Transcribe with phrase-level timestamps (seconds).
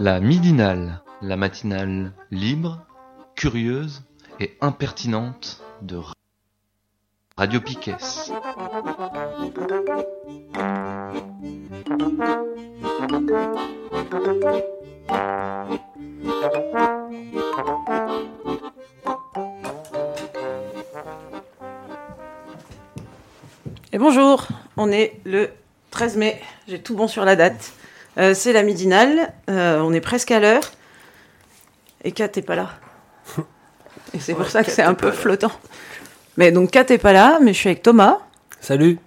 [0.00, 2.80] La midinale, la matinale libre,
[3.36, 4.02] curieuse
[4.40, 6.00] et impertinente de
[7.36, 7.96] Radio Piquet.
[23.92, 25.50] Et bonjour, on est le
[25.90, 27.72] 13 mai, j'ai tout bon sur la date.
[28.18, 30.62] Euh, c'est la midinale, euh, on est presque à l'heure.
[32.04, 32.70] Et Kat n'est pas là.
[34.14, 35.52] Et c'est pour ça que c'est un peu flottant.
[36.36, 38.18] Mais donc Kat n'est pas là, mais je suis avec Thomas.
[38.60, 38.98] Salut.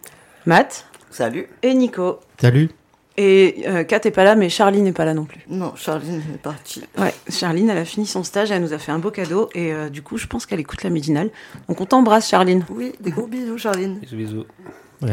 [0.46, 0.86] Matt.
[1.10, 1.48] Salut.
[1.62, 2.20] Et Nico.
[2.40, 2.70] Salut.
[3.16, 5.42] Et euh, Kat n'est pas là, mais Charlie n'est pas là non plus.
[5.48, 6.84] Non, Charline est partie.
[6.98, 9.72] Ouais, Charline, elle a fini son stage, elle nous a fait un beau cadeau, et
[9.92, 11.30] du coup, je pense qu'elle écoute la midinale.
[11.70, 12.66] Donc on t'embrasse, Charline.
[12.72, 14.00] Oui, des gros bisous, Charline.
[14.00, 14.46] Bisous, bisous.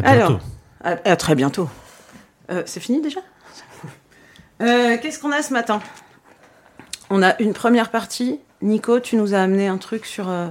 [0.03, 0.41] Alors,
[0.83, 1.69] à, très bientôt.
[2.65, 3.21] c'est fini déjà?
[4.61, 5.81] Euh, qu'est-ce qu'on a ce matin?
[7.09, 8.41] On a une première partie.
[8.63, 10.49] Nico, tu nous as amené un truc sur euh,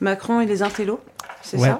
[0.00, 1.00] Macron et les intellos,
[1.42, 1.78] c'est ça?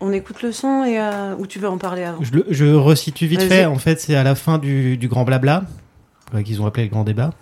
[0.00, 3.26] On écoute le son et euh, ou tu veux en parler avant je, je, resitue
[3.26, 3.64] vite fait.
[3.64, 5.64] En fait, c'est à la fin du, grand blabla
[6.44, 7.32] qu'ils ont appelé le grand débat.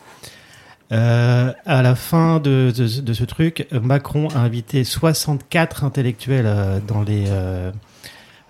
[0.91, 7.25] à la fin de, de, ce truc, Macron a invité 64 intellectuels dans les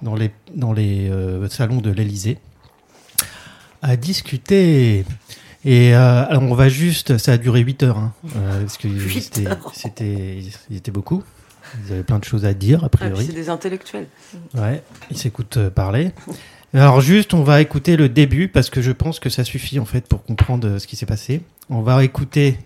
[0.02, 1.10] dans les dans les
[1.48, 2.38] salons de l'Élysée
[3.82, 5.04] à discuter.
[5.64, 8.88] Et euh, alors on va juste, ça a duré 8 heures, hein, euh, parce que
[9.72, 11.24] c'était, c'était, beaucoup.
[11.84, 13.26] Ils avaient plein de choses à dire, a priori.
[13.26, 14.06] c'est des intellectuels.
[14.54, 16.12] Ouais, ils s'écoutent euh, parler.
[16.74, 19.84] Alors juste, on va écouter le début parce que je pense que ça suffit en
[19.84, 21.42] fait pour comprendre ce qui s'est passé.
[21.70, 22.58] On va écouter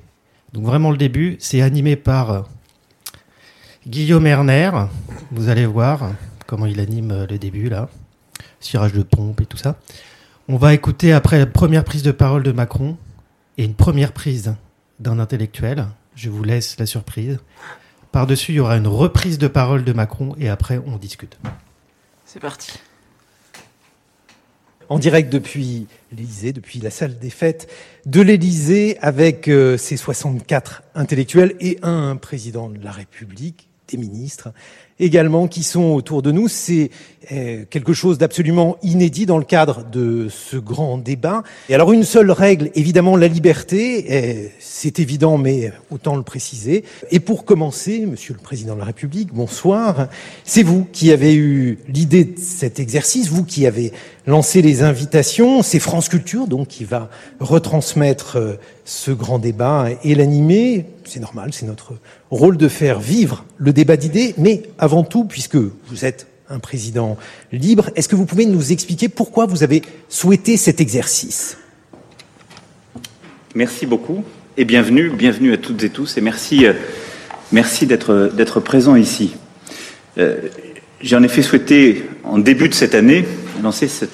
[0.52, 1.36] donc vraiment le début.
[1.38, 2.48] C'est animé par
[3.86, 4.70] Guillaume Erner.
[5.30, 6.12] Vous allez voir
[6.46, 7.88] comment il anime le début là,
[8.58, 9.76] cirage de pompe et tout ça.
[10.48, 12.96] On va écouter après la première prise de parole de Macron
[13.56, 14.54] et une première prise
[14.98, 15.86] d'un intellectuel.
[16.16, 17.38] Je vous laisse la surprise.
[18.12, 21.38] Par-dessus, il y aura une reprise de parole de Macron et après, on discute.
[22.26, 22.72] C'est parti.
[24.88, 27.70] En direct depuis l'Élysée, depuis la salle des fêtes
[28.06, 34.53] de l'Élysée, avec euh, ses 64 intellectuels et un président de la République, des ministres
[35.00, 36.47] également qui sont autour de nous.
[36.47, 36.91] C'est
[37.33, 41.43] euh, quelque chose d'absolument inédit dans le cadre de ce grand débat.
[41.69, 46.84] Et alors une seule règle, évidemment la liberté, euh, c'est évident mais autant le préciser.
[47.11, 50.09] Et pour commencer, Monsieur le Président de la République, bonsoir.
[50.44, 53.93] C'est vous qui avez eu l'idée de cet exercice, vous qui avez
[54.27, 55.62] lancé les invitations.
[55.62, 60.87] C'est France Culture donc qui va retransmettre euh, ce grand débat et l'animer.
[61.05, 61.93] C'est normal, c'est notre
[62.31, 67.16] rôle de faire vivre le débat d'idées, mais avant tout, puisque vous êtes un président
[67.52, 71.56] libre, est-ce que vous pouvez nous expliquer pourquoi vous avez souhaité cet exercice?
[73.54, 74.24] Merci beaucoup
[74.56, 76.72] et bienvenue, bienvenue à toutes et tous et merci, euh,
[77.52, 79.34] merci d'être, d'être présent ici.
[80.18, 80.36] Euh,
[81.00, 83.24] j'ai en effet souhaité, en début de cette année,
[83.62, 84.04] lancer ce,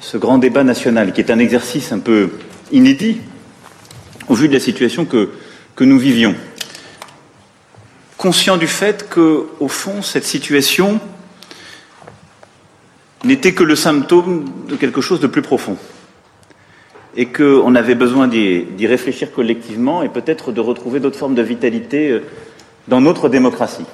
[0.00, 2.30] ce grand débat national, qui est un exercice un peu
[2.72, 3.18] inédit
[4.28, 5.30] au vu de la situation que,
[5.74, 6.34] que nous vivions.
[8.22, 11.00] Conscient du fait que, au fond, cette situation
[13.24, 15.76] n'était que le symptôme de quelque chose de plus profond.
[17.16, 22.10] Et qu'on avait besoin d'y réfléchir collectivement et peut-être de retrouver d'autres formes de vitalité
[22.10, 22.22] euh,
[22.86, 23.86] dans notre démocratie.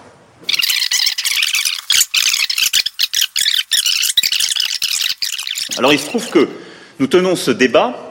[5.79, 6.51] Alors il se trouve que
[6.99, 8.09] nous tenons ce débat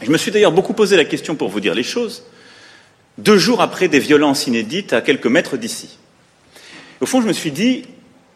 [0.00, 2.22] je me suis d'ailleurs beaucoup posé la question, pour vous dire les choses,
[3.18, 5.98] deux jours après des violences inédites à quelques mètres d'ici.
[7.00, 7.82] Au fond, je me suis dit,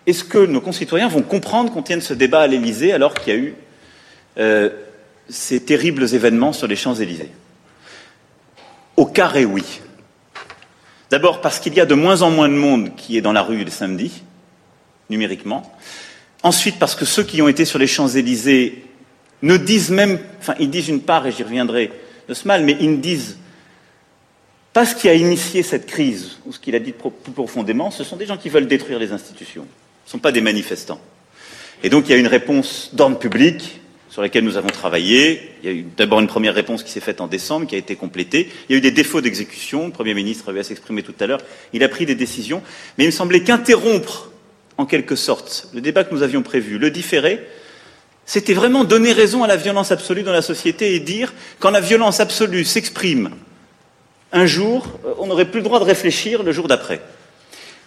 [0.06, 3.36] est-ce que nos concitoyens vont comprendre qu'on tienne ce débat à l'Élysée alors qu'il y
[3.36, 3.54] a eu
[4.38, 4.70] euh,
[5.28, 7.30] ces terribles événements sur les Champs-Élysées?
[8.96, 9.64] Au carré, oui.
[11.10, 13.42] D'abord parce qu'il y a de moins en moins de monde qui est dans la
[13.42, 14.22] rue le samedi,
[15.10, 15.70] numériquement.
[16.42, 18.84] Ensuite parce que ceux qui ont été sur les Champs-Élysées
[19.42, 21.92] ne disent même, enfin ils disent une part, et j'y reviendrai
[22.28, 23.38] de ce mal, mais ils ne disent
[24.72, 28.04] pas ce qui a initié cette crise, ou ce qu'il a dit plus profondément, ce
[28.04, 29.66] sont des gens qui veulent détruire les institutions,
[30.04, 31.00] ce ne sont pas des manifestants.
[31.82, 35.52] Et donc il y a une réponse d'ordre public sur laquelle nous avons travaillé.
[35.62, 37.78] Il y a eu d'abord une première réponse qui s'est faite en décembre, qui a
[37.78, 38.50] été complétée.
[38.68, 39.86] Il y a eu des défauts d'exécution.
[39.86, 41.40] Le Premier ministre avait à s'exprimer tout à l'heure.
[41.72, 42.62] Il a pris des décisions.
[42.98, 44.30] Mais il me semblait qu'interrompre
[44.76, 47.40] en quelque sorte, le débat que nous avions prévu, le différer,
[48.26, 51.80] c'était vraiment donner raison à la violence absolue dans la société et dire quand la
[51.80, 53.30] violence absolue s'exprime
[54.32, 54.86] un jour,
[55.18, 57.00] on n'aurait plus le droit de réfléchir le jour d'après.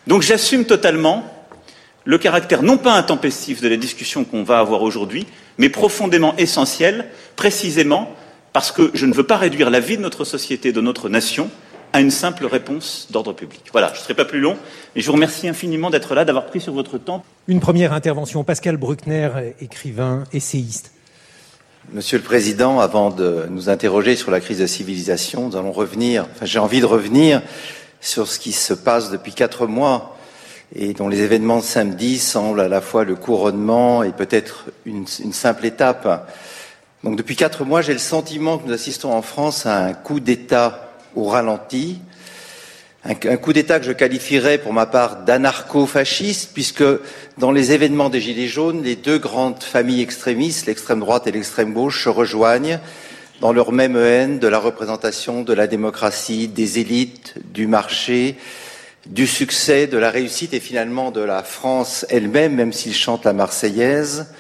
[0.08, 1.24] Donc j'assume totalement
[2.04, 5.26] le caractère non pas intempestif de la discussion qu'on va avoir aujourd'hui,
[5.58, 8.14] mais profondément essentiel, précisément
[8.54, 11.50] parce que je ne veux pas réduire la vie de notre société, de notre nation,
[11.92, 13.62] à une simple réponse d'ordre public.
[13.72, 14.58] Voilà, je ne serai pas plus long,
[14.96, 17.24] mais je vous remercie infiniment d'être là, d'avoir pris sur votre temps.
[17.48, 19.30] Une première intervention, Pascal Bruckner,
[19.62, 20.95] écrivain, essayiste.
[21.94, 26.26] Monsieur le Président, avant de nous interroger sur la crise de civilisation, nous allons revenir,
[26.42, 27.44] j'ai envie de revenir
[28.02, 30.18] sur ce qui se passe depuis quatre mois
[30.74, 35.06] et dont les événements de samedi semblent à la fois le couronnement et peut-être une,
[35.24, 36.28] une, simple étape.
[37.04, 40.20] Donc depuis quatre mois, j'ai le sentiment que nous assistons en France à un coup
[40.20, 42.02] d'État au ralenti.
[43.08, 46.84] Un, coup d'État que je qualifierais pour ma part d'anarcho-fasciste, puisque
[47.38, 51.72] dans les événements des Gilets jaunes, les deux grandes familles extrémistes, l'extrême droite et l'extrême
[51.72, 52.80] gauche, se rejoignent
[53.42, 58.38] dans leur même haine de la représentation de la démocratie, des élites, du marché,
[59.06, 63.34] du succès, de la réussite et finalement de la France elle-même, même s'ils chantent la
[63.34, 64.34] Marseillaise.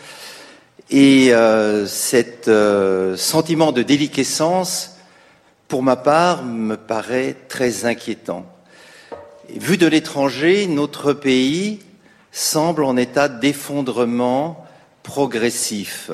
[0.89, 4.95] Et euh, cet euh, sentiment de déliquescence
[5.67, 8.45] pour ma part, me paraît très inquiétant.
[9.49, 11.79] Vu de l'étranger, notre pays
[12.31, 14.65] semble en état d'effondrement
[15.03, 16.11] progressif.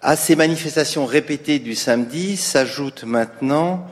[0.00, 3.86] À ces manifestations répétées du samedi s'ajoute maintenant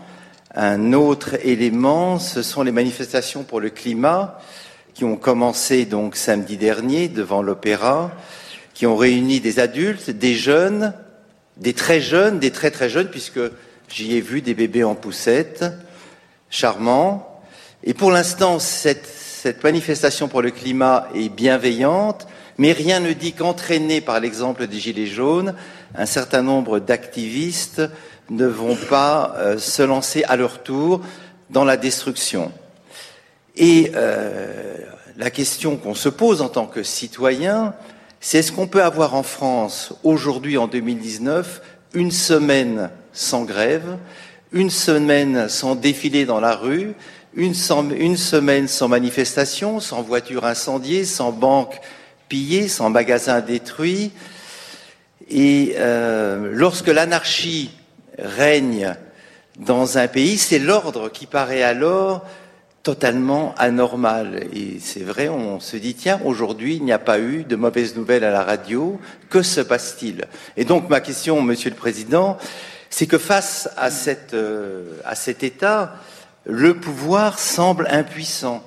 [0.55, 4.39] un autre élément, ce sont les manifestations pour le climat
[4.93, 8.13] qui ont commencé donc samedi dernier devant l'opéra,
[8.75, 10.93] qui ont réuni des adultes, des jeunes,
[11.57, 13.41] des très jeunes, des très très jeunes, puisque
[13.93, 15.67] J'y ai vu des bébés en poussette,
[16.49, 17.32] charmants.
[17.85, 24.01] Et pour l'instant, cette, manifestation pour le climat est bienveillante, mais rien ne dit qu'entraîné
[24.01, 25.55] par l'exemple des Gilets jaunes,
[25.97, 27.83] un certain nombre d'activistes
[28.31, 31.01] ne vont pas euh, se lancer à leur tour
[31.51, 32.53] dans la destruction.
[33.57, 34.77] Et euh,
[35.17, 37.75] la question qu'on se pose en tant que citoyen,
[38.21, 41.61] c'est est-ce qu'on peut avoir en France, aujourd'hui en 2019,
[41.95, 43.99] une semaine sans grève,
[44.53, 46.95] une semaine sans défilé dans la rue,
[47.35, 51.81] une, semaine sans manifestation, sans voiture incendiée, sans banque
[52.29, 54.13] pillée, sans magasin détruit.
[55.31, 57.71] Et euh, lorsque l'anarchie
[58.19, 58.95] règne
[59.59, 62.25] dans un pays, c'est l'ordre qui paraît alors
[62.83, 64.45] totalement anormal.
[64.53, 67.97] Et c'est vrai, on se dit, tiens, aujourd'hui, il n'y a pas eu de mauvaises
[67.97, 69.01] nouvelles à la radio.
[69.31, 70.27] Que se passe-t-il?
[70.57, 72.37] Et donc, ma question, Monsieur le Président,
[72.91, 73.89] c'est que face à,
[74.35, 75.95] euh, à cet état,
[76.45, 78.63] le pouvoir semble impuissant.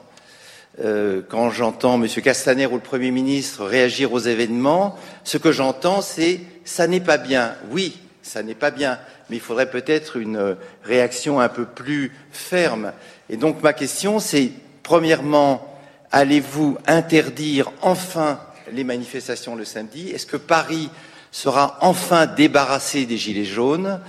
[0.83, 2.07] Euh, quand j'entends M.
[2.07, 7.18] Castaner ou le Premier ministre réagir aux événements, ce que j'entends, c'est ça n'est pas
[7.18, 7.56] bien.
[7.72, 9.00] Oui, ça n'est pas bien,
[9.30, 12.92] mais il faudrait peut-être une réaction un peu plus ferme.
[13.30, 14.51] Et donc ma question, c'est
[14.83, 15.80] premièrement,
[16.12, 18.39] allez-vous interdire enfin
[18.72, 20.10] les manifestations le samedi?
[20.10, 20.89] Est-ce que Paris
[21.31, 24.01] sera enfin débarrassé des gilets jaunes?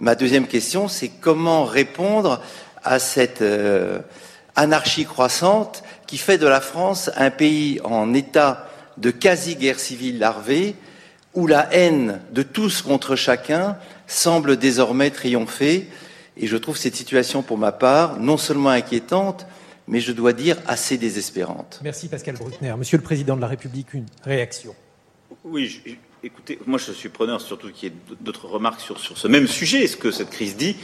[0.00, 2.42] Ma deuxième question, c'est comment répondre
[2.84, 3.98] à cette euh,
[4.56, 8.68] anarchie croissante qui fait de la France un pays en état
[8.98, 10.74] de quasi-guerre civile larvée,
[11.34, 15.88] où la haine de tous contre chacun semble désormais triompher.
[16.36, 19.46] Et je trouve cette situation, pour ma part, non seulement inquiétante,
[19.88, 21.80] mais je dois dire assez désespérante.
[21.82, 22.74] Merci Pascal Bruckner.
[22.76, 24.74] Monsieur le Président de la République, une réaction.
[25.44, 25.82] Oui,
[26.24, 29.48] Écoutez, moi je suis preneur surtout qu'il y ait d'autres remarques sur, sur, ce même
[29.48, 30.76] sujet, ce que cette crise dit.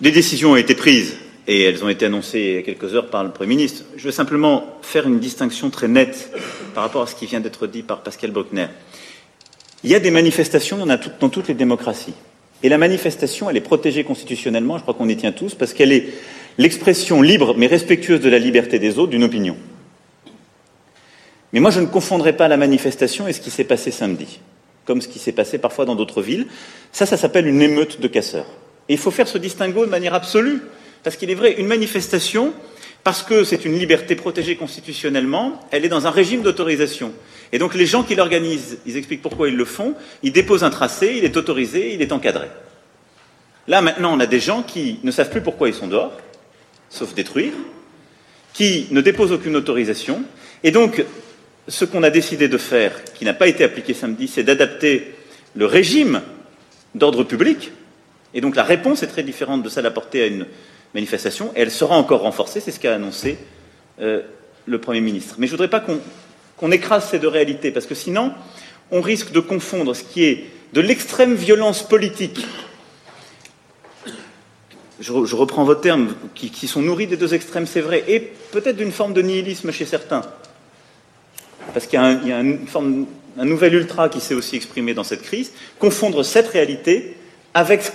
[0.00, 1.16] Des décisions ont été prises
[1.46, 3.84] et elles ont été annoncées il y a quelques heures par le Premier ministre.
[3.96, 6.32] Je veux simplement faire une distinction très nette
[6.74, 8.68] par rapport à ce qui vient d'être dit par Pascal Bruckner.
[9.84, 12.14] Il y a des manifestations dans, toutes les démocraties.
[12.62, 15.92] Et la manifestation, elle est protégée constitutionnellement, je crois qu'on y tient tous, parce qu'elle
[15.92, 16.08] est
[16.56, 19.56] l'expression libre mais respectueuse de la liberté des autres d'une opinion.
[21.52, 24.40] Mais moi, je ne confondrai pas la manifestation et ce qui s'est passé samedi,
[24.84, 26.46] comme ce qui s'est passé parfois dans d'autres villes.
[26.92, 28.46] Ça, ça s'appelle une émeute de casseurs.
[28.90, 30.60] Et il faut faire ce distinguo de manière absolue,
[31.04, 32.52] parce qu'il est vrai, une manifestation,
[33.04, 37.12] parce que c'est une liberté protégée constitutionnellement, elle est dans un régime d'autorisation.
[37.52, 39.94] Et donc les gens qui l'organisent, ils expliquent pourquoi ils le font,
[40.24, 42.48] ils déposent un tracé, il est autorisé, il est encadré.
[43.68, 46.18] Là, maintenant, on a des gens qui ne savent plus pourquoi ils sont dehors,
[46.88, 47.52] sauf détruire,
[48.52, 50.24] qui ne déposent aucune autorisation,
[50.64, 51.04] et donc
[51.68, 55.14] ce qu'on a décidé de faire, qui n'a pas été appliqué samedi, c'est d'adapter
[55.54, 56.22] le régime
[56.96, 57.70] d'ordre public.
[58.34, 60.46] Et donc la réponse est très différente de celle apportée à une
[60.94, 63.38] manifestation, et elle sera encore renforcée, c'est ce qu'a annoncé
[64.00, 64.22] euh,
[64.66, 65.36] le Premier ministre.
[65.38, 65.84] Mais je ne voudrais pas
[66.56, 68.32] qu'on écrase ces deux réalités, parce que sinon,
[68.90, 72.46] on risque de confondre ce qui est de l'extrême violence politique,
[75.00, 78.20] je, reprends vos termes, qui, sont nourris des deux extrêmes, c'est vrai, et
[78.52, 80.22] peut-être d'une forme de nihilisme chez certains.
[81.72, 83.06] Parce qu'il y a, y a une forme,
[83.38, 87.16] un nouvel ultra qui s'est aussi exprimé dans cette crise, confondre cette réalité
[87.54, 87.92] avec ce,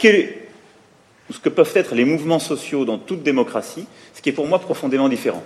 [1.31, 4.59] ce que peuvent être les mouvements sociaux dans toute démocratie, ce qui est pour moi
[4.59, 5.43] profondément différent.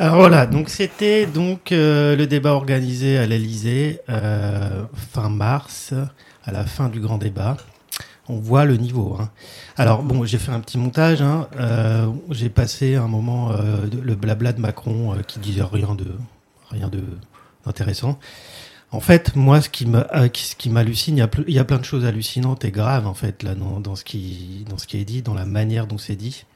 [0.00, 5.92] Alors voilà, donc c'était donc euh, le débat organisé à l'Elysée euh, fin mars,
[6.44, 7.56] à la fin du grand débat.
[8.28, 9.16] On voit le niveau.
[9.18, 9.30] hein.
[9.76, 11.20] Alors bon, j'ai fait un petit montage.
[11.22, 11.48] hein.
[11.58, 16.06] Euh, j'ai passé un moment le blabla de Macron qui disait rien de
[16.70, 17.02] rien de
[17.64, 18.18] d'intéressant.
[18.90, 21.54] En fait, moi, ce qui euh, qui- ce qui m'hallucine, il y a, ple- il
[21.54, 24.64] y a plein de choses hallucinantes et graves en fait là dans, dans ce qui
[24.70, 26.46] dans ce qui est dit, dans la manière dont c'est dit.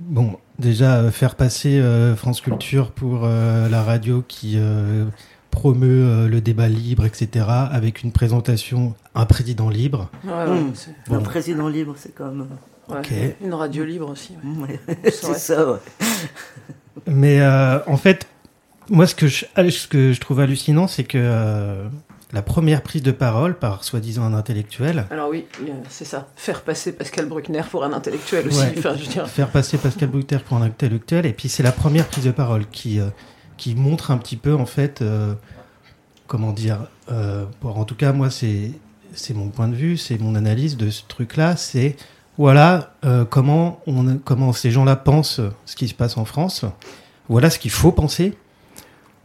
[0.00, 5.06] Bon, déjà euh, faire passer euh, France Culture pour euh, la radio qui euh,
[5.50, 10.10] promeut euh, le débat libre, etc., avec une présentation, un président libre.
[10.24, 11.14] Ouais, ouais, Mmh.
[11.14, 12.48] Un président libre, c'est comme.
[12.88, 13.36] ouais.
[13.42, 14.34] Une radio libre aussi.
[14.44, 14.78] ouais.
[14.88, 15.10] Ouais.
[15.10, 15.78] C'est ça, ouais.
[17.06, 18.26] Mais euh, en fait,
[18.90, 21.88] moi, ce que je, ce que je trouve hallucinant, c'est que euh,
[22.32, 26.28] la première prise de parole par soi-disant un intellectuel, Alors oui, a- c'est ça.
[26.36, 28.58] Faire passer Pascal Bruckner pour un intellectuel aussi.
[28.60, 28.74] Ouais.
[28.78, 29.26] Enfin, je veux dire.
[29.28, 32.66] faire passer Pascal Bruckner pour un intellectuel, et puis c'est la première prise de parole
[32.70, 33.06] qui, euh,
[33.56, 35.34] qui montre un petit peu, en fait, euh,
[36.26, 38.72] comment dire, euh, pour, en tout cas, moi, c'est
[39.14, 41.96] c'est mon point de vue, c'est mon analyse de ce truc-là, c'est
[42.36, 46.66] voilà euh, comment, on, comment ces gens-là pensent ce qui se passe en France,
[47.30, 48.36] voilà ce qu'il faut penser.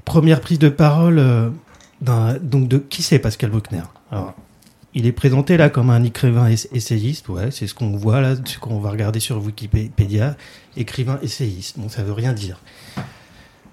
[0.06, 1.50] Première prise de parole, euh,
[2.02, 3.84] d'un- donc de qui c'est Pascal Bruckner?
[4.12, 4.34] Alors,
[4.94, 8.36] il est présenté là comme un écrivain ess- essayiste, ouais, c'est ce qu'on voit là,
[8.44, 10.36] ce qu'on va regarder sur Wikipédia,
[10.76, 11.80] écrivain essayiste.
[11.80, 12.60] Bon, ça veut rien dire.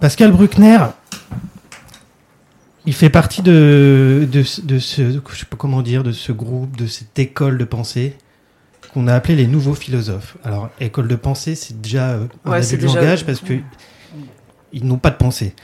[0.01, 0.79] Pascal Bruckner,
[2.87, 6.31] il fait partie de, de, ce- de ce, je sais pas comment dire, de ce
[6.33, 8.15] groupe, de cette école de pensée
[8.95, 10.37] qu'on a appelé les nouveaux philosophes.
[10.45, 13.41] Alors, école de pensée, c'est déjà euh, un Ouais, abus c'est de déjà- langage parce
[13.41, 13.55] que
[14.73, 15.55] ils n'ont pas de pensée.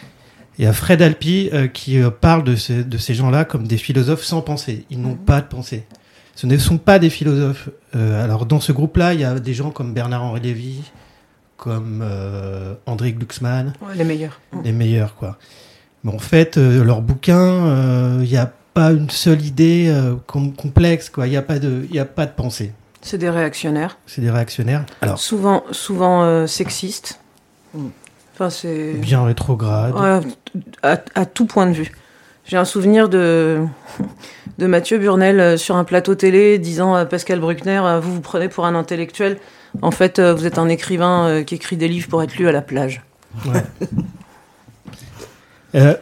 [0.58, 3.66] Il y a Fred Alpi euh, qui euh, parle de, ces- de ces gens-là comme
[3.66, 4.84] des philosophes sans pensée.
[4.90, 5.84] Ils n'ont pas de pensée.
[6.36, 7.68] Ce ne sont pas des philosophes.
[7.96, 10.82] Euh, alors dans ce groupe-là, il y a des gens comme Bernard-Henri Lévy,
[11.56, 12.04] comme
[12.86, 14.40] André Glucksmann, Ouais, les meilleurs.
[14.64, 15.38] les meilleurs quoi.
[16.02, 19.92] Mais en fait, leurs bouquins, euh, il n'y a pas une seule idée
[20.26, 21.26] com- complexe quoi.
[21.26, 22.72] Il n'y a pas de, y a pas de pensée.
[23.00, 23.98] C'est des réactionnaires.
[24.06, 24.84] C'est des réactionnaires.
[25.00, 27.20] Alors Souvent, souvent sexistes.
[27.74, 27.86] Mm.
[28.34, 28.94] Enfin, c'est.
[28.94, 29.94] bien rétrograde.
[29.94, 30.20] Ouais,
[30.82, 31.92] à, à tout point de vue.
[32.46, 33.60] J'ai un souvenir de,
[34.58, 38.20] de Mathieu Burnel euh, sur un plateau télé disant à Pascal Bruckner euh, Vous vous
[38.20, 39.38] prenez pour un intellectuel.
[39.82, 42.46] En fait, euh, vous êtes un écrivain euh, qui écrit des livres pour être lu
[42.48, 43.02] à la plage.
[43.46, 43.62] Ouais.
[45.74, 45.94] Euh,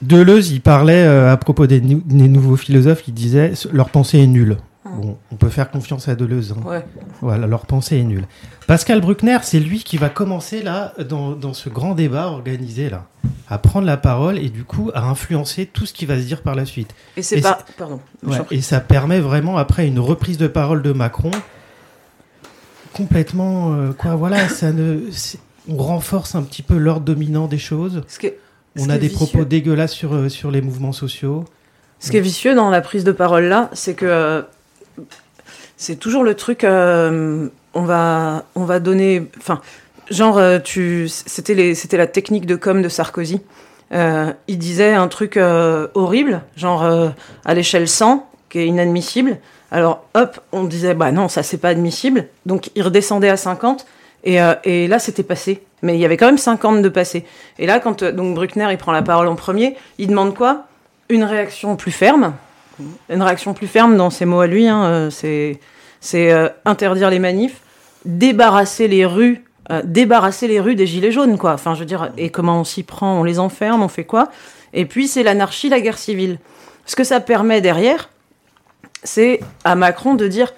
[0.00, 4.18] Deleuze, il parlait euh, à propos des, nou- des nouveaux philosophes, il disait leur pensée
[4.20, 4.56] est nulle.
[4.84, 6.54] Bon, on peut faire confiance à Deleuze.
[6.56, 6.66] hein.
[6.66, 6.84] Ouais.
[7.20, 8.26] Voilà, leur pensée est nulle.
[8.66, 13.06] Pascal Bruckner, c'est lui qui va commencer là, dans, dans ce grand débat organisé là,
[13.48, 16.42] à prendre la parole et du coup à influencer tout ce qui va se dire
[16.42, 16.92] par la suite.
[17.16, 17.58] Et c'est Et pas.
[17.78, 18.00] Pardon.
[18.24, 18.56] je Ouais, t'en prie.
[18.56, 21.30] et ça permet vraiment après une reprise de parole de Macron
[22.92, 25.00] complètement euh, quoi voilà ça ne
[25.68, 28.02] on renforce un petit peu l'ordre dominant des choses
[28.78, 31.44] on a des vicieux- propos dégueulasses sur euh, sur les mouvements sociaux
[32.00, 34.42] Ce qui est vicieux dans la prise de parole là, c'est que euh,
[35.76, 36.64] c'est toujours le truc.
[36.64, 39.22] euh, on va, on va donner.
[39.38, 39.60] Enfin,
[40.10, 43.40] genre, euh, tu, c'était les, c'était la technique de com de Sarkozy.
[43.92, 46.84] Euh, il disait un truc euh, horrible, genre
[47.44, 49.38] à l'échelle 100, qui est inadmissible.
[49.70, 52.26] Alors, hop, on disait, bah non, ça c'est pas admissible.
[52.46, 53.86] Donc, il redescendait à 50.
[54.24, 55.62] Et, et là, c'était passé.
[55.82, 57.24] Mais il y avait quand même 50 de passé.
[57.58, 60.64] Et là, quand donc Bruckner il prend la parole en premier, il demande quoi?
[61.10, 62.32] Une réaction plus ferme.
[63.08, 65.60] Une réaction plus ferme dans ses mots à lui, hein, c'est
[66.00, 66.32] c'est
[66.64, 67.60] interdire les manifs,
[68.06, 71.52] débarrasser les rues, euh, débarrasser les rues des gilets jaunes, quoi.
[71.52, 74.28] Enfin, je veux dire, et comment on s'y prend On les enferme, on fait quoi?
[74.72, 76.38] Et puis c'est l'anarchie, la guerre civile.
[76.86, 78.10] Ce que ça permet derrière,
[79.02, 80.52] c'est à Macron de dire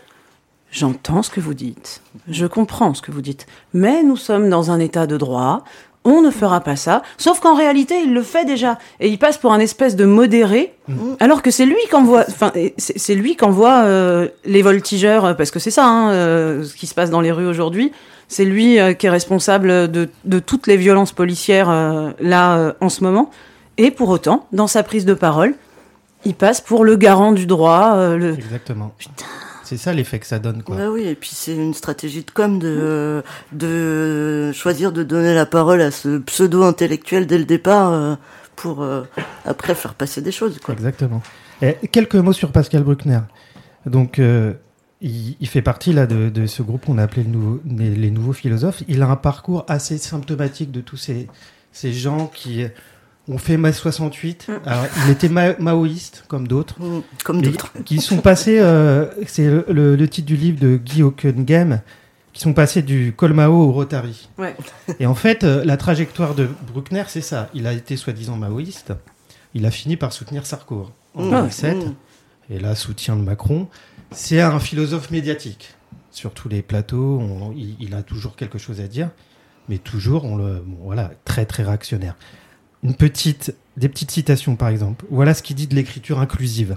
[0.71, 4.71] J'entends ce que vous dites, je comprends ce que vous dites, mais nous sommes dans
[4.71, 5.64] un état de droit,
[6.11, 9.37] on ne fera pas ça, sauf qu'en réalité, il le fait déjà, et il passe
[9.37, 10.73] pour un espèce de modéré,
[11.21, 15.35] alors que c'est lui qui envoie, enfin, c'est lui qui envoie euh, les voltigeurs, euh,
[15.35, 17.93] parce que c'est ça, hein, euh, ce qui se passe dans les rues aujourd'hui,
[18.27, 22.73] c'est lui euh, qui est responsable de, de toutes les violences policières euh, là euh,
[22.81, 23.31] en ce moment,
[23.77, 25.55] et pour autant, dans sa prise de parole,
[26.25, 28.93] il passe pour le garant du droit, euh, le, exactement
[29.69, 30.89] C'est ça l'effet que ça donne, quoi.
[30.89, 33.23] Oui, et puis c'est une stratégie de com de,
[33.53, 38.15] de choisir de donner la parole à ce pseudo-intellectuel dès le départ euh,
[38.57, 39.03] pour euh,
[39.45, 40.59] après faire passer des choses.
[40.59, 40.73] Quoi.
[40.73, 41.21] Exactement.
[41.61, 43.21] Et quelques mots sur Pascal Bruckner.
[43.85, 44.55] Donc, euh,
[45.03, 47.95] il, il fait partie là de, de ce groupe qu'on a appelé le nouveau- les,
[47.95, 48.83] les nouveaux philosophes.
[48.89, 51.29] Il a un parcours assez symptomatique de tous ces,
[51.73, 52.65] ces gens qui
[53.28, 54.49] ont fait mai 68.
[54.64, 56.80] Alors, il était ma- maoïste, comme d'autres.
[56.80, 57.73] Mm, Comme d'autres.
[57.85, 61.80] qui sont passés, euh, c'est le, le- le titre du livre de Guy Hockenheim,
[62.32, 64.28] qui sont passés du Colmao au Rotary.
[64.38, 64.56] Ouais.
[64.99, 67.49] Et en fait, euh, la trajectoire de Bruckner, c'est ça.
[67.54, 68.92] Il a été soi-disant maoïste.
[69.54, 71.30] Il a fini par soutenir Sarko en Mmh.
[71.30, 71.76] 2007.
[71.76, 71.94] Mmh.
[72.50, 73.68] Et là, soutien de Macron.
[74.11, 75.75] C'est un philosophe médiatique.
[76.11, 79.11] Sur tous les plateaux, on- il, il a toujours quelque chose à dire.
[79.68, 82.14] Mais toujours, on le, bon, voilà, très très réactionnaire.
[82.85, 85.04] Une petite, des petites citations par exemple.
[85.11, 86.76] Voilà ce qu'il dit de l'écriture inclusive.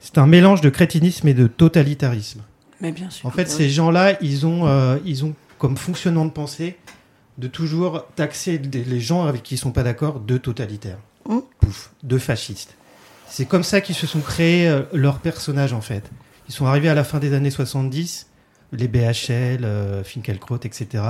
[0.00, 2.42] C'est un mélange de crétinisme et de totalitarisme.
[2.80, 3.26] Mais bien sûr.
[3.26, 6.76] En fait, ces gens-là, ils ont, euh, ils ont comme fonctionnement de pensée
[7.38, 11.38] de toujours taxer les gens avec qui ils sont pas d'accord de totalitaires, Mm.
[11.60, 12.74] pouf, de fascistes.
[13.28, 16.10] C'est comme ça qu'ils se sont créés euh, leurs personnages en fait.
[16.48, 18.28] Ils sont arrivés à la fin des années 70,
[18.72, 21.04] les BHL, euh, Finkielkraut, etc.,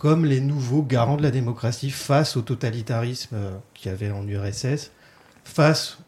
[0.00, 4.26] comme les nouveaux garants de la démocratie face au totalitarisme euh, qu'il y avait en
[4.26, 4.92] URSS,
[5.44, 5.98] face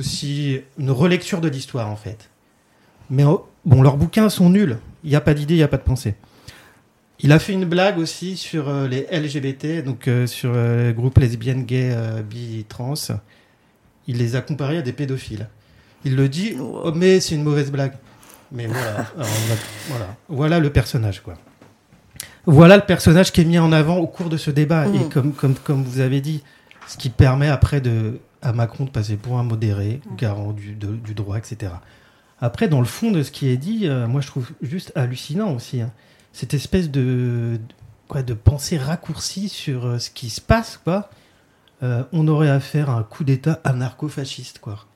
[0.00, 2.30] aussi une relecture de l'histoire en fait.
[3.10, 4.78] Mais oh, bon, leurs bouquins sont nuls.
[5.04, 6.14] Il n'y a pas d'idée, il n'y a pas de pensée.
[7.20, 10.92] Il a fait une blague aussi sur euh, les LGBT, donc euh, sur euh, le
[10.94, 12.94] groupe lesbiennes, gays, bi, trans.
[14.06, 15.48] Il les a comparés à des pédophiles.
[16.06, 16.82] Il le dit, Wow.
[16.84, 17.92] oh, mais c'est une mauvaise blague.
[18.50, 19.06] Mais Alors,
[19.88, 21.34] voilà, voilà le personnage, quoi.
[22.46, 24.86] Voilà le personnage qui est mis en avant au cours de ce débat.
[24.86, 26.42] Et comme, comme, comme vous avez dit,
[26.86, 30.94] ce qui permet après de, à Macron de passer pour un modéré, garant du, de-
[30.96, 31.72] du droit, etc.
[32.40, 35.52] Après, dans le fond de ce qui est dit, euh, moi je trouve juste hallucinant
[35.54, 35.80] aussi.
[35.80, 35.90] hein.
[36.32, 37.00] Cette espèce de,
[37.54, 37.60] de-
[38.08, 41.10] quoi, de pensée raccourcie sur euh, ce qui se passe, quoi.
[41.82, 44.86] Euh, on aurait affaire à un coup d'État anarcho-fasciste, quoi.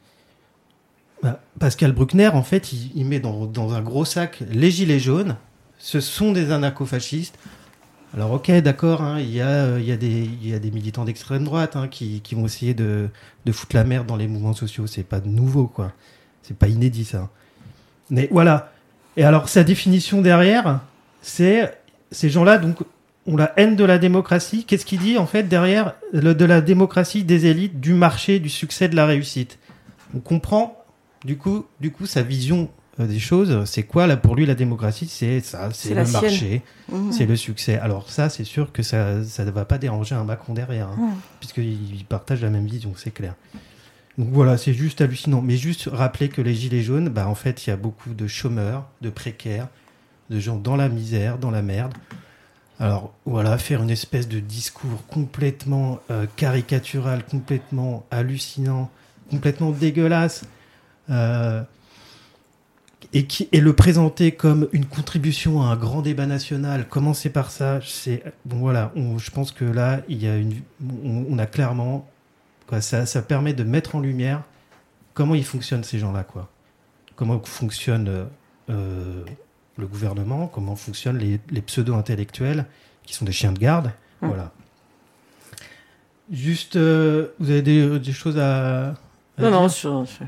[1.22, 5.00] Bah, Pascal Bruckner, en fait, il, il met dans, dans un gros sac les gilets
[5.00, 5.36] jaunes.
[5.80, 7.36] Ce sont des anarcho-fascistes.
[8.14, 9.92] Alors, ok, d'accord, hein, il y, a, euh, il y,
[10.52, 13.08] a des- militants d'extrême droite hein, qui, vont essayer de,
[13.50, 14.86] foutre la merde dans les mouvements sociaux.
[14.86, 15.92] C'est pas nouveau, quoi.
[16.42, 17.30] C'est pas inédit, ça.
[18.10, 18.72] Mais voilà.
[19.16, 20.80] Et alors, sa définition derrière,
[21.22, 21.72] c'est
[22.10, 22.78] ces gens-là, donc,
[23.26, 24.64] ont la haine de la démocratie.
[24.64, 28.88] Qu'est-ce qu'il dit, en fait, derrière de la démocratie des élites, du marché, du succès,
[28.88, 29.58] de la réussite?
[30.14, 30.84] On comprend,
[31.24, 32.68] du coup, du coup sa vision
[33.06, 33.64] des choses.
[33.64, 35.06] C'est quoi, là, pour lui, la démocratie?
[35.08, 37.12] C'est ça, c'est le marché, Mhm.
[37.12, 37.78] c'est le succès.
[37.78, 41.14] Alors, ça, c'est sûr que ça ça ne va pas déranger un Macron derrière, hein,
[41.38, 43.34] puisqu'il partage la même vision, c'est clair.
[44.18, 45.40] Donc voilà, c'est juste hallucinant.
[45.40, 48.26] Mais juste rappeler que les Gilets jaunes, bah, en fait, il y a beaucoup de
[48.26, 49.68] chômeurs, de précaires,
[50.28, 51.94] de gens dans la misère, dans la merde.
[52.78, 58.90] Alors voilà, faire une espèce de discours complètement euh, caricatural, complètement hallucinant,
[59.30, 60.44] complètement dégueulasse,
[61.10, 61.62] euh,
[63.12, 67.50] et, qui, et le présenter comme une contribution à un grand débat national, commencer par
[67.50, 70.54] ça, c'est bon voilà, on- je pense que là il y a une,
[71.04, 72.08] on, on a clairement
[72.66, 74.42] quoi, ça, ça permet de mettre en lumière
[75.14, 76.48] comment ils fonctionnent ces gens-là quoi,
[77.16, 78.24] comment fonctionne euh,
[78.70, 79.24] euh,
[79.76, 82.64] le gouvernement, comment fonctionnent les, les pseudo-intellectuels
[83.04, 83.90] qui sont des chiens de garde,
[84.22, 84.28] Hum.
[84.28, 84.52] voilà.
[86.30, 88.94] Juste, euh, vous avez des, des choses à, à
[89.38, 89.50] Non, dire?
[89.50, 90.26] non, sur, sur-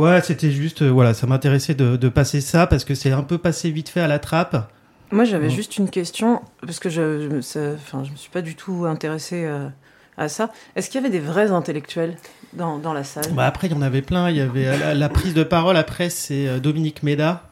[0.00, 3.22] Ouais, c'était juste, euh, voilà, ça m'intéressait de, de passer ça parce que c'est un
[3.22, 4.70] peu passé vite fait à la trappe.
[5.12, 8.30] Moi, j'avais juste une question, parce que je, je, me- ça- enfin, je me suis
[8.30, 9.68] pas du tout intéressée euh,
[10.16, 10.50] à ça.
[10.76, 12.16] Est-ce qu'il y avait des vrais intellectuels
[12.52, 13.32] dans, dans la salle?
[13.34, 14.30] Bah après, il y en avait plein.
[14.30, 15.76] Il y avait la, la prise de parole.
[15.76, 17.42] Après, c'est euh, Dominique Méda,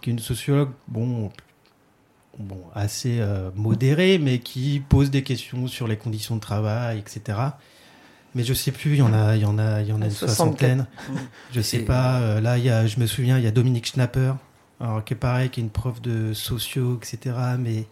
[0.00, 1.30] qui est une sociologue, bon,
[2.38, 7.38] bon assez euh, modérée, mais qui pose des questions sur les conditions de travail, etc.
[8.34, 10.02] Mais je sais plus, il y en a, il y en a, il y en
[10.02, 10.36] a une 64.
[10.36, 10.86] soixantaine.
[11.52, 12.16] Je sais Et- pas.
[12.20, 14.32] euh, là, il y a, je me souviens, il y a Dominique Schnapper,
[14.80, 17.36] alors qui est pareil, qui est une prof de sociaux, etc.
[17.58, 17.84] Mais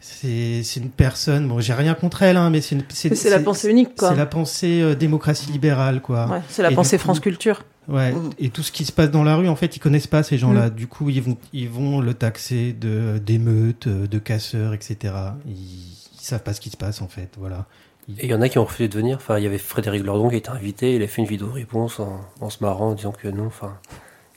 [0.00, 1.48] c'est c'est une personne.
[1.48, 4.10] Bon, j'ai rien contre elle, hein, mais c'est C'est la pensée unique, quoi.
[4.10, 6.26] c'est la pensée euh, démocratie libérale, quoi.
[6.28, 7.64] Ouais, c'est la Et pensée coup- France Culture.
[7.88, 8.12] Ouais.
[8.12, 8.30] Mm.
[8.38, 10.38] Et tout ce qui se passe dans la rue, en fait, ils connaissent pas ces
[10.38, 10.70] gens-là.
[10.70, 15.14] Du coup, ils vont, ils vont le taxer de d'émeutes, euh, de casseurs, etc.
[15.46, 17.30] Ils, ils savent pas ce qui se passe, en fait.
[17.38, 17.66] Voilà.
[18.08, 19.16] Et il y en a qui ont refusé de venir.
[19.16, 20.94] Enfin, il y avait Frédéric Lordon qui était invité.
[20.94, 23.46] Il a fait une vidéo réponse en, en se marrant, en disant que non.
[23.46, 23.76] Enfin,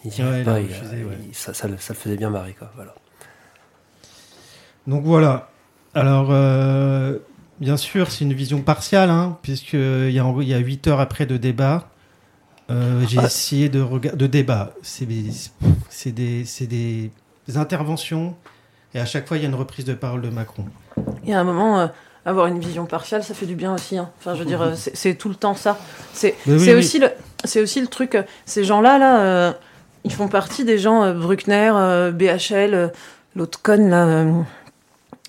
[0.04, 0.60] il y Ouais, avait il a pas.
[0.60, 1.18] il- refusé, ouais.
[1.28, 2.72] il- ça, ça, le- ça le faisait bien marrer, quoi.
[2.76, 2.96] Voilà.
[4.88, 5.50] Donc voilà.
[5.94, 7.20] Alors, euh,
[7.60, 11.00] bien sûr, c'est une vision partiale, hein, puisqu'il y, a il y a 8 heures
[11.00, 11.90] après de débat.
[12.72, 13.26] Euh, J'ai Ah.
[13.26, 14.74] essayé de regarder, de débat.
[14.82, 15.32] C'est des,
[15.90, 17.12] c'est des,
[17.48, 18.36] des interventions
[18.94, 20.66] et à chaque fois il y a une reprise de parole de Macron.
[21.24, 21.88] Il y a un moment, euh,
[22.26, 23.98] avoir une vision partiale, ça fait du bien aussi.
[23.98, 24.10] hein.
[24.20, 25.78] Enfin, je veux dire, c'est tout le temps ça.
[26.14, 27.10] C'est oui, aussi le,
[27.44, 28.16] c'est aussi le truc.
[28.16, 29.52] euh, ces gens-là, là, euh,
[30.04, 32.92] ils font partie des gens euh, Bruckner, euh, BHL,
[33.36, 34.26] l'autre conne là.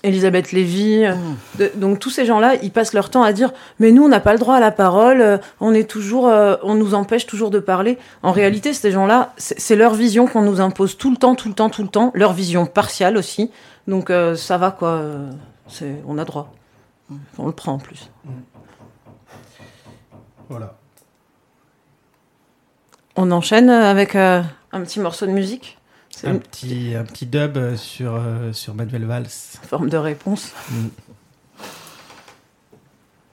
[0.03, 1.03] Elisabeth Lévy,
[1.59, 4.19] de- donc tous ces gens-là, ils passent leur temps à dire mais nous on n'a
[4.19, 7.99] pas le droit à la parole, on est toujours, on nous empêche toujours de parler.
[8.23, 11.49] En réalité, ces gens-là, c'est c'est leur vision qu'on nous impose tout le temps, tout
[11.49, 13.51] le temps, tout le temps, leur vision partiale aussi.
[13.87, 15.03] Donc ça va quoi,
[16.07, 16.51] on a droit,
[17.37, 18.09] on le prend en plus.
[20.49, 20.77] Voilà.
[23.15, 25.77] On enchaîne avec euh, un petit morceau de musique.
[26.09, 29.27] C'est Un une petit, un petit dub euh, sur, euh, sur Manuel Valls.
[29.27, 30.53] forme de réponse.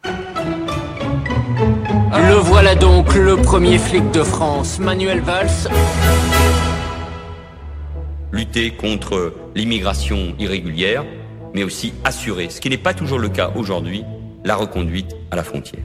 [0.04, 5.48] Le voilà donc, le premier flic de France, Manuel Valls.
[8.32, 11.04] lutter contre l'immigration irrégulière,
[11.54, 14.04] mais aussi assurer, ce qui n'est pas toujours le cas aujourd'hui,
[14.44, 15.82] la reconduite à la frontière.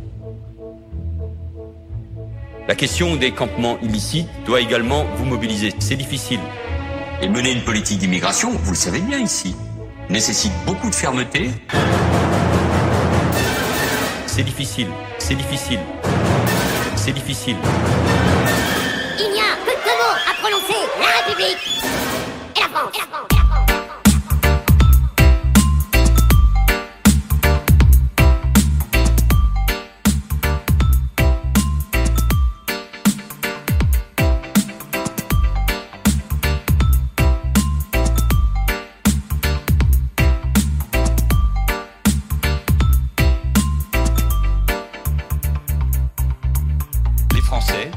[2.67, 5.73] La question des campements illicites doit également vous mobiliser.
[5.80, 6.39] C'est difficile.
[7.21, 9.56] Et mener une politique d'immigration, vous le savez bien ici,
[10.10, 11.49] nécessite beaucoup de fermeté.
[14.26, 14.88] C'est difficile,
[15.19, 15.80] c'est difficile,
[16.95, 17.58] c'est difficile.
[19.19, 21.84] Il n'y a que deux mots à prononcer la République
[22.56, 22.91] et la France.
[22.95, 23.33] Et la France.
[47.63, 47.91] Français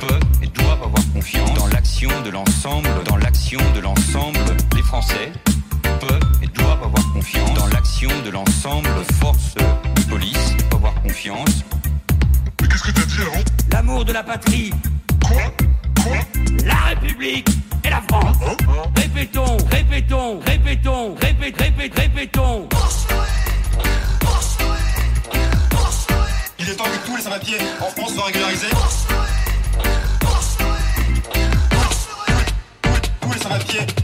[0.00, 4.38] peuvent et doivent avoir confiance dans l'action de l'ensemble, dans l'action de l'ensemble.
[4.74, 5.32] Les Français
[5.82, 11.64] peuvent et doivent avoir confiance dans l'action de l'ensemble des forces de police, avoir confiance.
[12.62, 14.70] Mais qu'est-ce que t'as dit avant L'amour de la patrie,
[15.22, 15.52] Quoi?
[16.02, 16.16] Quoi?
[16.64, 17.48] La République
[17.84, 18.36] et la France.
[18.46, 18.56] Hein?
[18.96, 22.68] Répétons, répétons, répétons, répét, répét, répétons.
[26.66, 28.68] Il est temps que tous les sans-papiers en France soient régularisés.
[33.20, 34.03] Tous les sans-papiers.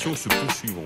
[0.00, 0.79] Les évacuations se poursuivront.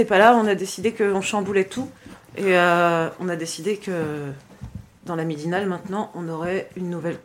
[0.00, 1.88] Est pas là, on a décidé qu'on chamboulait tout.
[2.36, 4.32] Et euh, on a décidé que
[5.04, 7.18] dans la midinale maintenant, on aurait une nouvelle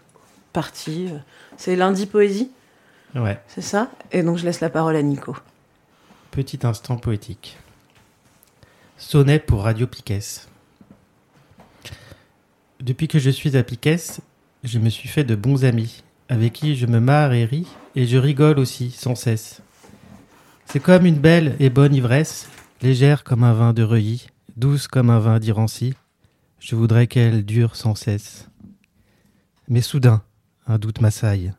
[0.53, 1.09] partie.
[1.57, 2.51] C'est lundi poésie,
[3.15, 3.89] Ouais, c'est ça?
[4.11, 5.35] Et donc je laisse la parole à Nico.
[6.31, 7.57] petit instant poétique.
[8.97, 10.19] Sonnet pour Radio Piquet.
[12.79, 13.97] Depuis que je suis à Piquet,
[14.63, 18.05] je me suis fait de bons amis, avec qui je me marre et ris, et
[18.05, 19.61] je rigole aussi, sans cesse.
[20.65, 22.49] C'est comme une belle et bonne ivresse,
[22.81, 25.93] légère comme un vin de Reuilly, douce comme un vin d'Irancy.
[26.59, 28.49] Je voudrais qu'elle dure sans cesse.
[29.67, 30.21] Mais soudain,
[30.67, 31.53] un doute m'assaille.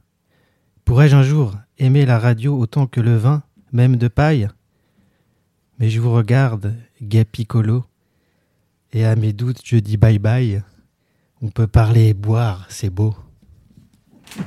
[0.84, 4.48] Pourrais-je un jour aimer la radio autant que le vin, même de paille?
[5.78, 7.84] Mais je vous regarde, gai piccolo,
[8.92, 10.62] et à mes doutes je dis bye bye.
[11.40, 13.14] On peut parler et boire, c'est beau.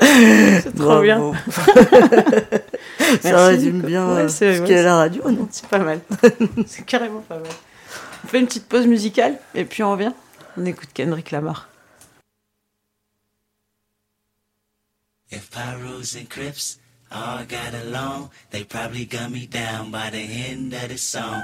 [0.00, 1.02] C'est trop Bravo.
[1.02, 1.32] bien.
[3.22, 5.48] Ça résume bien Ouais, euh, c'est- ce ouais, qu'est c'est- la radio, non?
[5.50, 6.00] C'est pas mal.
[6.66, 7.48] c'est carrément pas mal.
[8.24, 10.12] On fait une petite pause musicale et puis on revient.
[10.56, 11.68] On écoute Kendrick Lamar.
[15.30, 16.78] If Pyrus and Crips
[17.10, 20.18] all got along, they probably gun me down by the
[20.50, 21.42] end of the song.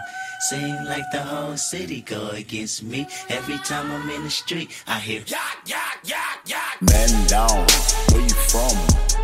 [0.50, 3.06] Seem like the whole city go against me.
[3.30, 6.82] Every time I'm in the street, I hear yak, yak, yak, yak.
[6.82, 7.66] Man down,
[8.12, 8.76] where you from,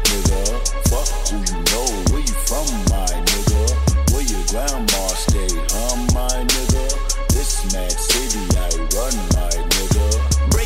[0.05, 0.89] nigga?
[0.89, 1.64] Fuck who you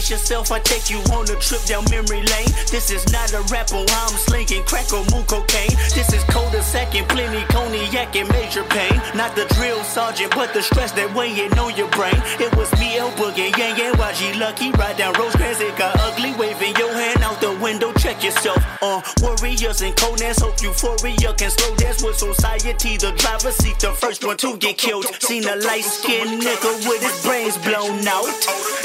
[0.09, 2.49] Brace yourself, I take you on a trip down memory lane.
[2.73, 5.77] This is not a rapper, I'm slinking crack or moon cocaine.
[5.93, 8.97] This is coda second, plenty cognac and major pain.
[9.15, 12.17] Not the drill sergeant, but the stress that weighing on your brain.
[12.41, 14.71] It was me, El Boogie, Yang Yang, YG Lucky.
[14.73, 16.33] Ride down Rosecrans, it got ugly.
[16.41, 18.65] Waving your hand out the window, check yourself.
[18.81, 22.97] Uh, warriors and Conan's hope euphoria can slow dance with society.
[22.97, 25.05] The driver seat, the first one to get killed.
[25.21, 28.33] Seen a light skinned nigga with his brains blown out.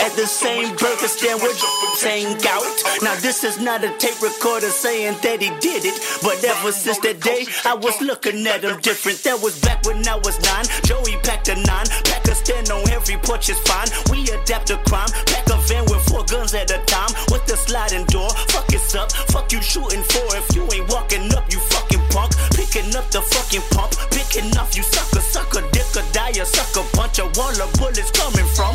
[0.03, 1.58] At the same burger stand with
[1.95, 2.65] saying out.
[3.02, 5.97] Now this is not a tape recorder saying that he did it.
[6.26, 9.21] But ever since that day, I was looking at him different.
[9.23, 10.65] That was back when I was nine.
[10.84, 11.86] Joey packed a nine.
[12.10, 13.88] Pack a stand on every porch is fine.
[14.10, 15.10] We adapt to crime.
[15.30, 17.13] Pack a van with four guns at a time.
[17.30, 18.30] With the sliding door.
[18.49, 19.12] Fuck it's up.
[19.30, 20.26] Fuck you shooting for.
[20.34, 22.34] If you ain't walking up, you fucking punk.
[22.58, 23.93] Picking up the fucking pump.
[24.10, 27.19] Picking off you sucker, sucker, dick or die, a sucker punch.
[27.19, 28.73] A wall of bullets coming from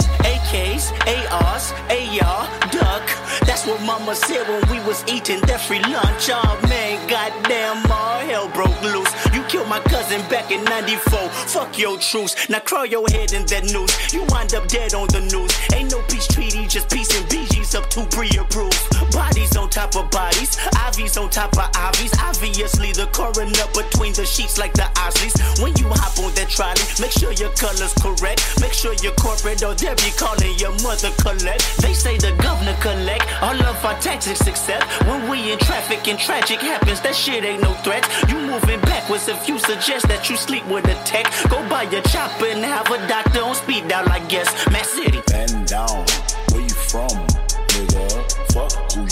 [0.48, 0.92] AKs,
[1.30, 3.04] ARs, AR, duck.
[3.44, 6.30] That's what mama said when we was eating that free lunch.
[6.32, 9.12] Oh man, goddamn, all hell broke loose.
[9.34, 11.28] You killed my cousin back in 94.
[11.52, 12.48] Fuck your truce.
[12.48, 14.12] Now crawl your head in that noose.
[14.14, 15.52] You wind up dead on the news.
[15.74, 19.07] Ain't no peace treaty, just peace and BG's up to pre-approved.
[19.28, 20.56] Bodies on top of bodies,
[20.88, 22.16] IVs on top of IVs.
[22.24, 25.36] Obviously, the coroner between the sheets like the Osleys.
[25.62, 28.40] When you hop on that trolley, make sure your color's correct.
[28.58, 31.60] Make sure you're corporate or they'll be calling your mother collect.
[31.84, 36.18] They say the governor collect all of our taxes except when we in traffic and
[36.18, 37.02] tragic happens.
[37.02, 38.08] That shit ain't no threat.
[38.32, 41.28] You moving backwards if you suggest that you sleep with a tech.
[41.50, 44.48] Go buy your chopper and have a doctor on speed dial, I guess.
[44.72, 45.20] Matt City.
[45.32, 46.06] Man down,
[46.48, 47.12] where you from,
[47.76, 48.08] nigga?
[48.52, 49.04] Fuck who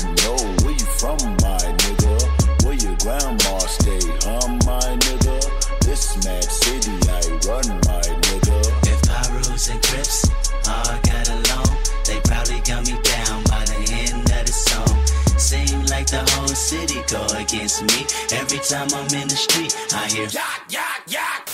[3.06, 5.38] grandma stay, huh, my nigga?
[5.86, 8.58] This mad city I run, my nigga.
[8.82, 10.26] If Pyrus and grips
[10.66, 11.70] all got along,
[12.02, 14.90] they probably got me down by the end of the song.
[15.38, 18.10] Seem like the whole city go against me.
[18.34, 21.46] Every time I'm in the street, I hear yak, yak, yak.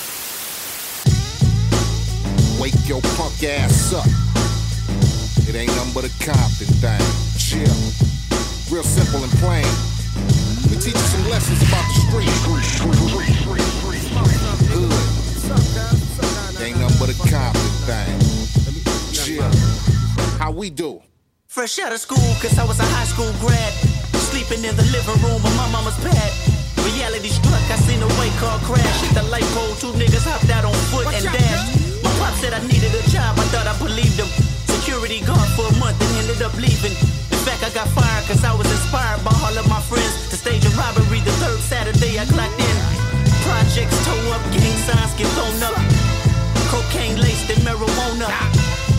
[2.59, 4.09] Wake your punk ass up.
[5.47, 7.05] It ain't nothing but a Compton thing.
[7.37, 7.77] Chill.
[8.73, 9.69] Real simple and plain.
[10.83, 12.27] We teach you some lessons about the street.
[14.67, 14.99] Hood.
[16.59, 18.19] Ain't nothing but a Compton thing.
[19.15, 19.47] Chill.
[20.43, 20.99] How we do?
[21.47, 23.73] Fresh out of school, cause I was a high school grad.
[24.27, 26.33] Sleeping in the living room of my mama's pad.
[26.83, 29.07] Reality struck, I seen a white car crash.
[29.07, 32.03] Hit the light pole, two niggas hopped out on foot and dashed.
[32.03, 34.27] My pop said I needed a job, I thought I believed him.
[34.67, 36.99] Security guard for a month and ended up leaving.
[37.31, 39.32] In fact, I got fired cause I was inspired by
[41.93, 42.77] Saturday I clocked in.
[43.45, 45.77] Projects toe up, gang signs get thrown up.
[46.69, 48.29] Cocaine laced in marijuana.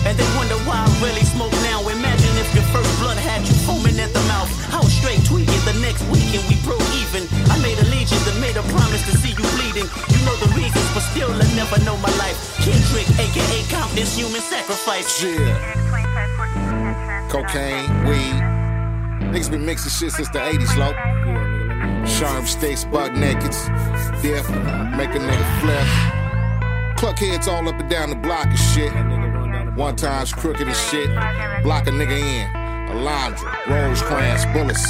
[0.06, 1.82] And they wonder why I really smoke now.
[1.88, 4.51] Imagine if your first blunt had you foaming at the mouth.
[4.84, 7.23] Was straight tweaking the next weekend, we broke even.
[7.47, 9.88] I made allegiance and made a promise to see you bleeding.
[10.12, 12.36] You know the reasons, but still I never know my life.
[12.60, 15.23] Kendrick, aka Compton's human sacrifice.
[15.23, 15.56] Yeah.
[17.32, 18.43] Cocaine, weed.
[19.32, 21.12] Niggas been mixing shit since the 80s, low.
[22.19, 23.65] Sharp stakes, buck nakeds.
[24.21, 24.47] Dip,
[24.95, 26.97] make a nigga flip.
[26.97, 28.93] Cluck heads all up and down the block and shit.
[29.76, 31.10] One time's crooked as shit.
[31.63, 32.47] Block a nigga in.
[32.93, 34.86] Alondra, Rosecrans, bullets.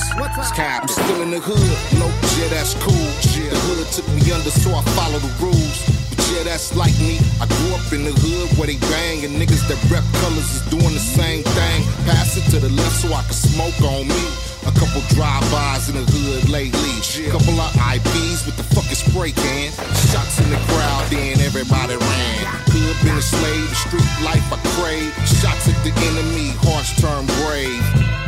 [0.52, 1.78] Kind I'm still in the hood.
[1.98, 3.08] No, yeah, that's cool.
[3.32, 3.50] Yeah.
[3.50, 5.80] The hood took me under, so I follow the rules.
[6.12, 7.24] But yeah, that's like me.
[7.40, 10.64] I grew up in the hood where they bang, and niggas that rep colors is
[10.68, 11.84] doing the same thing.
[12.04, 14.24] Pass it to the left so I can smoke on me.
[14.66, 16.94] A couple drive-bys in the hood lately.
[17.30, 19.72] Couple of IPs with the fucking spray can.
[20.12, 22.46] Shots in the crowd, then everybody ran.
[22.72, 25.12] Hood been a slave, the street life I crave.
[25.28, 27.84] Shots at the enemy, hearts turn brave.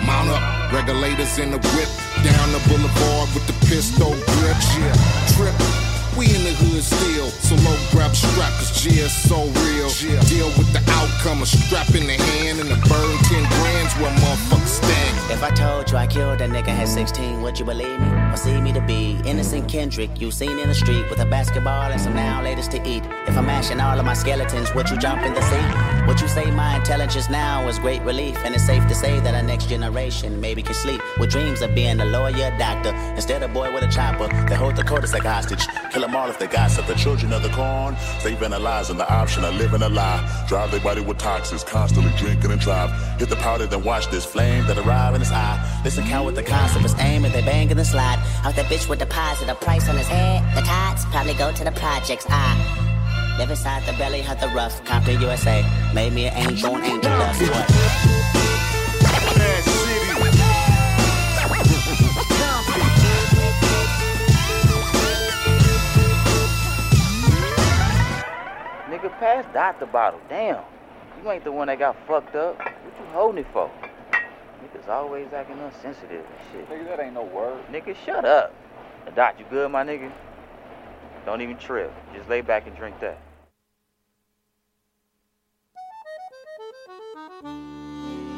[0.05, 1.89] Mount up, regulators in the whip.
[2.23, 4.57] Down the boulevard with the pistol grip.
[5.35, 5.84] Trip.
[6.17, 9.91] We in the hood still, so low grab strap, cause G's so real.
[9.99, 10.21] Yeah.
[10.23, 14.11] Deal with the outcome, a strap in the hand and a burn 10 grands where
[14.23, 15.31] motherfuckers stand.
[15.31, 18.07] If I told you I killed a nigga at 16, would you believe me?
[18.31, 21.91] Or see me to be innocent Kendrick you seen in the street with a basketball
[21.91, 23.03] and some now latest to eat?
[23.27, 26.05] If I'm mashing all of my skeletons, would you jump in the sea?
[26.07, 28.37] Would you say my intelligence now is great relief?
[28.45, 31.73] And it's safe to say that our next generation maybe can sleep with dreams of
[31.73, 35.23] being a lawyer, doctor, instead of boy with a chopper that hold the codice like
[35.23, 35.65] hostage.
[35.91, 36.85] Kill them all if they gossip.
[36.85, 40.45] The children of the corn, they vandalizing the option of living a lie.
[40.47, 42.91] Drive their body with toxins, constantly drinking and drive.
[43.19, 45.81] Hit the powder, then watch this flame that arrive in his eye.
[45.83, 48.19] Listen, count with the concept is aim and they bang in the slide.
[48.43, 50.43] Out that bitch with deposit a price on his head.
[50.55, 52.27] The tots probably go to the projects.
[52.29, 52.84] I
[53.37, 54.83] live inside the belly of the rough.
[54.85, 55.65] Compton, USA.
[55.93, 57.41] Made me an angel on angel dust.
[57.41, 57.69] What?
[68.89, 70.21] Nigga, pass Dot the bottle.
[70.29, 70.63] Damn.
[71.21, 72.57] You ain't the one that got fucked up.
[72.57, 73.69] What you holding it for?
[74.63, 76.69] Niggas always acting unsensitive and shit.
[76.69, 77.65] Nigga, that ain't no word.
[77.71, 78.53] Nigga, shut up.
[79.15, 80.11] Dot, you good, my nigga?
[81.25, 81.91] Don't even trip.
[82.13, 83.17] Just lay back and drink that.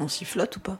[0.00, 0.78] On sifflote ou pas?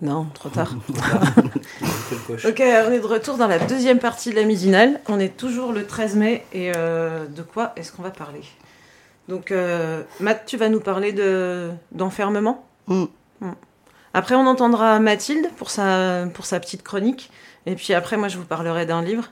[0.00, 0.74] Non, trop tard.
[2.30, 5.00] ok, on est de retour dans la deuxième partie de la midinale.
[5.08, 8.42] On est toujours le 13 mai et euh, de quoi est-ce qu'on va parler?
[9.28, 12.66] Donc, euh, Matt, tu vas nous parler de d'enfermement?
[12.88, 13.04] Mm.
[13.40, 13.52] Mm.
[14.14, 17.30] Après, on entendra Mathilde pour sa, pour sa petite chronique.
[17.66, 19.30] Et puis après, moi, je vous parlerai d'un livre.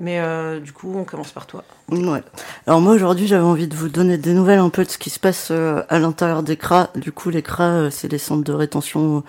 [0.00, 1.62] Mais euh, du coup, on commence par toi.
[1.88, 2.22] Ouais.
[2.66, 5.10] Alors moi aujourd'hui j'avais envie de vous donner des nouvelles un peu de ce qui
[5.10, 6.88] se passe euh, à l'intérieur des CRA.
[6.96, 9.22] Du coup les CRA euh, c'est les centres de rétention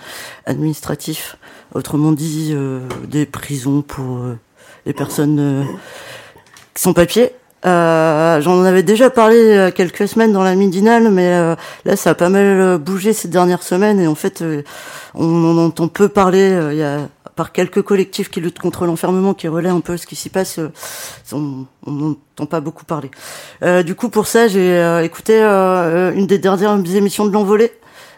[0.46, 1.38] administratifs,
[1.76, 4.20] autrement dit euh, des prisons pour
[4.86, 5.63] les personnes euh,
[6.76, 7.32] sans papier.
[7.63, 12.78] J'en avais déjà parlé quelques semaines dans la midinale, mais là ça a pas mal
[12.78, 14.44] bougé ces dernières semaines et en fait
[15.13, 17.08] on en entend peu parler.
[17.36, 20.60] Par quelques collectifs qui luttent contre l'enfermement, qui relaient un peu ce qui s'y passe,
[20.60, 20.72] euh,
[21.32, 23.12] on n'entend pas beaucoup parler.
[23.63, 27.72] Euh, du coup, pour ça, j'ai euh, écouté une des dernières émissions de l'Envolée.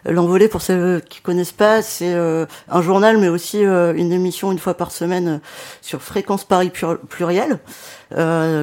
[0.08, 4.52] L'Envolée, pour ceux qui connaissent pas, c'est euh, un journal, mais aussi euh, une émission
[4.52, 5.38] une fois par semaine euh,
[5.82, 7.60] sur Fréquence Paris Plur- Pluriel,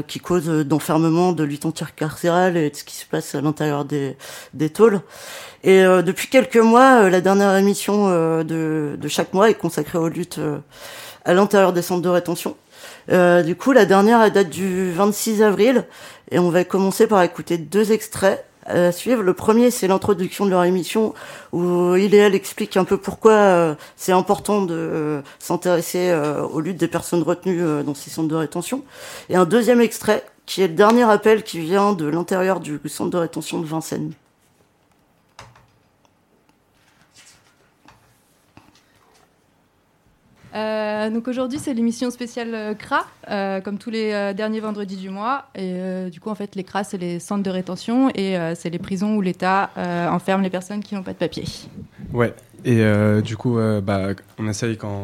[0.06, 4.16] qui cause d'enfermement, de lutte anti-carcérale et de ce qui se passe à l'intérieur des,
[4.54, 5.00] des tôles.
[5.64, 8.08] Et depuis quelques mois, la dernière émission
[8.44, 10.40] de, de chaque mois est consacrée aux luttes
[11.24, 12.56] à l'intérieur des centres de rétention.
[13.08, 15.84] Du coup, la dernière date du 26 avril
[16.30, 18.44] et on va commencer par écouter deux extraits
[18.92, 19.22] suivre.
[19.22, 21.14] Le premier, c'est l'introduction de leur émission
[21.52, 22.34] où il et elle
[22.76, 27.82] un peu pourquoi euh, c'est important de euh, s'intéresser euh, aux luttes des personnes retenues
[27.84, 28.82] dans ces centres de rétention.
[29.28, 33.10] Et un deuxième extrait qui est le dernier appel qui vient de l'intérieur du centre
[33.10, 34.12] de rétention de Vincennes.
[40.54, 45.10] Euh, donc aujourd'hui c'est l'émission spéciale euh, CRA, euh, comme tous les derniers vendredis du
[45.10, 45.46] mois.
[45.54, 48.78] Et du coup en fait les CRA c'est les centres de rétention et c'est les
[48.78, 49.70] prisons où l'État
[50.10, 51.44] enferme les personnes qui n'ont pas de papier.
[52.12, 52.34] Ouais,
[52.64, 52.82] Et
[53.22, 55.02] du coup, bah, on essaye dans,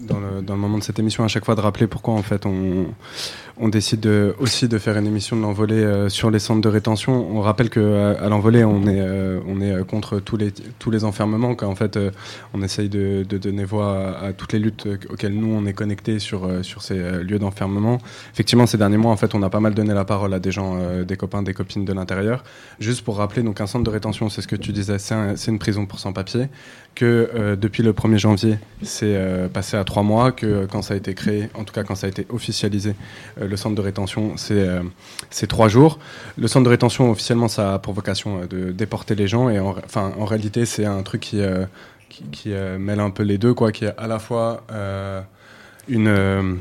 [0.00, 2.46] le, dans le moment de cette émission à chaque fois de rappeler pourquoi en fait
[2.46, 2.86] on,
[3.60, 6.68] on décide de, aussi de faire une émission de l'envolée euh, sur les centres de
[6.68, 7.28] rétention.
[7.36, 10.52] On rappelle que à, à l'envolée, on est, euh, on est euh, contre tous les,
[10.78, 12.10] tous les enfermements, qu'en fait euh,
[12.54, 16.44] on essaye de, donner voix à, toutes les luttes auxquelles nous on est connectés sur,
[16.44, 17.98] euh, sur ces euh, lieux d'enfermement.
[18.32, 20.52] Effectivement, ces derniers mois, en fait, on a pas mal donné la parole à des
[20.52, 22.44] gens, euh, des copains, des copines de l'intérieur.
[22.78, 25.36] Juste pour rappeler, donc un centre de rétention, c'est ce que tu disais, c'est un-
[25.36, 26.46] c'est une prison pour sans-papiers,
[26.94, 30.82] que euh, depuis le 1er janvier, c'est euh, passé à trois mois, que euh, quand
[30.82, 32.94] ça a été créé, en tout cas quand ça a été officialisé,
[33.40, 34.82] euh, le centre de rétention, c'est euh,
[35.30, 35.98] c'est trois jours.
[36.36, 39.58] Le centre de rétention, officiellement, ça a pour vocation euh, de déporter les gens, et
[39.58, 41.64] en, en réalité, c'est un truc qui, euh,
[42.08, 44.62] qui, qui, mêle un peu les deux, quoi, qui est à la fois
[45.88, 46.58] une...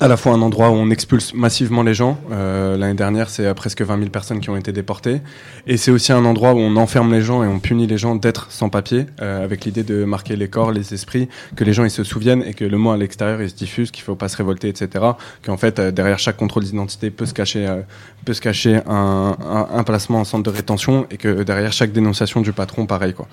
[0.00, 2.18] à la fois un endroit où on expulse massivement les gens.
[2.30, 5.20] Euh, L'année dernière, c'est presque 20 000 personnes qui ont été déportées.
[5.66, 8.14] Et c'est aussi un endroit où on enferme les gens et on punit les gens
[8.14, 11.84] d'être sans papier, euh, avec l'idée de marquer les corps, les esprits, que les gens
[11.84, 14.28] ils se souviennent et que le mot à l'extérieur il se diffuse, qu'il faut pas
[14.28, 15.04] se révolter, etc.
[15.44, 17.80] Qu'en fait, euh, derrière chaque contrôle d'identité peut se cacher, euh,
[18.24, 21.92] peut se cacher un, un, un placement en centre de rétention et que derrière chaque
[21.92, 23.26] dénonciation du patron, pareil quoi.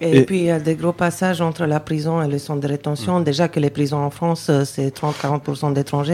[0.00, 2.68] Et, puis il y a des gros passages entre la prison et le centre de
[2.68, 3.20] rétention.
[3.20, 6.09] Déjà que les prisons en France, euh, c'est 30-40% d'étrangers.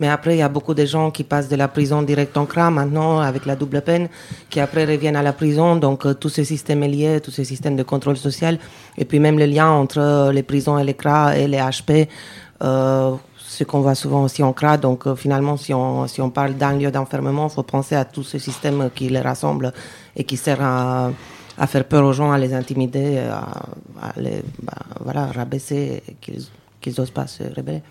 [0.00, 2.46] Mais après, il y a beaucoup de gens qui passent de la prison direct en
[2.46, 4.08] CRA maintenant avec la double peine,
[4.50, 5.76] qui après reviennent à la prison.
[5.76, 8.58] Donc euh, tout ce système est lié, tout ce système de contrôle social.
[8.98, 12.08] Et puis même le lien entre euh, les prisons et les CRA et les HP.
[12.62, 13.12] Euh,
[13.46, 14.78] ce qu'on voit souvent aussi en CRA.
[14.78, 18.24] Donc finalement, si on, si on parle d'un lieu d'enfermement, il faut penser à tout
[18.24, 19.72] ce système qui les rassemble
[20.16, 21.12] et qui sert à,
[21.68, 27.28] faire peur aux gens, à les intimider, à, les bah, voilà, rabaisser, qu'ils n'osent pas
[27.28, 27.82] se rébeller.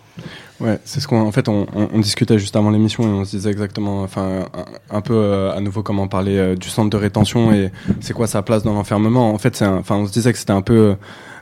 [0.59, 1.65] Ouais, c'est ce qu'on en fait on,
[1.99, 4.45] discutait juste avant l'émission et on se disait exactement enfin
[4.91, 8.27] un, peu euh, à nouveau comment parler euh, du centre de rétention et c'est quoi
[8.27, 9.33] sa place dans l'enfermement.
[9.33, 10.95] En fait, enfin on se disait que c'était un peu euh,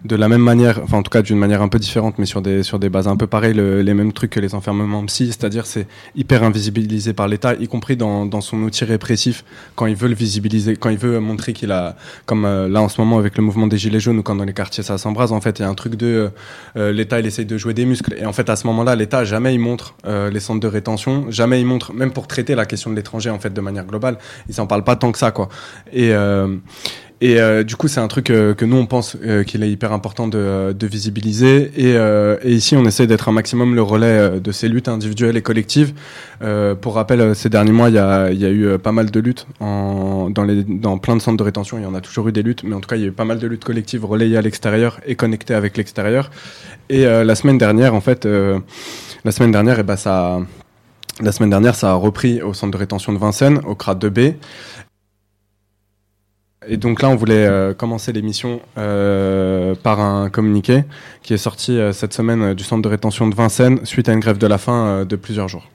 [0.06, 2.42] de la même manière, enfin en tout cas d'une manière un peu différente mais sur
[2.42, 5.28] des sur des bases un peu pareilles le- les mêmes trucs que les enfermements psy,
[5.28, 9.44] c'est-à-dire c'est hyper invisibilisé par l'État y compris dans dans son outil répressif.
[9.76, 11.96] Quand il veut le visibiliser, quand il veut montrer qu'il a
[12.26, 14.54] comme là en ce moment avec le mouvement des gilets jaunes ou quand dans les
[14.54, 16.32] quartiers ça s'embrase en fait, il y a un truc de
[16.76, 18.16] l'État il essaye de jouer des muscles.
[18.18, 21.26] Et en fait à ce moment-là l'État jamais il montre euh, les centres de rétention
[21.30, 24.18] jamais il montre même pour traiter la question de l'étranger en fait de manière globale
[24.48, 25.50] il s'en parle pas tant que ça quoi.
[25.92, 26.58] Et euh,
[27.24, 29.70] et euh, du coup, c'est un truc euh, que nous on pense euh, qu'il est
[29.70, 31.72] hyper important de, visibiliser.
[31.78, 35.94] Et, ici, on essaie d'être un maximum le relais de ces luttes individuelles et collectives.
[36.82, 40.98] Pour rappel, ces derniers mois, il y a, a eu pas mal de luttes dans,
[40.98, 41.78] plein de centres de rétention.
[41.78, 43.08] Il y en a toujours eu des luttes, mais en tout cas, il y a
[43.08, 46.32] eu pas mal de luttes collectives relayées à l'extérieur et connectées avec l'extérieur.
[46.90, 50.40] Et la semaine dernière, en fait, la semaine dernière, et ben ça.
[51.20, 54.36] La semaine dernière, ça a repris au centre de rétention de Vincennes, au CRA 2B.
[56.68, 60.84] Et donc là, on voulait euh, commencer l'émission euh, par un communiqué
[61.24, 64.20] qui est sorti euh, cette semaine du centre de rétention de Vincennes suite à une
[64.20, 65.68] grève de la faim de plusieurs jours.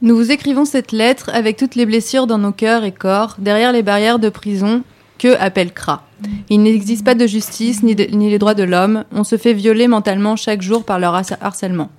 [0.00, 3.72] Nous vous écrivons cette lettre avec toutes les blessures dans nos cœurs et corps, derrière
[3.72, 4.84] les barrières de prison
[5.18, 6.04] que appelle CRA.
[6.48, 9.04] Il n'existe pas de justice ni, les droits de l'homme.
[9.10, 11.90] On se fait violer mentalement chaque jour par leur harcèlement.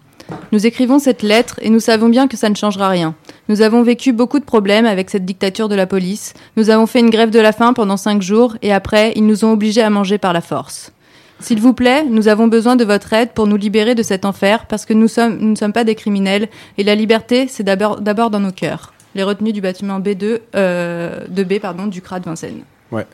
[0.51, 3.15] Nous écrivons cette lettre et nous savons bien que ça ne changera rien.
[3.49, 6.33] Nous avons vécu beaucoup de problèmes avec cette dictature de la police.
[6.57, 9.45] Nous avons fait une grève de la faim pendant cinq jours et après, ils nous
[9.45, 10.91] ont obligés à manger par la force.
[11.39, 14.65] S'il vous plaît, nous avons besoin de votre aide pour nous libérer de cet enfer
[14.67, 16.47] parce que nous, ne sommes pas des criminels
[16.77, 17.99] et la liberté, c'est d'abord
[18.29, 18.93] dans nos cœurs.
[19.15, 22.63] Les retenues du bâtiment B2, euh, 2B pardon, du CRA de Vincennes.
[22.91, 23.05] Ouais.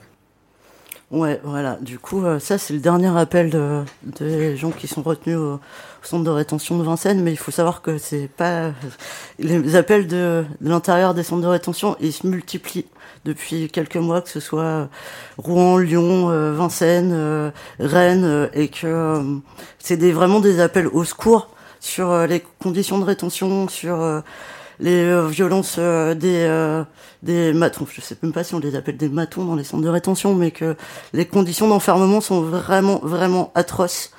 [1.11, 1.77] Ouais, voilà.
[1.81, 5.59] Du coup, euh, ça, c'est le dernier appel de, des gens qui sont retenus au,
[6.03, 8.71] centre de rétention de Vincennes, mais il faut savoir que c'est pas.
[9.39, 12.85] Les appels de, de l'intérieur des centres de rétention, ils se multiplient
[13.25, 14.87] depuis quelques mois, que ce soit
[15.37, 19.23] Rouen, Lyon, euh, Vincennes, euh, Rennes, euh, et que euh,
[19.79, 21.49] c'est des, vraiment des appels au secours
[21.79, 24.21] sur euh, les conditions de rétention, sur euh,
[24.79, 26.83] les euh, violences euh, des euh,
[27.21, 29.83] des matons, je sais même pas si on les appelle des matons dans les centres
[29.83, 30.75] de rétention, mais que
[31.13, 34.11] les conditions d'enfermement sont vraiment vraiment atroces.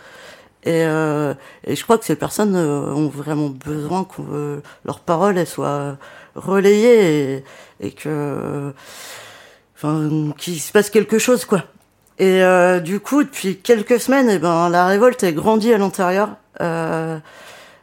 [0.65, 1.33] Et, euh,
[1.65, 5.97] et je crois que ces personnes ont vraiment besoin que euh, leurs paroles elles soient
[6.35, 7.45] relayées et,
[7.81, 8.75] et que
[9.75, 11.65] enfin qu'il se passe quelque chose quoi.
[12.19, 12.43] Et
[12.83, 16.37] du coup, depuis quelques semaines, eh ben la révolte est grandie à l'intérieur.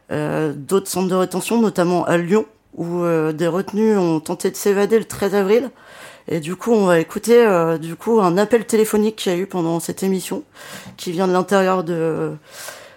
[0.08, 2.46] D'autres centres de rétention, notamment à Lyon,
[2.78, 5.70] où euh, des retenus ont tenté de s'évader le 13 avril.
[6.28, 9.38] Et du coup, on va écouter euh, du coup un appel téléphonique qu'il y a
[9.38, 10.44] eu pendant cette émission,
[10.96, 12.32] qui vient de l'intérieur de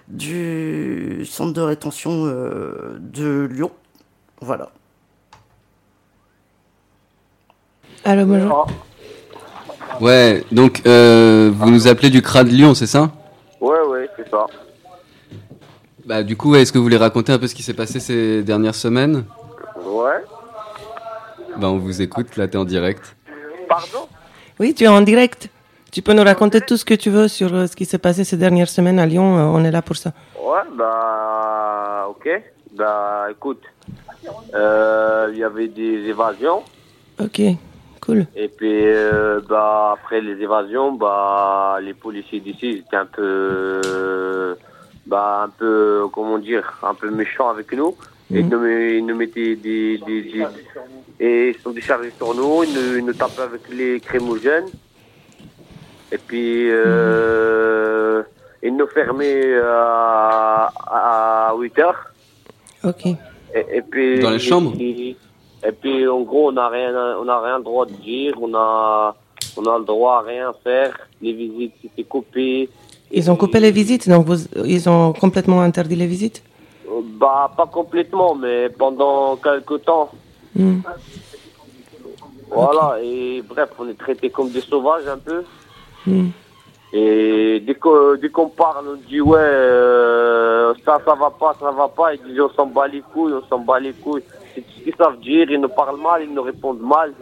[0.09, 3.71] du centre de rétention euh, de Lyon.
[4.41, 4.69] Voilà.
[8.03, 8.67] Allô, bonjour.
[10.01, 13.11] Ouais, donc euh, vous nous appelez du CRA de Lyon, c'est ça?
[13.61, 14.45] Ouais, ouais, c'est ça.
[16.05, 18.43] Bah du coup, est-ce que vous voulez raconter un peu ce qui s'est passé ces
[18.43, 19.23] dernières semaines?
[19.85, 20.23] Ouais.
[21.57, 23.15] Bah on vous écoute, là t'es en direct.
[23.67, 24.07] Pardon?
[24.59, 25.49] Oui, tu es en direct.
[25.91, 28.23] Tu peux nous raconter tout ce que tu veux sur euh, ce qui s'est passé
[28.23, 29.37] ces dernières semaines à Lyon.
[29.37, 30.13] euh, on est là pour ça.
[30.41, 32.29] Ouais, bah, ok.
[32.73, 33.61] Bah, écoute,
[34.53, 36.63] euh, il y avait des évasions.
[37.19, 37.41] Ok,
[38.01, 38.25] cool.
[38.35, 43.81] Et puis, euh, bah, après les évasions, bah, les policiers d'ici ils étaient un peu,
[43.85, 44.55] euh,
[45.05, 47.95] bah, un peu, comment dire, un peu méchants avec nous.
[48.33, 50.45] Et ils nous, met- ils nous mettaient des, des, des-
[51.19, 52.63] et ils sont déchargés sur nous.
[52.63, 54.69] Ils nous, ils nous tapaient avec les crémogènes.
[56.11, 58.23] Et puis, euh,
[58.63, 60.71] ils nous fermaient à,
[61.49, 62.05] à 8 heures.
[62.83, 63.05] Ok.
[63.05, 63.17] Et,
[63.77, 65.15] et puis, Dans les chambres Et,
[65.67, 68.33] et puis, en gros, on n'a rien, on n'a rien le droit de dire.
[68.41, 69.15] On a,
[69.57, 70.97] on a le droit à rien faire.
[71.21, 72.69] Les visites, c'était coupé.
[73.11, 76.41] Ils ont coupé les visites, donc vous, ils ont complètement interdit les visites?
[77.19, 80.09] Bah, pas complètement, mais pendant quelques temps.
[80.55, 80.79] Hmm.
[82.49, 82.97] Voilà.
[83.01, 85.43] Et bref, on est traités comme des sauvages un peu.
[86.05, 86.29] Hmm.
[86.93, 91.71] Et dès qu'on dès qu'on parle, on dit ouais, euh, ça, ça va pas, ça
[91.71, 92.13] va pas.
[92.13, 94.23] Ils disent on s'en bat les couilles, on s'en bat les couilles.
[94.53, 95.49] C'est tout ce qu'ils savent dire.
[95.49, 97.13] Ils nous parlent mal, ils nous répondent mal.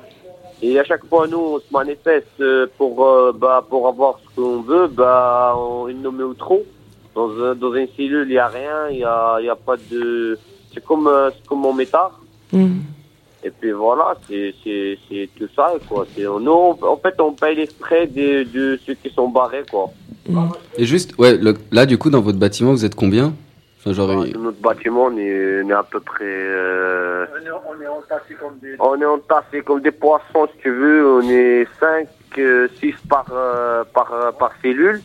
[0.61, 4.35] Et à chaque fois, nous, on se manifeste euh, pour, euh, bah, pour avoir ce
[4.35, 4.87] qu'on veut.
[4.87, 6.63] Bah, on, ils nous met au trou.
[7.15, 9.55] Dans, un- dans une cellule, il n'y a rien, il n'y a, il y a
[9.55, 10.37] pas de.
[10.73, 12.19] C'est comme, euh, c'est comme mon métard.
[12.53, 12.79] Hmm.
[13.43, 16.05] Et puis voilà, c'est c'est- c'est tout ça, quoi.
[16.17, 19.89] Nous, on- en fait, on paye les frais de, de ceux qui sont barrés, quoi.
[20.77, 23.33] Et juste, ouais, le- là du coup dans votre bâtiment vous êtes combien?
[23.79, 26.25] Enfin genre, il- notre bâtiment, on est, on est à peu près.
[26.25, 27.25] euh,
[27.67, 28.75] on est entassés comme des.
[28.79, 31.07] On est entassés comme des poissons, si tu veux.
[31.17, 32.07] On est 5,
[32.79, 35.01] 6 par, euh, par, euh, par cellule.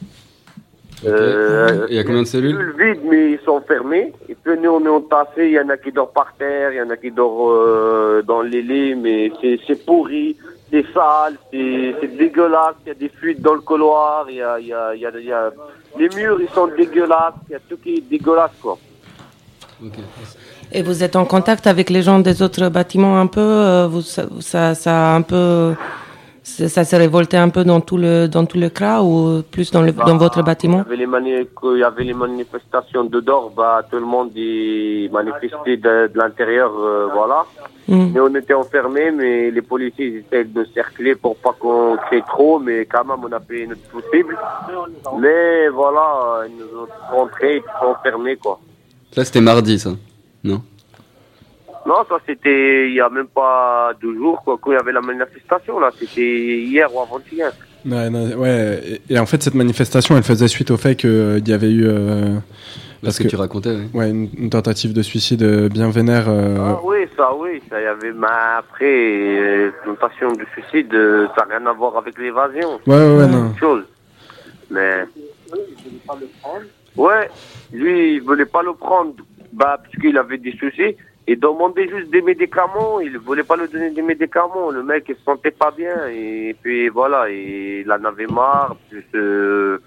[1.06, 4.12] Euh, Il y a combien de cellules vides, mais ils sont fermés.
[4.28, 5.46] Et puis nous, on est entassés.
[5.46, 8.22] Il y en a qui dorment par terre, il y en a qui dorment euh,
[8.22, 10.36] dans les lits, mais c'est c'est pourri,
[10.70, 12.76] c'est sale, c'est c'est dégueulasse.
[12.84, 14.26] Il y a des fuites dans le couloir.
[14.30, 15.52] Il y a, il y a, il y a, il y a-
[15.98, 17.34] les murs, ils sont dégueulasses.
[17.48, 18.78] Il y a tout qui est dégueulasse, quoi.
[20.72, 24.00] Et vous êtes en contact avec les gens des autres bâtiments un peu euh, vous,
[24.00, 25.74] ça, ça, ça a un peu,
[26.44, 29.80] ça, s'est révolté un peu dans tout le dans tout le CRA ou plus dans
[29.82, 33.20] le dans votre bâtiment Il y avait les, mani- qu'il y avait les manifestations de
[33.20, 37.44] dehors, bah, tout le monde y manifestait de, de l'intérieur, euh, voilà.
[37.88, 38.10] Mm.
[38.12, 42.22] Mais on était enfermés, mais les policiers ils essaient de cercler pour pas qu'on crée
[42.26, 44.36] trop, mais quand même on a fait notre possible.
[45.18, 48.60] Mais voilà, ils nous ont rentrés, ils sont enfermés, quoi.
[49.16, 49.90] là c'était mardi ça,
[50.44, 50.60] non?
[51.86, 54.92] Non, ça c'était il y a même pas deux jours, quoi, quand il y avait
[54.92, 55.90] la manifestation, là.
[55.98, 57.52] C'était hier ou avant-hier.
[57.84, 61.46] Ouais, non, ouais, et, et en fait, cette manifestation, elle faisait suite au fait qu'il
[61.46, 61.84] y avait eu.
[61.86, 62.38] euh,
[63.02, 63.90] Parce que tu racontais, oui.
[63.92, 66.24] Ouais, une, une tentative de suicide euh, bien vénère.
[66.28, 68.12] euh, Ah oui, ça oui, ça y avait.
[68.12, 68.26] Mais
[68.56, 72.80] après, euh, tentation de suicide, euh, ça n'a rien à voir avec l'évasion.
[72.86, 73.46] Ouais, ouais, ouais, C'est non.
[73.50, 73.84] autre chose.
[74.70, 75.04] Mais.
[76.96, 77.28] Ouais,
[77.72, 79.14] lui, il voulait pas le prendre,
[79.52, 80.96] bah, parce qu'il avait des soucis.
[81.26, 84.70] Il demandait juste des médicaments, il voulait pas lui donner des médicaments.
[84.70, 89.06] Le mec, il se sentait pas bien, et puis voilà, il en avait marre, plus,
[89.14, 89.78] euh,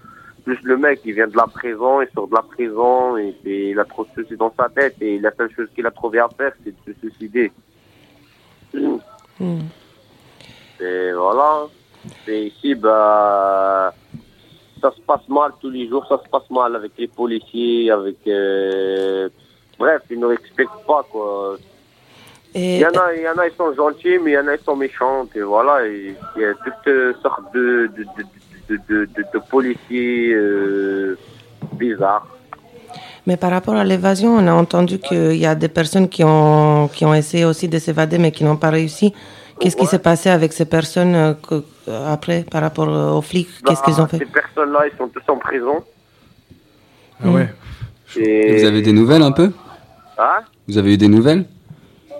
[0.44, 3.70] plus le mec, il vient de la prison, il sort de la prison, et puis
[3.70, 6.18] il a trop de soucis dans sa tête, et la seule chose qu'il a trouvé
[6.18, 7.52] à faire, c'est de se suicider.
[8.74, 9.60] Hmm.
[10.80, 11.66] Et voilà.
[12.26, 13.94] Et ici, bah,
[14.80, 18.16] ça se passe mal tous les jours, ça se passe mal avec les policiers, avec.
[18.26, 19.28] euh,
[19.78, 21.56] Bref, ils ne respectent pas, quoi.
[22.54, 24.48] Il y, en a, il y en a, ils sont gentils, mais il y en
[24.48, 25.26] a, ils sont méchants.
[25.34, 28.24] Et voilà, il y a toutes sortes de, de, de,
[28.68, 31.16] de, de, de- de policiers euh,
[31.74, 32.26] bizarres.
[33.26, 36.88] Mais par rapport à l'évasion, on a entendu qu'il y a des personnes qui ont,
[36.88, 39.12] qui ont essayé aussi de s'évader, mais qui n'ont pas réussi.
[39.60, 43.48] Qu'est-ce qui s'est passé avec ces personnes euh, que- euh, après, par rapport aux flics
[43.66, 44.18] Qu'est-ce qu'ils ont Bah, fait?
[44.18, 45.84] Ces personnes-là, ils sont tous en prison.
[47.22, 47.48] Ah ouais
[48.16, 48.56] Et...
[48.58, 49.50] Vous avez des nouvelles un peu?
[50.18, 51.44] Hein Vous avez eu des nouvelles?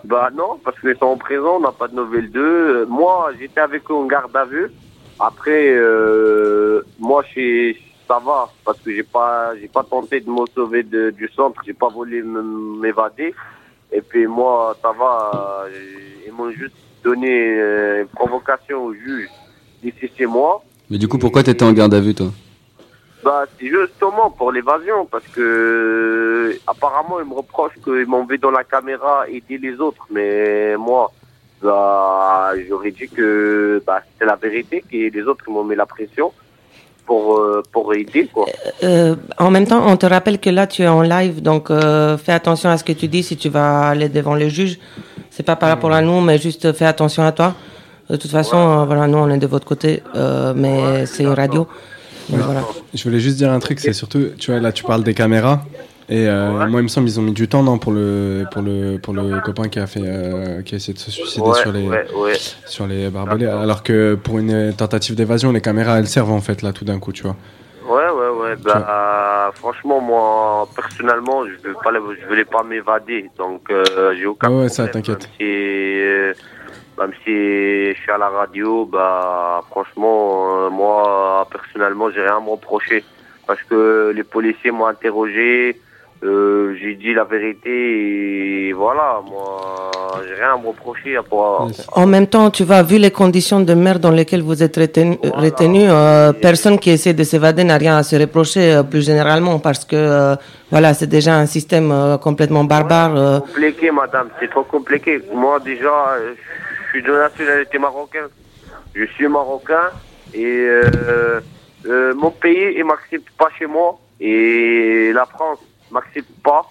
[0.05, 2.41] Bah non, parce qu'ils sont en prison, on n'a pas de nouvelles d'eux.
[2.83, 4.71] Euh, Moi, j'étais avec eux en garde à vue.
[5.19, 7.75] Après, euh, moi, je
[8.07, 11.61] ça va, parce que j'ai pas, j'ai pas tenté de me sauver de- du centre,
[11.67, 13.35] j'ai pas voulu m'évader.
[13.93, 15.69] Et puis moi, ça va, euh,
[16.27, 16.75] ils m'ont juste
[17.05, 17.29] donné
[18.01, 19.29] une provocation au juge
[19.83, 20.63] d'ici chez moi.
[20.89, 22.29] Mais du coup pourquoi t'étais en garde à vue toi?
[23.25, 28.39] Bah, c'est justement pour l'évasion, parce que euh, apparemment ils me reprochent qu'ils m'ont vu
[28.39, 31.11] dans la caméra aider les autres, mais moi,
[31.61, 36.33] bah, j'aurais dit que bah, c'était la vérité, que les autres m'ont mis la pression
[37.07, 38.29] pour, euh, pour aider.
[38.33, 38.47] Quoi.
[38.85, 42.16] Euh, en même temps, on te rappelle que là, tu es en live, donc euh,
[42.19, 44.79] fais attention à ce que tu dis si tu vas aller devant le juge.
[45.31, 47.55] C'est pas par rapport à nous, mais juste fais attention à toi.
[48.11, 51.35] De toute façon, euh, voilà, nous, on est de votre côté, euh, mais c'est une
[51.35, 51.66] radio.
[52.31, 52.39] Ouais.
[52.39, 52.62] voilà.
[52.95, 55.62] Je voulais juste dire un truc, c'est surtout, tu vois, là, tu parles des caméras.
[56.11, 58.62] Et euh, moi, il me semble, ils ont mis du temps, non, pour le, pour
[58.62, 61.55] le, pour le copain qui a fait, euh, qui a essayé de se suicider Ouais,
[61.61, 62.33] sur les, ouais, ouais.
[62.64, 63.45] sur les barbelés.
[63.47, 66.99] Alors que pour une tentative d'évasion, les caméras, elles servent en fait là, tout d'un
[66.99, 67.37] coup, tu vois.
[67.87, 68.57] Ouais, ouais, ouais.
[68.64, 74.49] Bah, franchement, moi, personnellement, je veux pas, je voulais pas m'évader, donc euh, j'ai aucun
[74.51, 75.05] Ouais, ouais, ça, problème.
[75.05, 75.29] t'inquiète.
[76.99, 82.39] Même si, euh, je suis à la radio, bah, franchement, euh, moi, personnellement, j'ai rien
[82.39, 83.05] à me reprocher.
[83.47, 85.81] Parce que les policiers m'ont interrogé,
[86.25, 87.71] euh, j'ai dit la vérité
[88.69, 89.91] et voilà, moi,
[90.27, 91.69] j'ai rien à me reprocher à pouvoir.
[91.93, 95.17] En même temps, tu vois, vu les conditions de merde dans lesquelles vous êtes retenu,
[95.33, 99.61] retenu, euh, personne qui essaie de s'évader n'a rien à se reprocher euh, plus généralement
[99.61, 100.35] parce que, euh,
[100.71, 103.17] voilà, c'est déjà un système euh, complètement barbare.
[103.17, 103.39] euh.
[103.41, 105.23] compliqué, madame, c'est trop compliqué.
[105.33, 106.35] Moi, déjà, euh,
[106.89, 108.28] je suis de nationalité marocaine.
[108.95, 109.91] Je suis marocain
[110.34, 111.41] et euh,
[111.86, 115.59] euh, mon pays, il m'accepte pas chez moi et la France
[115.91, 116.62] m'accepte pas.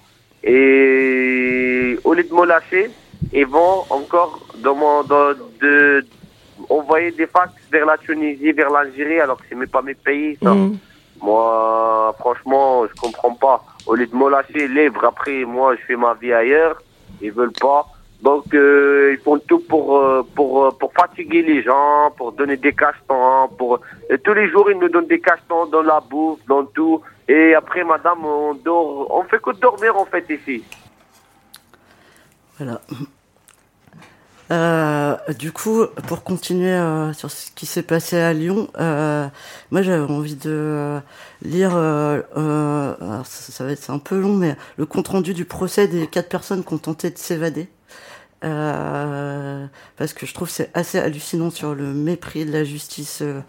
[0.44, 2.90] Et au lieu de me lâcher,
[3.32, 6.06] ils vont encore dans mon- dans- de,
[6.70, 10.38] envoyer des fax vers la Tunisie, vers l'Algérie, alors que c'est même pas mes pays,
[10.42, 10.54] ça.
[10.54, 10.78] Mm.
[11.22, 13.64] Moi, franchement, je comprends pas.
[13.86, 16.78] Au lieu de me lâcher libre, après, moi, je fais ma vie ailleurs.
[17.22, 17.88] Ils veulent pas.
[18.22, 22.58] Donc, euh, ils font tout pour, euh, pour, euh, pour fatiguer les gens, pour donner
[22.58, 26.40] des cachetons, pour, et tous les jours, ils nous donnent des cachetons dans la bouffe,
[26.48, 27.02] dans tout.
[27.28, 30.64] Et après, madame, on dort, on fait que dormir, en fait, ici.
[32.58, 32.82] Voilà.
[34.50, 39.28] Euh, du coup, pour continuer euh, sur ce qui s'est passé à Lyon, euh,
[39.72, 41.00] moi j'avais envie de euh,
[41.42, 45.90] lire, alors ça, ça va être un peu long, mais le compte rendu du procès
[45.90, 47.68] des quatre personnes qui ont tenté de s'évader.
[48.44, 49.66] Euh,
[49.98, 53.40] parce que je trouve c'est assez hallucinant sur le mépris de la justice euh,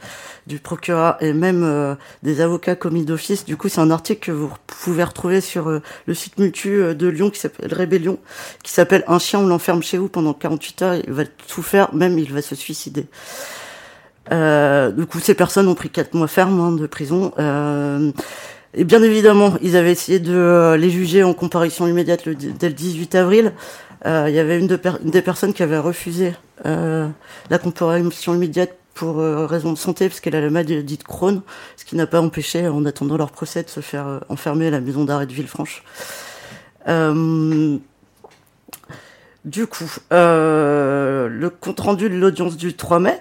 [0.47, 3.45] du procureur et même euh, des avocats commis d'office.
[3.45, 5.69] Du coup, c'est un article que vous pouvez retrouver sur
[6.07, 8.19] le site Mutu de Lyon qui s'appelle Rébellion,
[8.63, 11.95] qui s'appelle Un chien, on l'enferme chez vous pendant 48 heures, il va tout faire,
[11.95, 13.07] même il va se suicider.
[14.31, 17.33] Du coup, ces personnes ont pris quatre mois ferme hein, de prison.
[18.75, 23.15] Et bien évidemment, ils avaient essayé de les juger en comparution immédiate dès le 18
[23.15, 23.53] avril.
[24.07, 26.35] Euh, il y avait une, des personnes qui avait refusé
[26.67, 27.09] euh,
[27.51, 31.43] la comparution immédiate pour euh, raison de santé, parce qu'elle a la maladie de Crohn,
[31.77, 34.81] ce qui n'a pas empêché, en attendant leur procès, de se faire enfermer à la
[34.81, 35.85] maison d'arrêt de Villefranche.
[39.45, 43.21] Du coup, le compte rendu de l'audience du 3 mai,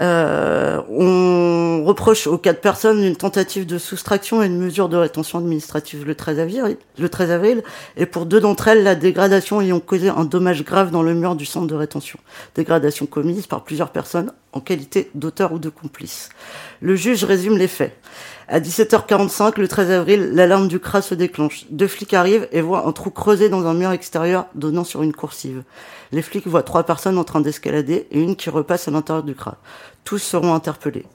[0.00, 5.38] euh, on reproche aux quatre personnes une tentative de soustraction et une mesure de rétention
[5.38, 7.62] administrative le 13 avril, le 13 avril
[7.96, 11.34] et pour deux d'entre elles, la dégradation ayant causé un dommage grave dans le mur
[11.34, 12.20] du centre de rétention.
[12.54, 16.28] Dégradation commise par plusieurs personnes en qualité d'auteur ou de complice.
[16.80, 17.96] Le juge résume les faits.
[18.52, 21.66] À 17h45, le 13 avril, l'alarme du CRA se déclenche.
[21.70, 25.12] Deux flics arrivent et voient un trou creusé dans un mur extérieur donnant sur une
[25.12, 25.62] coursive.
[26.10, 29.36] Les flics voient trois personnes en train d'escalader et une qui repasse à l'intérieur du
[29.36, 29.58] CRA.
[30.02, 31.06] Tous seront interpellés.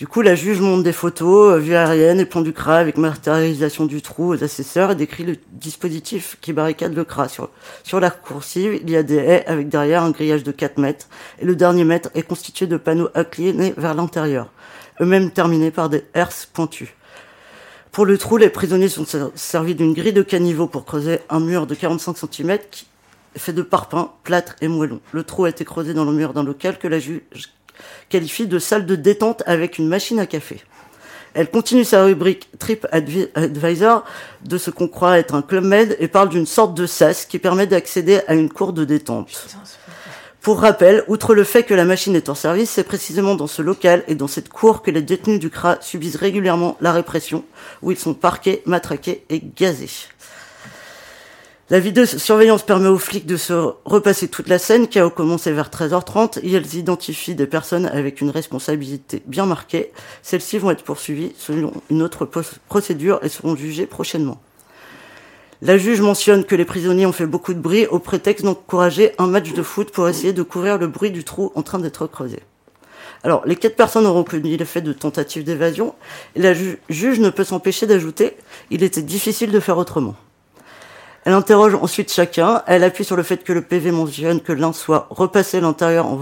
[0.00, 2.96] Du coup, la juge montre des photos, euh, vue aérienne et plan du CRA avec
[2.96, 7.28] matérialisation du trou aux assesseurs et décrit le dispositif qui barricade le CRA.
[7.28, 7.50] Sur,
[7.84, 11.06] sur la coursive, il y a des haies avec derrière un grillage de 4 mètres
[11.38, 14.50] et le dernier mètre est constitué de panneaux inclinés vers l'intérieur,
[15.00, 16.94] eux-mêmes terminés par des herses pointues.
[17.92, 21.40] Pour le trou, les prisonniers sont ser- servis d'une grille de caniveau pour creuser un
[21.40, 22.86] mur de 45 cm qui
[23.36, 25.00] fait de parpaing, plâtre et moellon.
[25.12, 27.20] Le trou a été creusé dans le mur d'un local que la juge
[28.08, 30.60] qualifie de salle de détente avec une machine à café.
[31.32, 34.04] Elle continue sa rubrique Trip Advi- Advisor
[34.44, 37.38] de ce qu'on croit être un club med et parle d'une sorte de sas qui
[37.38, 39.46] permet d'accéder à une cour de détente.
[40.40, 43.60] Pour rappel, outre le fait que la machine est en service, c'est précisément dans ce
[43.60, 47.44] local et dans cette cour que les détenus du CRA subissent régulièrement la répression,
[47.82, 50.08] où ils sont parqués, matraqués et gazés.
[51.68, 53.52] La vidéosurveillance permet aux flics de se
[53.84, 58.22] repasser toute la scène qui a commencé vers 13h30 et elles identifient des personnes avec
[58.22, 59.92] une responsabilité bien marquée.
[60.22, 62.26] Celles-ci vont être poursuivies selon une autre
[62.68, 64.40] procédure et seront jugées prochainement.
[65.62, 69.26] La juge mentionne que les prisonniers ont fait beaucoup de bruit au prétexte d'encourager un
[69.26, 72.40] match de foot pour essayer de couvrir le bruit du trou en train d'être creusé.
[73.22, 75.94] Alors, les quatre personnes auront connu les faits de tentative d'évasion
[76.34, 78.36] la ju- juge ne peut s'empêcher d'ajouter
[78.70, 80.16] il était difficile de faire autrement.
[81.26, 82.62] Elle interroge ensuite chacun.
[82.66, 86.06] Elle appuie sur le fait que le PV mentionne que l'un soit repassé à l'intérieur
[86.06, 86.18] en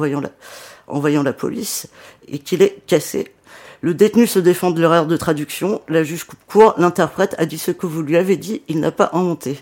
[0.89, 1.86] en voyant la police
[2.26, 3.32] et qu'il est cassé.
[3.81, 5.83] Le détenu se défend de l'erreur de traduction.
[5.89, 6.74] La juge coupe court.
[6.79, 8.62] L'interprète a dit ce que vous lui avez dit.
[8.68, 9.61] Il n'a pas inventé.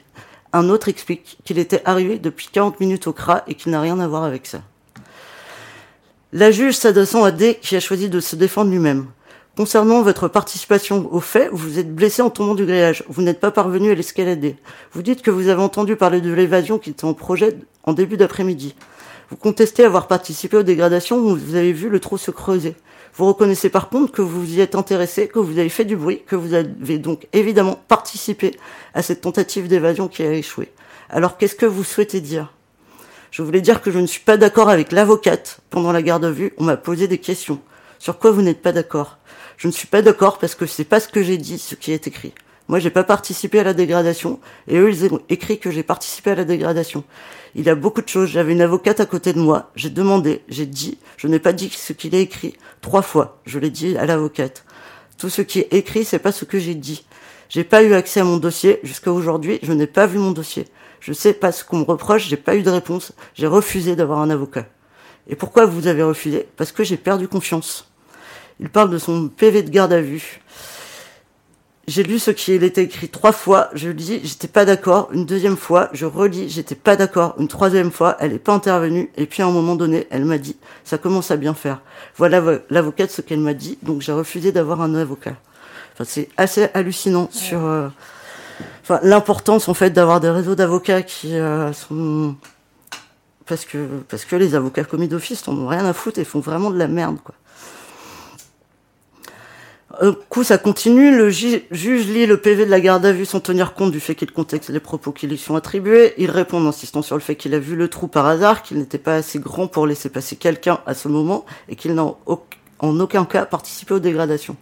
[0.55, 4.01] Un autre explique qu'il était arrivé depuis 40 minutes au CRA et qu'il n'a rien
[4.01, 4.63] à voir avec ça.
[6.33, 9.07] La juge s'adressant à D qui a choisi de se défendre lui-même.
[9.57, 13.05] Concernant votre participation au fait, vous êtes blessé en tombant du grillage.
[13.09, 14.57] Vous n'êtes pas parvenu à l'escalader.
[14.93, 18.17] Vous dites que vous avez entendu parler de l'évasion qui était en projet en début
[18.17, 18.75] d'après-midi.
[19.31, 22.77] Vous contestez avoir participé aux dégradations où vous avez vu le trou se creuser.
[23.17, 26.23] Vous reconnaissez par contre que vous y êtes intéressé, que vous avez fait du bruit,
[26.27, 28.55] que vous avez donc évidemment participé
[28.93, 30.71] à cette tentative d'évasion qui a échoué.
[31.09, 32.53] Alors qu'est-ce que vous souhaitez dire?
[33.31, 35.61] Je voulais dire que je ne suis pas d'accord avec l'avocate.
[35.71, 37.61] Pendant la garde à vue, on m'a posé des questions.
[37.99, 39.17] Sur quoi vous n'êtes pas d'accord?
[39.57, 41.93] Je ne suis pas d'accord parce que c'est pas ce que j'ai dit, ce qui
[41.93, 42.35] est écrit.
[42.69, 46.31] Moi, j'ai pas participé à la dégradation, et eux, ils ont écrit que j'ai participé
[46.33, 47.05] à la dégradation.
[47.55, 48.29] Il y a beaucoup de choses.
[48.29, 49.71] J'avais une avocate à côté de moi.
[49.77, 53.41] J'ai demandé, j'ai dit, je n'ai pas dit ce qu'il est écrit trois fois.
[53.47, 54.65] Je l'ai dit à l'avocate.
[55.17, 57.07] Tout ce qui est écrit, c'est pas ce que j'ai dit.
[57.49, 59.59] J'ai pas eu accès à mon dossier jusqu'à aujourd'hui.
[59.63, 60.67] Je n'ai pas vu mon dossier.
[61.01, 62.29] Je sais pas ce qu'on me reproche.
[62.29, 63.13] J'ai pas eu de réponse.
[63.35, 64.67] J'ai refusé d'avoir un avocat.
[65.29, 66.47] Et pourquoi vous avez refusé?
[66.57, 67.91] Parce que j'ai perdu confiance.
[68.61, 70.41] Il parle de son PV de garde à vue.
[71.89, 75.09] J'ai lu ce qui était écrit trois fois, je lis, j'étais pas d'accord.
[75.13, 77.37] Une deuxième fois, je relis, j'étais pas d'accord.
[77.39, 79.09] Une troisième fois, elle est pas intervenue.
[79.17, 81.81] Et puis à un moment donné, elle m'a dit, ça commence à bien faire.
[82.17, 85.35] Voilà vo- l'avocate ce qu'elle m'a dit, donc j'ai refusé d'avoir un avocat.
[85.95, 87.89] Enfin, c'est assez hallucinant sur euh,
[88.83, 92.35] enfin, l'importance en fait d'avoir des réseaux d'avocats qui euh, sont
[93.47, 96.41] parce que parce que les avocats commis d'office n'en ont rien à foutre et font
[96.41, 97.37] vraiment de la merde quoi.
[100.01, 101.17] Un coup, ça continue.
[101.17, 104.01] Le ju- juge lit le PV de la garde à vue sans tenir compte du
[104.01, 106.13] fait qu'il contexte les propos qui lui sont attribués.
[106.19, 108.79] Il répond en insistant sur le fait qu'il a vu le trou par hasard, qu'il
[108.79, 112.19] n'était pas assez grand pour laisser passer quelqu'un à ce moment et qu'il n'a en
[112.27, 112.43] au-
[112.81, 114.57] en aucun cas participé aux dégradations.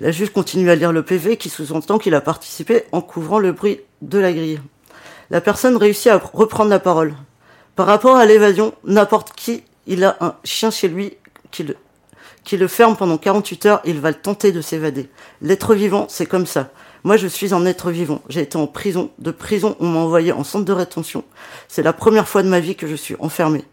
[0.00, 3.52] La juge continue à lire le PV qui sous-entend qu'il a participé en couvrant le
[3.52, 4.60] bruit de la grille.
[5.30, 7.14] La personne réussit à reprendre la parole.
[7.76, 11.12] Par rapport à l'évasion, n'importe qui, il a un chien chez lui
[11.52, 11.76] qui le,
[12.44, 15.08] qui le ferme pendant 48 heures, il va tenter de s'évader.
[15.40, 16.70] L'être vivant, c'est comme ça.
[17.04, 18.22] Moi, je suis un être vivant.
[18.28, 19.10] J'ai été en prison.
[19.18, 21.24] De prison, on m'a envoyé en centre de rétention.
[21.68, 23.64] C'est la première fois de ma vie que je suis enfermé.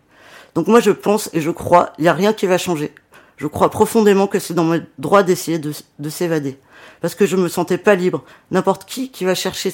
[0.56, 2.92] Donc moi, je pense et je crois, il n'y a rien qui va changer.
[3.38, 6.58] Je crois profondément que c'est dans mon droit d'essayer de, de s'évader.
[7.02, 8.24] Parce que je me sentais pas libre.
[8.52, 9.72] N'importe qui qui va chercher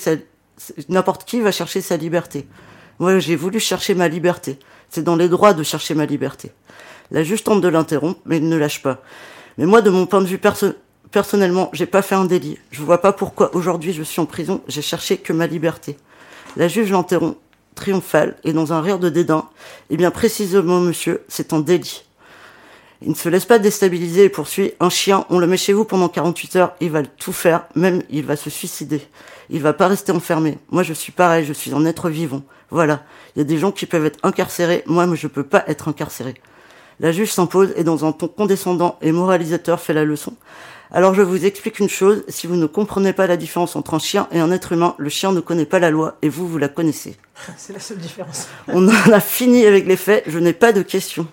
[0.89, 2.47] n'importe qui va chercher sa liberté.
[2.99, 4.59] Moi, j'ai voulu chercher ma liberté.
[4.89, 6.51] C'est dans les droits de chercher ma liberté.
[7.11, 9.01] La juge tente de l'interrompre, mais il ne lâche pas.
[9.57, 10.73] Mais moi, de mon point de vue perso-
[11.11, 12.57] personnellement, j'ai pas fait un délit.
[12.71, 14.61] Je vois pas pourquoi aujourd'hui je suis en prison.
[14.67, 15.97] J'ai cherché que ma liberté.
[16.57, 17.37] La juge l'interrompt,
[17.75, 19.45] triomphale, et dans un rire de dédain.
[19.89, 22.03] Eh bien, précisément, monsieur, c'est un délit.
[23.01, 24.71] Il ne se laisse pas déstabiliser et poursuit.
[24.79, 28.01] Un chien, on le met chez vous pendant 48 heures, il va tout faire, même
[28.09, 29.01] il va se suicider.
[29.49, 30.57] Il va pas rester enfermé.
[30.71, 32.41] Moi, je suis pareil, je suis un être vivant.
[32.71, 33.03] Voilà.
[33.35, 36.35] Il y a des gens qui peuvent être incarcérés, moi, je peux pas être incarcéré.
[36.99, 40.33] La juge s'impose et dans un ton condescendant et moralisateur fait la leçon.
[40.91, 43.99] Alors je vous explique une chose, si vous ne comprenez pas la différence entre un
[43.99, 46.57] chien et un être humain, le chien ne connaît pas la loi et vous, vous
[46.57, 47.17] la connaissez.
[47.57, 48.47] C'est la seule différence.
[48.67, 51.27] On en a fini avec les faits, je n'ai pas de questions.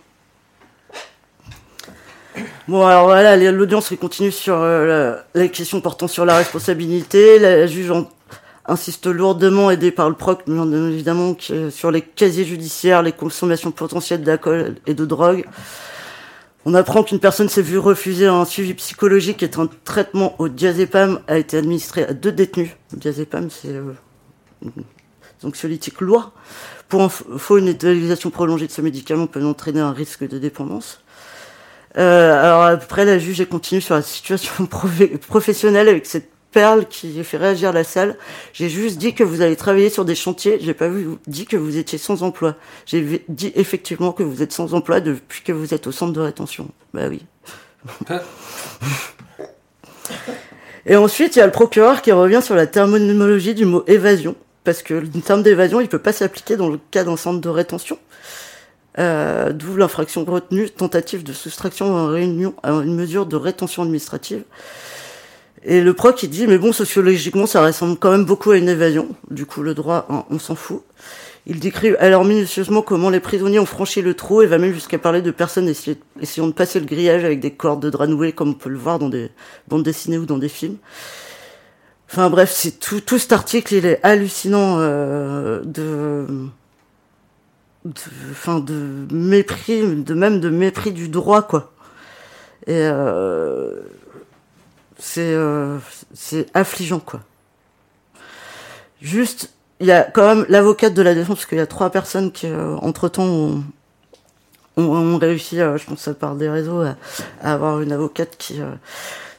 [2.66, 4.86] Bon, alors voilà, l'audience continue sur euh,
[5.34, 7.38] la- les questions portant sur la responsabilité.
[7.38, 8.08] La juge en-
[8.72, 11.36] insiste lourdement, aidée par le proc, bien évidemment,
[11.70, 15.44] sur les casiers judiciaires, les consommations potentielles d'alcool et de drogue.
[16.64, 21.20] On apprend qu'une personne s'est vue refuser un suivi psychologique et un traitement au diazépam
[21.26, 22.70] a été administré à deux détenus.
[22.92, 23.92] Le diazépam, c'est euh,
[25.42, 26.30] anxiolytique lourd.
[26.88, 31.00] Pour info, une utilisation prolongée de ce médicament peut entraîner un risque de dépendance.
[31.98, 36.86] Euh, alors après, la juge elle continue sur la situation profe- professionnelle avec cette perle
[36.86, 38.16] qui fait réagir la salle.
[38.52, 40.58] J'ai juste dit que vous avez travaillé sur des chantiers.
[40.60, 42.56] J'ai pas vu dit que vous étiez sans emploi.
[42.86, 46.20] J'ai dit effectivement que vous êtes sans emploi depuis que vous êtes au centre de
[46.20, 46.68] rétention.
[46.94, 47.24] Bah oui.
[50.86, 54.34] Et ensuite, il y a le procureur qui revient sur la terminologie du mot évasion,
[54.64, 57.48] parce que le terme d'évasion, il peut pas s'appliquer dans le cas d'un centre de
[57.48, 57.98] rétention.
[58.98, 64.42] Euh, D'où l'infraction retenue, tentative de soustraction en réunion à une mesure de rétention administrative.
[65.64, 68.68] Et le proc, il dit, mais bon, sociologiquement, ça ressemble quand même beaucoup à une
[68.68, 69.08] évasion.
[69.30, 70.82] Du coup, le droit, hein, on s'en fout.
[71.44, 74.98] Il décrit alors minutieusement comment les prisonniers ont franchi le trou et va même jusqu'à
[74.98, 78.50] parler de personnes essayant de passer le grillage avec des cordes de drap nouées, comme
[78.50, 79.28] on peut le voir dans des
[79.66, 80.76] bandes dessinées ou dans des films.
[82.08, 86.26] Enfin bref, c'est tout, tout cet article, il est hallucinant euh, de,
[87.86, 88.00] de,
[88.30, 91.72] enfin de mépris, de même de mépris du droit quoi.
[92.68, 93.80] Et euh,
[95.02, 95.78] c'est euh,
[96.54, 97.20] affligeant quoi.
[99.00, 99.50] Juste,
[99.80, 102.30] il y a quand même l'avocate de la défense parce qu'il y a trois personnes
[102.30, 102.46] qui
[102.80, 103.64] entre temps ont,
[104.76, 106.94] ont, ont réussi, euh, je pense par des réseaux, à,
[107.42, 108.70] à avoir une avocate qui euh,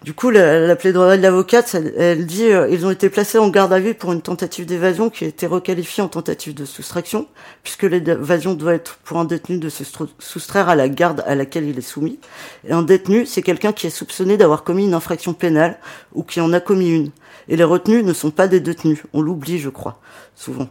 [0.04, 3.72] du coup, la, la de l'avocate, elle, dit euh, ils ont été placés en garde
[3.72, 7.28] à vue pour une tentative d'évasion qui a été requalifiée en tentative de soustraction,
[7.64, 9.86] puisque l'évasion doit être pour un détenu de se
[10.20, 12.20] soustraire à la garde à laquelle il est soumis.
[12.68, 15.80] Et un détenu, c'est quelqu'un qui est soupçonné d'avoir commis une infraction pénale
[16.14, 17.12] ou qui en a commis une.
[17.48, 19.04] Et les retenus ne sont pas des détenus.
[19.14, 20.00] On l'oublie, je crois,
[20.36, 20.68] souvent.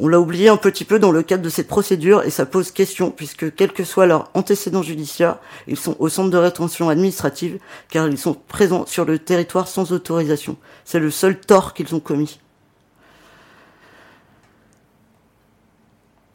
[0.00, 2.70] On l'a oublié un petit peu dans le cadre de cette procédure et ça pose
[2.70, 7.58] question puisque quel que soit leur antécédent judiciaire, ils sont au centre de rétention administrative
[7.90, 10.56] car ils sont présents sur le territoire sans autorisation.
[10.84, 12.38] C'est le seul tort qu'ils ont commis.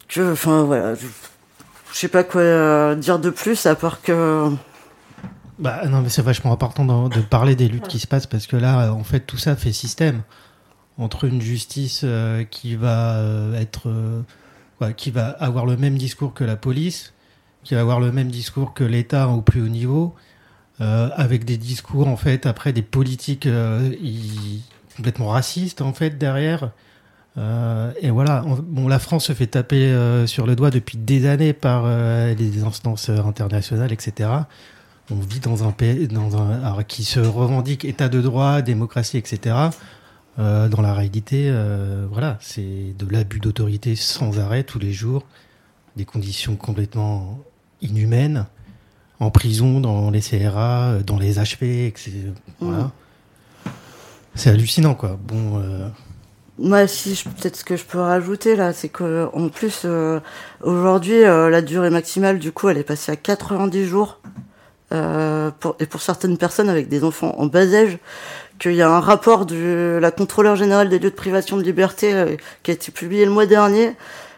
[0.08, 1.06] Je, enfin voilà, je,
[1.92, 4.50] sais pas quoi euh, dire de plus à part que
[5.58, 8.46] Bah non, mais c'est vachement important de, de parler des luttes qui se passent parce
[8.46, 10.22] que là, en fait, tout ça fait système
[10.98, 14.22] entre une justice euh, qui va euh, être, euh,
[14.96, 17.12] qui va avoir le même discours que la police,
[17.64, 20.14] qui va avoir le même discours que l'État au plus haut niveau,
[20.80, 23.48] avec des discours en fait après des politiques
[24.96, 26.72] complètement racistes en fait derrière.
[27.38, 29.94] Et voilà, on- bon, la France se fait taper
[30.26, 34.28] sur le doigt depuis des années par les instances internationales, etc.
[35.10, 36.08] On vit dans un pays
[36.88, 39.56] qui se revendique État de droit, démocratie, etc.
[40.38, 45.22] Euh, dans la réalité, euh, voilà, c'est de l'abus d'autorité sans arrêt tous les jours,
[45.96, 47.38] des conditions complètement
[47.82, 48.46] inhumaines,
[49.20, 52.12] en prison, dans les CRA, euh, dans les HP, etc.
[52.60, 52.90] Voilà.
[54.34, 55.16] C'est hallucinant, quoi.
[55.22, 55.60] Bon.
[55.62, 55.88] euh,
[56.58, 59.86] Moi, si, peut-être ce que je peux rajouter là, c'est que en plus,
[60.60, 64.20] aujourd'hui, la durée maximale, du coup, elle est passée à 90 jours.
[65.58, 67.98] Pour, et pour certaines personnes avec des enfants en bas âge,
[68.64, 72.14] qu'il y a un rapport de la contrôleur générale des lieux de privation de liberté
[72.14, 73.92] euh, qui a été publié le mois dernier,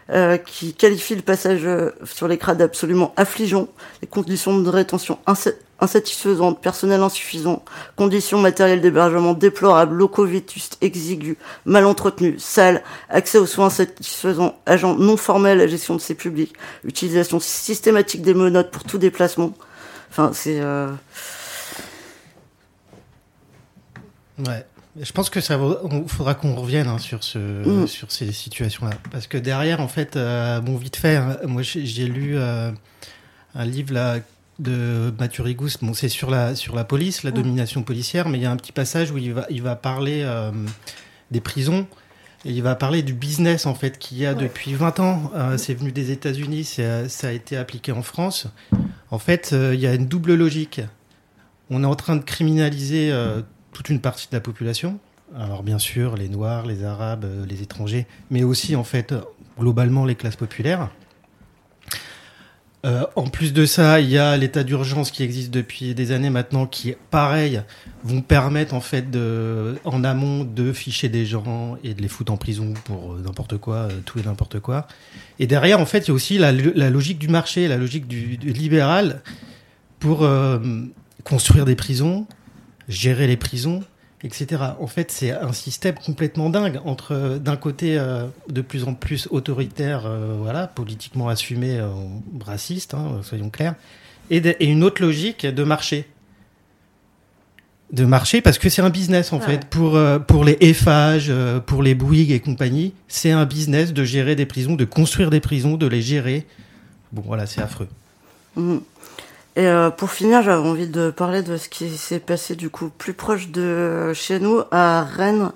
[0.09, 3.69] euh, qui qualifie le passage euh, sur l'écran d'absolument affligeant,
[4.01, 7.63] les conditions de rétention insa- insatisfaisantes, personnel insuffisant,
[7.95, 14.95] conditions matérielles d'hébergement déplorables, locaux vétustes, exigus, mal entretenus, sales, accès aux soins insatisfaisants, agents
[14.95, 16.53] non formels à la gestion de ces publics,
[16.83, 19.53] utilisation systématique des menottes pour tout déplacement.
[20.09, 20.59] Enfin, c'est...
[20.59, 20.89] euh,
[24.45, 24.65] Ouais.
[24.99, 27.87] Je pense que ça on- faudra qu'on revienne hein, sur ce Mm.
[27.87, 28.93] sur ces situations-là.
[29.11, 32.71] Parce que derrière en fait euh, bon vite fait hein, moi j'ai lu euh,
[33.55, 34.17] un livre là
[34.59, 37.33] de Mathieu Rigous bon c'est sur la sur la police la Mm.
[37.35, 40.21] domination policière mais il y a un petit passage où il va il va parler
[40.23, 40.51] euh,
[41.31, 41.85] des prisons.
[42.45, 45.31] Et il va parler du business en fait qu'il y a depuis 20 ans.
[45.35, 48.47] Euh, c'est venu des États-Unis ça a été appliqué en France.
[49.11, 50.81] En fait euh, il y a une double logique.
[51.69, 53.41] On est en train de criminaliser euh,
[53.77, 54.97] toute une partie de la population.
[55.37, 59.13] Alors bien sûr, les Noirs, les Arabes, euh, les étrangers, mais aussi en fait
[59.59, 60.89] globalement les classes populaires.
[62.85, 66.31] Euh, en plus de ça, il y a l'état d'urgence qui existe depuis des années
[66.31, 67.61] maintenant, qui, pareil,
[68.03, 72.31] vont permettre en fait de, en amont de ficher des gens et de les foutre
[72.31, 74.87] en prison pour euh, n'importe quoi, tout et n'importe quoi.
[75.37, 78.37] Et derrière, en fait, il y a aussi la, logique du marché, la logique du,
[78.37, 79.21] libéral
[79.99, 80.27] pour
[81.23, 82.27] construire des prisons,
[82.87, 83.83] gérer les prisons,
[84.23, 84.61] etc.
[84.79, 89.27] En fait, c'est un système complètement dingue entre d'un côté euh, de plus en plus
[89.31, 91.89] autoritaire, euh, voilà, politiquement assumé, euh,
[92.45, 93.75] raciste, hein, soyons clairs,
[94.29, 96.07] et, de- et une autre logique de marché.
[97.93, 101.31] De marché parce que c'est un business en fait pour pour les Eiffage,
[101.67, 105.39] pour les Bouygues et compagnie, c'est un business de gérer des prisons, de construire des
[105.39, 106.45] prisons, de les gérer.
[107.13, 107.87] Bon voilà, c'est affreux.
[108.57, 108.81] Mhm.
[109.57, 112.91] Et euh, pour finir, j'avais envie de parler de ce qui s'est passé du coup
[112.95, 115.51] plus proche de chez nous, à Rennes.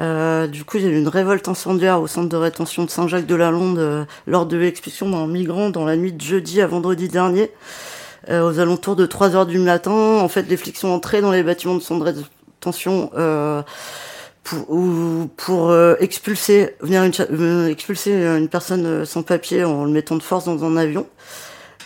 [0.00, 2.90] Euh, du coup, il y a eu une révolte incendiaire au centre de rétention de
[2.90, 7.50] Saint-Jacques-de-la-Londe euh, lors de l'expulsion d'un migrant dans la nuit de jeudi à vendredi dernier.
[8.30, 11.32] Euh, aux alentours de 3 heures du matin, en fait, les flics sont entrés dans
[11.32, 12.22] les bâtiments de centre de
[12.60, 13.62] rétention euh,
[14.44, 19.90] pour, ou- pour euh, expulser, venir une, euh, expulser une personne sans papier en le
[19.90, 21.06] mettant de force dans un avion.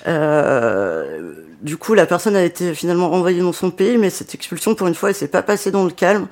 [0.09, 4.74] Euh, du coup, la personne a été finalement renvoyée dans son pays, mais cette expulsion,
[4.74, 6.26] pour une fois, elle s'est pas passée dans le calme.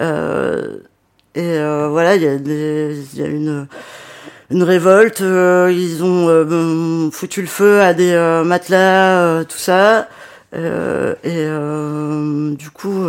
[0.00, 0.78] Euh,
[1.34, 2.26] et euh, voilà, il y
[3.22, 3.26] a,
[4.50, 5.20] une révolte.
[5.20, 8.14] ils ont foutu le feu à des
[8.44, 10.08] matelas, tout ça.
[10.54, 11.46] Et
[12.56, 13.04] du coup,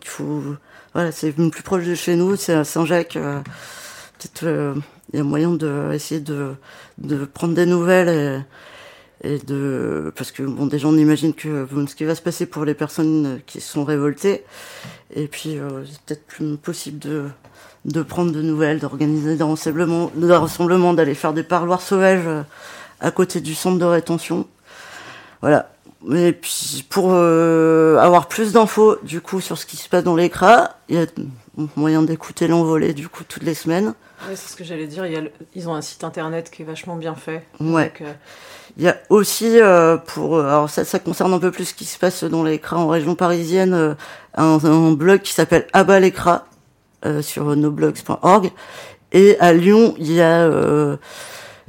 [0.00, 0.42] il faut.
[0.94, 3.18] voilà, c'est plus proche de chez nous, c'est à Saint-Jacques.
[4.18, 4.76] Peut-être
[5.12, 6.54] il y a moyen de essayer de,
[6.98, 8.44] de prendre des nouvelles
[9.24, 12.64] et, de parce que bon déjà on imagine que ce qui va se passer pour
[12.64, 14.44] les personnes qui sont révoltées
[15.14, 17.26] et puis euh, c'est peut-être plus possible de
[17.84, 22.42] de prendre de nouvelles, d'organiser des rassemblements, des rassemblements, d'aller faire des parloirs sauvages euh,
[23.00, 24.46] à côté du centre de rétention.
[25.40, 25.70] Voilà.
[26.12, 30.16] Et puis pour euh, avoir plus d'infos du coup sur ce qui se passe dans
[30.16, 31.06] l'écran, il y a
[31.76, 33.94] moyen d'écouter l'envolée du coup toutes les semaines.
[34.28, 35.04] C'est ce que j'allais dire.
[35.06, 37.44] il y a le- Ils ont un site internet qui est vachement bien fait.
[37.60, 37.84] Ouais.
[37.84, 38.12] Donc, euh,
[38.78, 41.74] Il y a aussi euh, pour euh, alors ça ça concerne un peu plus ce
[41.74, 43.94] qui se passe dans l'écran en région parisienne euh,
[44.34, 46.40] un, un blog qui s'appelle Abat l'écran
[47.04, 48.50] euh, sur noblogs.org
[49.12, 50.48] et à Lyon il y a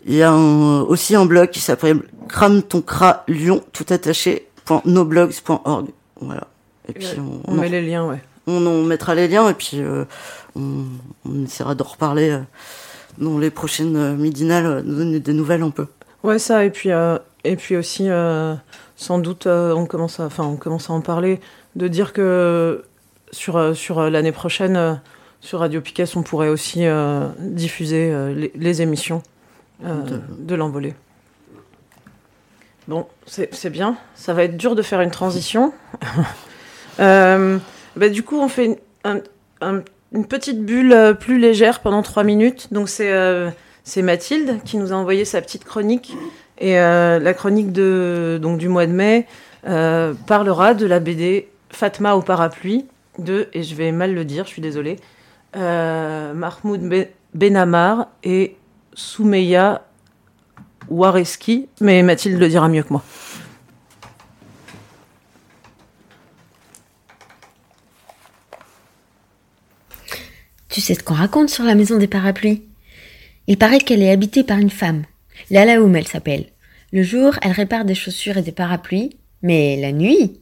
[0.06, 4.48] il y a un- aussi un blog qui s'appelle crame ton cra Lyon tout attaché
[4.86, 5.88] .noblogs.org
[6.22, 6.48] voilà
[6.88, 8.22] et puis on, on met les liens, ouais.
[8.48, 10.06] On, on mettra les liens et puis euh,
[10.56, 10.84] on,
[11.26, 12.40] on essaiera d'en reparler euh,
[13.18, 15.88] dans les prochaines euh, midinales, de donner des nouvelles un peu.
[16.24, 16.90] Ouais, ça, et puis,
[17.44, 18.08] et puis aussi,
[18.96, 21.42] sans doute, on, commence à, enfin, on commence à en parler,
[21.76, 22.86] de dire que
[23.34, 25.02] sur, sur l'année prochaine,
[25.44, 29.22] sur Radio Piquet, on pourrait aussi euh, diffuser euh, les, les émissions
[29.84, 30.94] euh, De- de l'envolée.
[32.88, 33.98] Bon, c'est c'est bien.
[34.16, 35.74] Ça va être dur de faire une transition.
[37.96, 39.22] Bah, du coup, on fait une, un-
[39.62, 39.84] un-
[40.14, 42.68] une petite bulle euh, plus légère pendant trois minutes.
[42.72, 43.50] Donc, c'est euh,
[43.84, 46.16] c'est Mathilde qui nous a envoyé sa petite chronique.
[46.60, 49.28] Et euh, la chronique de, donc, du mois de mai
[49.64, 52.86] parlera de la BD Fatma au parapluie
[53.18, 54.98] de, et je vais mal le dire, je suis désolée,
[55.56, 58.56] Mahmoud Ben- Benamar et
[58.94, 59.84] Soumeya
[60.90, 61.68] Wareski.
[61.82, 63.04] Mais Mathilde le dira mieux que moi.
[70.74, 72.64] Tu sais ce qu'on raconte sur la maison des parapluies?
[73.46, 75.04] Il paraît qu'elle est habitée par une femme.
[75.52, 76.48] Lalaoum, elle s'appelle.
[76.92, 80.42] Le jour, elle répare des chaussures et des parapluies, mais la nuit?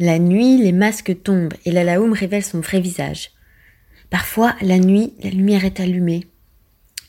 [0.00, 3.30] La nuit, les masques tombent et Lalaoum révèle son vrai visage.
[4.10, 6.26] Parfois, la nuit, la lumière est allumée.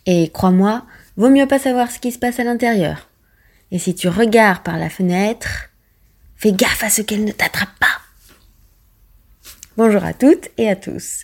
[0.05, 0.85] Et crois-moi,
[1.17, 3.09] vaut mieux pas savoir ce qui se passe à l'intérieur.
[3.71, 5.71] Et si tu regardes par la fenêtre,
[6.35, 7.87] fais gaffe à ce qu'elle ne t'attrape pas.
[9.77, 11.23] Bonjour à toutes et à tous.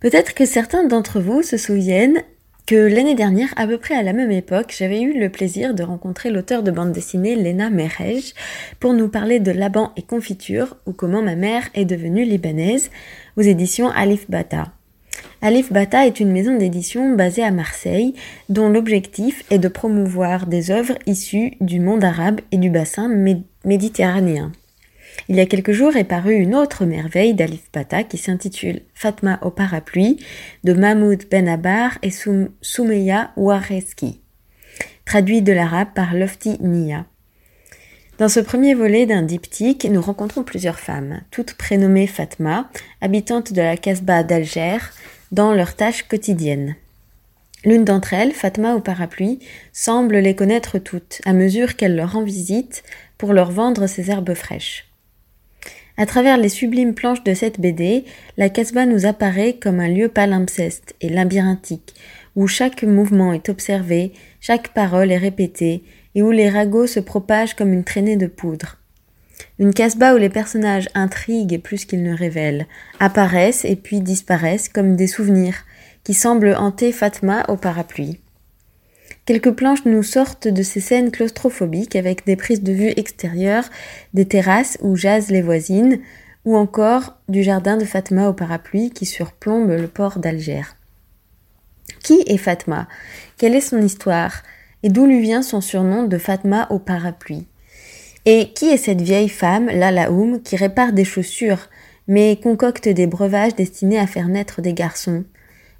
[0.00, 2.22] Peut-être que certains d'entre vous se souviennent
[2.66, 5.82] que l'année dernière, à peu près à la même époque, j'avais eu le plaisir de
[5.82, 8.34] rencontrer l'auteur de bande dessinée Lena Merej
[8.78, 12.90] pour nous parler de Laban et confiture ou comment ma mère est devenue libanaise
[13.36, 14.72] aux éditions Alif Bata.
[15.40, 18.14] Alif Bata est une maison d'édition basée à Marseille
[18.50, 23.42] dont l'objectif est de promouvoir des œuvres issues du monde arabe et du bassin mé-
[23.64, 24.52] méditerranéen.
[25.26, 29.38] Il y a quelques jours est parue une autre merveille d'Alif Bata qui s'intitule Fatma
[29.42, 30.18] au parapluie
[30.64, 34.20] de Mahmoud Benabar et Soum- Soumeya Wareski,
[35.04, 37.04] traduit de l'arabe par Lofti Nia.
[38.18, 43.62] Dans ce premier volet d'un diptyque, nous rencontrons plusieurs femmes, toutes prénommées Fatma, habitantes de
[43.62, 44.78] la Casbah d'Alger,
[45.30, 46.74] dans leurs tâches quotidiennes.
[47.64, 49.40] L'une d'entre elles, Fatma au parapluie,
[49.72, 52.82] semble les connaître toutes, à mesure qu'elle leur rend visite
[53.18, 54.87] pour leur vendre ses herbes fraîches.
[56.00, 58.04] À travers les sublimes planches de cette BD,
[58.36, 61.92] la Casbah nous apparaît comme un lieu palimpseste et labyrinthique,
[62.36, 65.82] où chaque mouvement est observé, chaque parole est répétée,
[66.14, 68.76] et où les ragots se propagent comme une traînée de poudre.
[69.58, 72.68] Une Casbah où les personnages intriguent plus qu'ils ne révèlent,
[73.00, 75.64] apparaissent et puis disparaissent comme des souvenirs,
[76.04, 78.20] qui semblent hanter Fatma au parapluie.
[79.28, 83.68] Quelques planches nous sortent de ces scènes claustrophobiques avec des prises de vue extérieures,
[84.14, 85.98] des terrasses où jasent les voisines,
[86.46, 90.62] ou encore du jardin de Fatma au parapluie qui surplombe le port d'Alger.
[92.02, 92.88] Qui est Fatma?
[93.36, 94.44] Quelle est son histoire?
[94.82, 97.46] Et d'où lui vient son surnom de Fatma au parapluie?
[98.24, 101.68] Et qui est cette vieille femme, Lalaoum, qui répare des chaussures,
[102.06, 105.24] mais concocte des breuvages destinés à faire naître des garçons?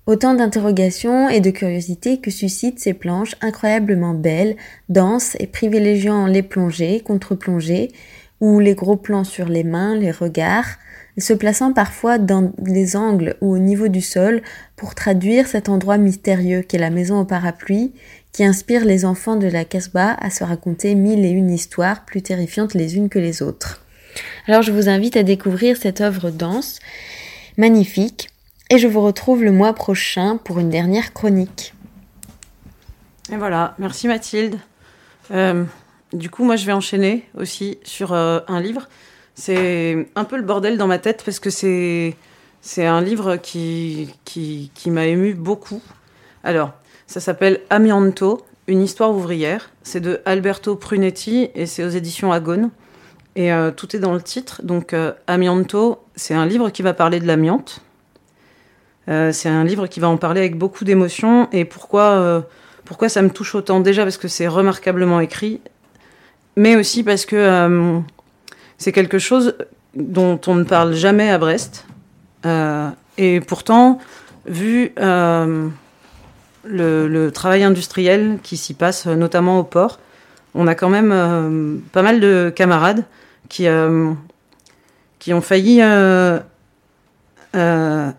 [0.08, 4.56] Autant d'interrogations et de curiosités que suscitent ces planches incroyablement belles,
[4.88, 7.92] denses et privilégiant les plongées, contre-plongées,
[8.40, 10.78] ou les gros plans sur les mains, les regards,
[11.18, 14.40] se plaçant parfois dans les angles ou au niveau du sol
[14.76, 17.92] pour traduire cet endroit mystérieux qu'est la maison au parapluie,
[18.32, 22.22] qui inspire les enfants de la Casbah à se raconter mille et une histoires plus
[22.22, 23.84] terrifiantes les unes que les autres.
[24.46, 26.78] Alors je vous invite à découvrir cette œuvre dense,
[27.58, 28.30] magnifique,
[28.70, 31.74] et je vous retrouve le mois prochain pour une dernière chronique.
[33.32, 34.58] Et voilà, merci Mathilde.
[35.30, 35.64] Euh,
[36.12, 38.88] du coup, moi, je vais enchaîner aussi sur euh, un livre.
[39.34, 42.16] C'est un peu le bordel dans ma tête parce que c'est
[42.60, 45.80] C'est un livre qui, qui, qui m'a ému beaucoup.
[46.42, 46.72] Alors,
[47.06, 49.70] ça s'appelle Amianto, une histoire ouvrière.
[49.82, 52.70] C'est de Alberto Prunetti et c'est aux éditions Agone.
[53.36, 54.60] Et euh, tout est dans le titre.
[54.64, 54.94] Donc,
[55.26, 57.82] Amianto, c'est un livre qui va parler de l'amiante.
[59.08, 61.48] Euh, c'est un livre qui va en parler avec beaucoup d'émotion.
[61.52, 62.40] Et pourquoi, euh,
[62.84, 65.60] pourquoi ça me touche autant Déjà parce que c'est remarquablement écrit,
[66.56, 67.98] mais aussi parce que euh,
[68.76, 69.54] c'est quelque chose
[69.94, 71.86] dont on ne parle jamais à Brest.
[73.18, 73.98] Et pourtant,
[74.46, 75.70] vu le,
[76.64, 79.98] le travail industriel qui s'y passe, notamment au port,
[80.54, 83.04] on a quand même pas mal de camarades
[83.48, 83.66] qui,
[85.18, 85.82] qui ont failli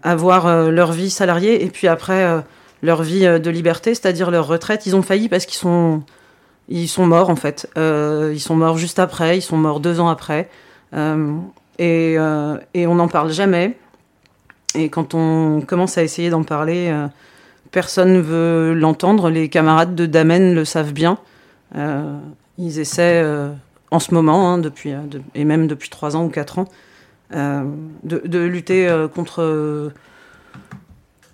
[0.03, 2.39] avoir euh, leur vie salariée et puis après euh,
[2.83, 4.85] leur vie euh, de liberté, c'est-à-dire leur retraite.
[4.85, 6.01] Ils ont failli parce qu'ils sont,
[6.69, 7.69] ils sont morts en fait.
[7.77, 10.49] Euh, ils sont morts juste après, ils sont morts deux ans après.
[10.93, 11.33] Euh,
[11.77, 13.77] et, euh, on n'en parle jamais.
[14.75, 17.07] Et quand on commence à essayer d'en parler, euh,
[17.71, 19.29] personne ne veut l'entendre.
[19.29, 21.17] Les camarades de Damen le savent bien.
[21.75, 22.17] Euh,
[22.57, 23.49] ils essaient euh,
[23.91, 26.65] en ce moment, hein, depuis, euh, de- et même depuis trois ans ou quatre ans,
[26.65, 26.73] euh,
[27.32, 29.91] de, de lutter euh, contre,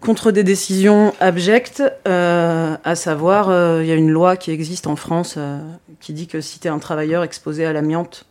[0.02, 4.88] contre des décisions abjectes, euh, à savoir, euh, il y a une loi qui existe
[4.88, 5.60] en France euh,
[6.00, 8.26] qui dit que si tu es un travailleur exposé à l'amiante,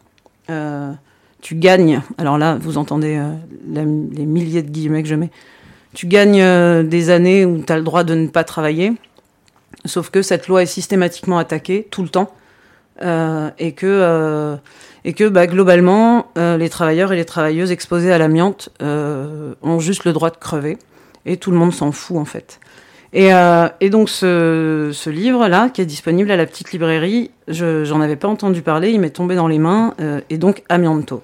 [0.51, 0.93] euh,
[1.41, 3.35] tu gagnes, alors là, vous entendez euh,
[3.67, 5.31] les milliers de guillemets que je mets,
[5.95, 8.93] tu gagnes euh, des années où tu as le droit de ne pas travailler,
[9.85, 12.44] sauf que cette loi est systématiquement attaquée tout le temps, euh,
[13.01, 14.57] et que, euh,
[15.05, 19.79] et que bah, globalement, euh, les travailleurs et les travailleuses exposés à l'amiante euh, ont
[19.79, 20.79] juste le droit de crever,
[21.27, 22.59] et tout le monde s'en fout en fait.
[23.13, 27.85] Et, euh, et donc ce, ce livre-là, qui est disponible à la petite librairie, je
[27.85, 31.23] j'en avais pas entendu parler, il m'est tombé dans les mains, euh, et donc Amianto.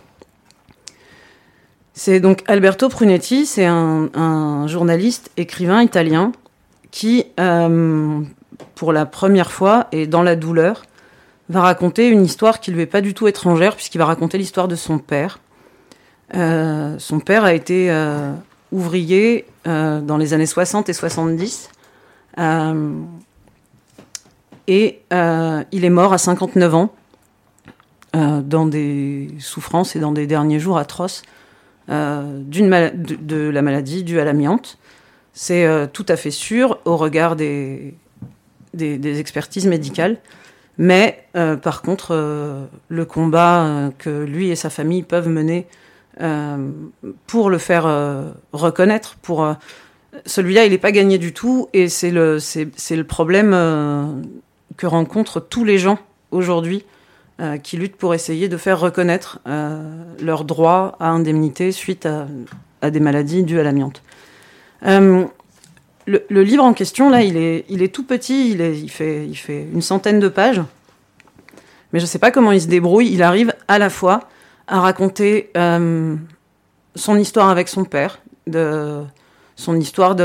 [1.94, 6.32] C'est donc Alberto Prunetti, c'est un, journaliste, écrivain italien,
[6.90, 8.20] qui, euh,
[8.74, 10.82] pour la première fois et dans la douleur,
[11.50, 14.68] va raconter une histoire qui lui est pas du tout étrangère, puisqu'il va raconter l'histoire
[14.68, 15.40] de son père.
[16.34, 18.32] Euh, son père a été euh,
[18.70, 21.70] ouvrier euh, dans les années 60 et 70.
[22.38, 22.92] Euh,
[24.68, 26.94] et il est mort à 59 ans,
[28.12, 31.22] dans des souffrances et dans des derniers jours atroces
[31.88, 34.78] de, la maladie due à l'amiante.
[35.32, 37.96] C'est tout à fait sûr au regard des
[38.76, 40.18] expertises médicales.
[40.80, 45.66] Mais euh, par contre, euh, le combat euh, que lui et sa famille peuvent mener
[47.26, 47.86] pour le faire
[48.52, 49.54] reconnaître, pour
[50.26, 53.52] celui-là, il n'est pas gagné du tout, et c'est le problème
[54.76, 55.98] que rencontrent tous les gens
[56.30, 56.84] aujourd'hui
[57.62, 59.38] qui luttent pour essayer de faire reconnaître
[60.20, 62.26] leur droit à indemnité suite à,
[62.82, 64.02] à des maladies dues à l'amiante.
[66.28, 70.60] Le, livre en question, là, il est, tout petit, il, fait, une centaine de pages.
[71.92, 73.12] Mais je ne sais pas comment il se débrouille.
[73.12, 74.20] Il arrive à la fois
[74.66, 76.16] à raconter euh,
[76.96, 78.20] son histoire avec son père,
[79.56, 80.16] son histoire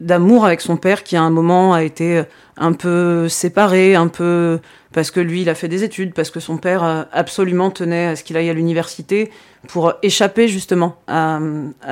[0.00, 2.22] d'amour avec son père qui à un moment a été
[2.56, 4.58] un peu séparé, un peu
[4.92, 8.06] parce que lui il a fait des études, parce que son père euh, absolument tenait
[8.06, 9.30] à ce qu'il aille à l'université
[9.68, 11.38] pour échapper justement à,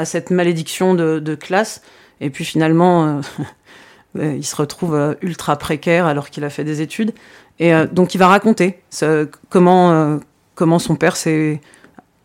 [0.04, 1.82] cette malédiction de classe.
[2.24, 3.20] Et puis finalement,
[4.18, 7.12] euh, il se retrouve euh, ultra précaire alors qu'il a fait des études.
[7.58, 8.80] Et euh, donc il va raconter
[9.48, 10.16] comment, euh,
[10.54, 11.60] comment son père s'est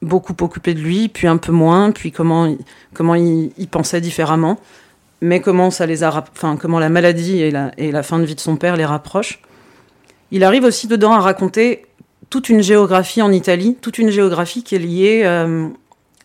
[0.02, 2.58] beaucoup occupé de lui, puis un peu moins, puis comment il,
[2.94, 4.58] comment il, pensait différemment,
[5.22, 8.40] mais comment ça les a, enfin comment la maladie et la, fin de vie de
[8.40, 9.42] son père les rapprochent.
[10.32, 11.86] Il arrive aussi dedans à raconter
[12.30, 15.68] toute une géographie en Italie, toute une géographie qui est liée euh,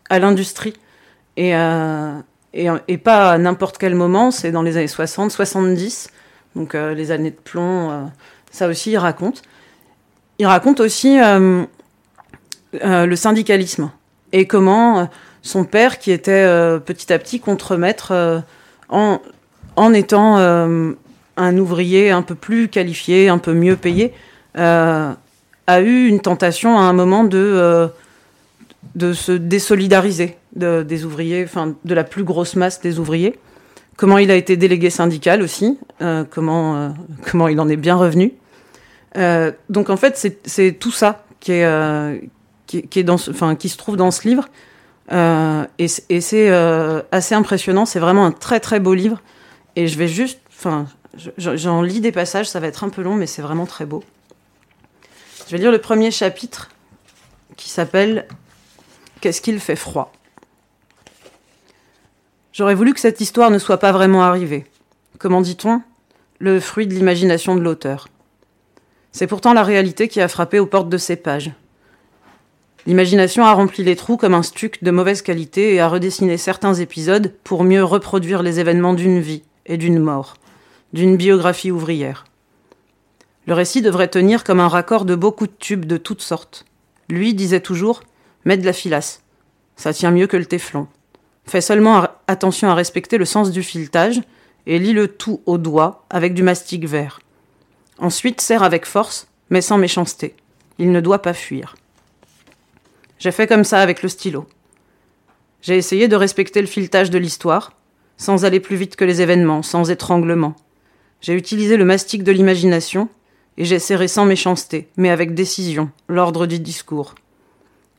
[0.09, 0.75] à l'industrie
[1.37, 2.13] et, euh,
[2.55, 6.09] et, et pas à n'importe quel moment, c'est dans les années 60, 70,
[6.55, 8.05] donc euh, les années de plomb, euh,
[8.51, 9.43] ça aussi il raconte.
[10.39, 11.65] Il raconte aussi euh,
[12.83, 13.91] euh, le syndicalisme
[14.33, 15.05] et comment euh,
[15.43, 18.41] son père, qui était euh, petit à petit contremaître euh,
[18.89, 19.21] en,
[19.77, 20.93] en étant euh,
[21.37, 24.15] un ouvrier un peu plus qualifié, un peu mieux payé,
[24.57, 25.13] euh,
[25.67, 27.89] a eu une tentation à un moment de, euh,
[28.95, 33.39] de se désolidariser de, des ouvriers, enfin de la plus grosse masse des ouvriers.
[33.97, 36.89] Comment il a été délégué syndical aussi, euh, comment, euh,
[37.31, 38.33] comment il en est bien revenu.
[39.17, 42.31] Euh, donc en fait, c'est- tout ça qui est,
[42.67, 44.49] qui, est dans enfin, qui se trouve dans ce livre.
[45.13, 46.49] Et et c'est
[47.13, 47.85] assez impressionnant.
[47.87, 49.21] C'est vraiment un très très beau livre.
[49.77, 50.87] Et je vais juste, enfin,
[51.17, 52.49] je- je- j'en lis des passages.
[52.49, 54.03] Ça va être un peu long, mais c'est vraiment très beau.
[55.47, 56.71] Je vais lire le premier chapitre
[57.57, 58.27] qui s'appelle
[59.21, 60.13] Qu'est-ce qu'il fait froid?
[62.55, 64.65] J'aurais voulu que cette histoire ne soit pas vraiment arrivée.
[65.19, 65.83] Comment dit-on?
[66.39, 68.07] Le fruit de l'imagination de l'auteur.
[69.11, 71.51] C'est pourtant la réalité qui a frappé aux portes de ces pages.
[72.87, 76.75] L'imagination a rempli les trous comme un stuc de mauvaise qualité et a redessiné certains
[76.75, 80.35] épisodes pour mieux reproduire les événements d'une vie et d'une mort,
[80.93, 82.25] d'une biographie ouvrière.
[83.49, 86.67] Le récit devrait tenir comme un raccord de beaucoup de tubes de toutes sortes.
[87.09, 88.05] Lui disait toujours
[88.45, 89.23] Mets de la filasse.
[89.75, 90.87] Ça tient mieux que le téflon.
[91.47, 94.21] Fais seulement attention à respecter le sens du filetage
[94.67, 97.21] et lis le tout au doigt avec du mastic vert.
[97.99, 100.35] Ensuite, serre avec force, mais sans méchanceté.
[100.79, 101.77] Il ne doit pas fuir.
[103.19, 104.47] J'ai fait comme ça avec le stylo.
[105.63, 107.73] J'ai essayé de respecter le filetage de l'histoire,
[108.17, 110.55] sans aller plus vite que les événements, sans étranglement.
[111.21, 113.09] J'ai utilisé le mastic de l'imagination,
[113.57, 117.15] et j'ai serré sans méchanceté, mais avec décision, l'ordre du discours.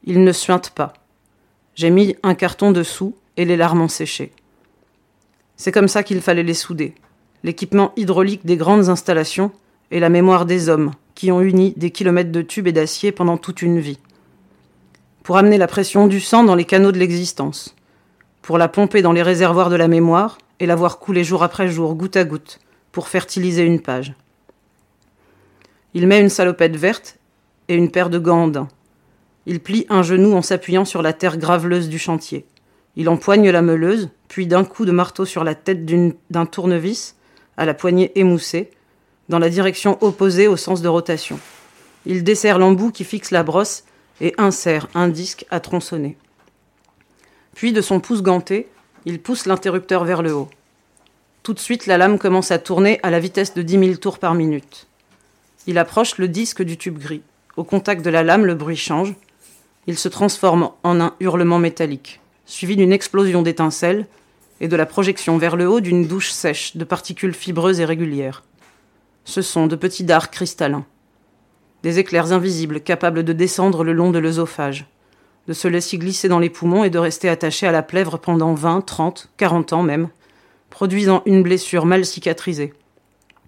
[0.03, 0.93] Il ne suinte pas.
[1.75, 4.31] J'ai mis un carton dessous, et les larmes ont séché.
[5.55, 6.95] C'est comme ça qu'il fallait les souder.
[7.43, 9.51] L'équipement hydraulique des grandes installations
[9.91, 13.37] et la mémoire des hommes, qui ont uni des kilomètres de tubes et d'acier pendant
[13.37, 13.99] toute une vie
[15.25, 17.75] pour amener la pression du sang dans les canaux de l'existence,
[18.43, 21.67] pour la pomper dans les réservoirs de la mémoire et la voir couler jour après
[21.67, 22.59] jour, goutte à goutte,
[22.91, 24.13] pour fertiliser une page.
[25.95, 27.17] Il met une salopette verte
[27.69, 28.67] et une paire de gants.
[29.47, 32.45] Il plie un genou en s'appuyant sur la terre graveleuse du chantier.
[32.95, 37.15] Il empoigne la meuleuse, puis d'un coup de marteau sur la tête d'un tournevis,
[37.57, 38.71] à la poignée émoussée,
[39.29, 41.39] dans la direction opposée au sens de rotation.
[42.05, 43.83] Il desserre l'embout qui fixe la brosse
[44.21, 46.17] et insère un disque à tronçonner.
[47.55, 48.67] Puis, de son pouce ganté,
[49.05, 50.49] il pousse l'interrupteur vers le haut.
[51.43, 54.19] Tout de suite, la lame commence à tourner à la vitesse de 10 000 tours
[54.19, 54.87] par minute.
[55.67, 57.21] Il approche le disque du tube gris.
[57.57, 59.13] Au contact de la lame, le bruit change.
[59.87, 64.07] Il se transforme en un hurlement métallique, suivi d'une explosion d'étincelles
[64.61, 68.43] et de la projection vers le haut d'une douche sèche de particules fibreuses et régulières.
[69.23, 70.85] Ce sont de petits dards cristallins
[71.85, 74.87] des éclairs invisibles capables de descendre le long de l'œsophage,
[75.47, 78.55] de se laisser glisser dans les poumons et de rester attachés à la plèvre pendant
[78.55, 80.09] 20, 30, 40 ans même,
[80.71, 82.73] produisant une blessure mal cicatrisée,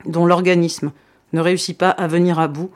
[0.05, 0.91] dont l'organisme
[1.33, 2.69] ne réussit pas à venir à bout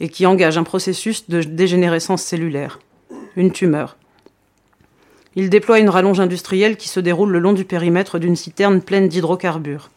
[0.00, 2.80] et qui engage un processus de dégénérescence cellulaire,
[3.36, 3.96] une tumeur.
[5.36, 9.08] Il déploie une rallonge industrielle qui se déroule le long du périmètre d'une citerne pleine
[9.08, 9.90] d'hydrocarbures.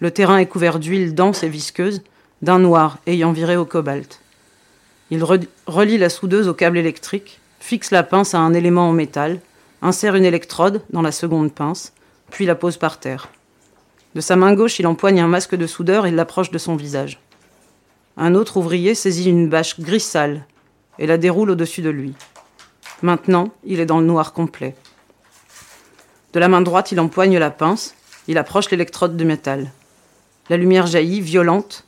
[0.00, 2.02] Le terrain est couvert d'huile dense et visqueuse,
[2.42, 4.20] d'un noir ayant viré au cobalt.
[5.10, 8.92] Il re- relie la soudeuse au câble électrique, fixe la pince à un élément en
[8.92, 9.40] métal,
[9.82, 11.92] insère une électrode dans la seconde pince,
[12.30, 13.28] puis la pose par terre.
[14.14, 17.20] De sa main gauche, il empoigne un masque de soudeur et l'approche de son visage.
[18.16, 20.46] Un autre ouvrier saisit une bâche gris sale
[20.98, 22.14] et la déroule au-dessus de lui.
[23.02, 24.74] Maintenant, il est dans le noir complet.
[26.32, 27.94] De la main droite, il empoigne la pince,
[28.26, 29.70] il approche l'électrode de métal.
[30.48, 31.84] La lumière jaillit, violente,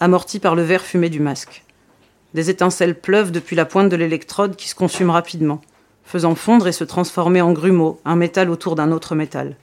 [0.00, 1.62] amortie par le vert fumé du masque.
[2.34, 5.60] Des étincelles pleuvent depuis la pointe de l'électrode qui se consume rapidement,
[6.04, 9.56] faisant fondre et se transformer en grumeau, un métal autour d'un autre métal.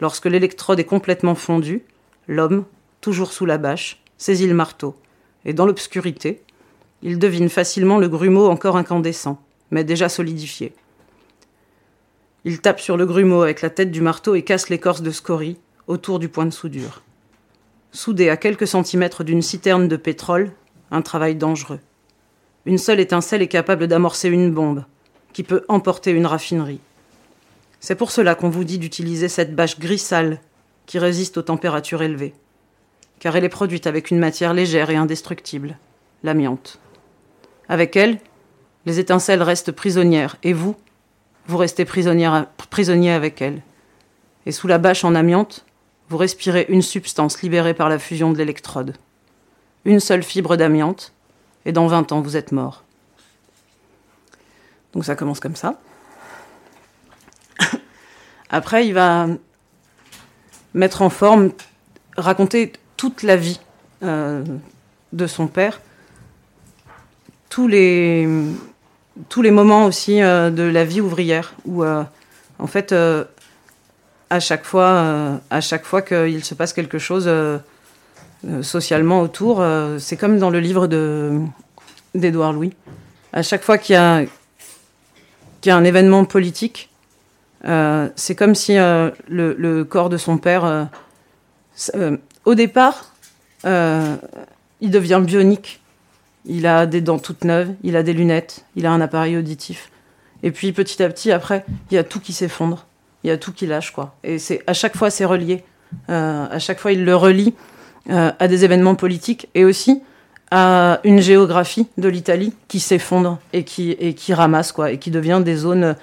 [0.00, 1.82] Lorsque l'électrode est complètement fondue,
[2.28, 2.64] l'homme,
[3.02, 4.96] toujours sous la bâche, saisit le marteau,
[5.44, 6.42] et dans l'obscurité,
[7.02, 9.40] il devine facilement le grumeau encore incandescent,
[9.70, 10.72] mais déjà solidifié.
[12.44, 15.58] Il tape sur le grumeau avec la tête du marteau et casse l'écorce de scorie
[15.86, 17.02] autour du point de soudure.
[17.92, 20.52] Soudé à quelques centimètres d'une citerne de pétrole,
[20.90, 21.80] un travail dangereux.
[22.64, 24.84] Une seule étincelle est capable d'amorcer une bombe,
[25.32, 26.80] qui peut emporter une raffinerie.
[27.80, 30.40] C'est pour cela qu'on vous dit d'utiliser cette bâche gris sale
[30.86, 32.34] qui résiste aux températures élevées,
[33.18, 35.78] car elle est produite avec une matière légère et indestructible,
[36.22, 36.78] l'amiante.
[37.68, 38.18] Avec elle,
[38.86, 40.76] les étincelles restent prisonnières, et vous,
[41.48, 43.62] vous restez prisonnier avec elle.
[44.46, 45.64] Et sous la bâche en amiante,
[46.08, 48.96] vous respirez une substance libérée par la fusion de l'électrode.
[49.84, 51.12] Une seule fibre d'amiante,
[51.64, 52.84] et dans 20 ans, vous êtes mort.
[54.92, 55.80] Donc ça commence comme ça.
[58.50, 59.26] Après, il va
[60.74, 61.50] mettre en forme,
[62.16, 63.60] raconter toute la vie
[64.04, 64.44] euh,
[65.12, 65.80] de son père,
[67.48, 68.28] tous les,
[69.28, 72.02] tous les moments aussi euh, de la vie ouvrière, où euh,
[72.58, 73.24] en fait, euh,
[74.30, 75.32] à chaque fois,
[76.02, 77.30] qu'il se passe quelque chose
[78.62, 79.64] socialement autour,
[79.98, 81.40] c'est comme dans le livre de
[82.14, 82.72] d'Édouard Louis.
[83.32, 86.90] À chaque fois qu'il y a un événement politique,
[87.62, 90.88] c'est comme si le, corps de son père,
[92.44, 93.14] au départ,
[93.64, 95.80] il devient bionique.
[96.46, 99.90] Il a des dents toutes neuves, il a des lunettes, il a un appareil auditif.
[100.42, 102.86] Et puis petit à petit, après, il y a tout qui s'effondre.
[103.24, 104.14] il y a tout qui lâche, quoi.
[104.22, 105.64] Et c'est à chaque fois, c'est relié.
[106.10, 107.54] Euh, à chaque fois, il le relie
[108.10, 110.02] euh, à des événements politiques et aussi
[110.52, 115.10] à une géographie de l'Italie qui s'effondre et qui, et qui ramasse, quoi, et qui
[115.10, 115.96] devient des zones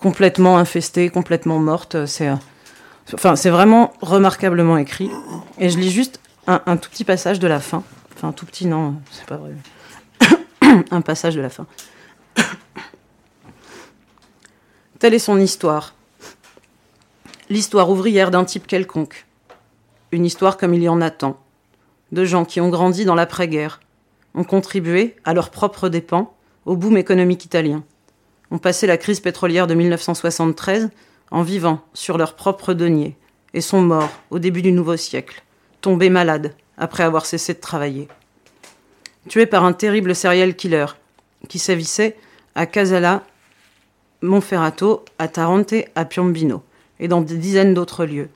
[0.00, 2.06] complètement infestées, complètement mortes.
[2.06, 2.36] C'est, euh,
[3.12, 5.10] enfin, vraiment remarquablement écrit.
[5.58, 7.82] Et je lis juste un, un tout petit passage de la fin.
[8.14, 9.50] Enfin, un tout petit, non, c'est pas vrai.
[10.90, 11.66] un passage de la fin.
[14.98, 15.94] Telle est son histoire.
[17.48, 19.26] L'histoire ouvrière d'un type quelconque.
[20.12, 21.38] Une histoire comme il y en a tant.
[22.12, 23.80] De gens qui ont grandi dans l'après-guerre,
[24.34, 26.34] ont contribué, à leurs propres dépens,
[26.64, 27.84] au boom économique italien,
[28.50, 30.90] ont passé la crise pétrolière de 1973
[31.30, 33.16] en vivant sur leurs propres deniers,
[33.54, 35.42] et sont morts au début du nouveau siècle,
[35.80, 38.08] tombés malades après avoir cessé de travailler.
[39.28, 40.86] Tués par un terrible serial killer
[41.48, 42.16] qui sévissait
[42.54, 43.22] à Casala,
[44.20, 46.62] Monferrato, à Tarente, à Piombino
[47.00, 48.28] et dans des dizaines d'autres lieux.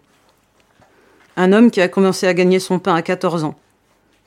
[1.37, 3.57] Un homme qui a commencé à gagner son pain à 14 ans,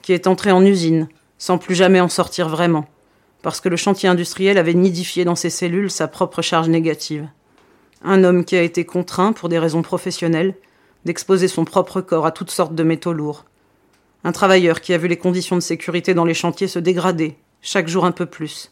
[0.02, 1.08] qui est entré en usine
[1.38, 2.86] sans plus jamais en sortir vraiment,
[3.42, 7.28] parce que le chantier industriel avait nidifié dans ses cellules sa propre charge négative.
[8.04, 10.54] Un homme qui a été contraint, pour des raisons professionnelles,
[11.06, 13.46] d'exposer son propre corps à toutes sortes de métaux lourds.
[14.24, 17.88] Un travailleur qui a vu les conditions de sécurité dans les chantiers se dégrader, chaque
[17.88, 18.72] jour un peu plus.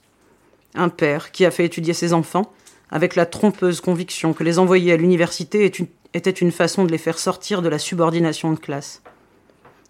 [0.75, 2.51] Un père qui a fait étudier ses enfants,
[2.91, 5.71] avec la trompeuse conviction que les envoyer à l'université
[6.13, 9.01] était une façon de les faire sortir de la subordination de classe.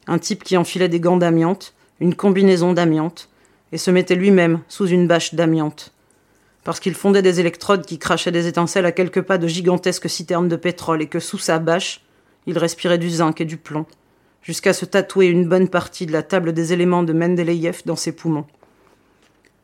[0.08, 3.30] Un type qui enfilait des gants d'amiante, une combinaison d'amiante,
[3.72, 5.92] et se mettait lui-même sous une bâche d'amiante.
[6.64, 10.48] Parce qu'il fondait des électrodes qui crachaient des étincelles à quelques pas de gigantesques citernes
[10.48, 12.02] de pétrole et que sous sa bâche,
[12.46, 13.86] il respirait du zinc et du plomb,
[14.48, 18.14] jusqu'à se tatouer une bonne partie de la table des éléments de Mendeleïev dans ses
[18.14, 18.46] poumons.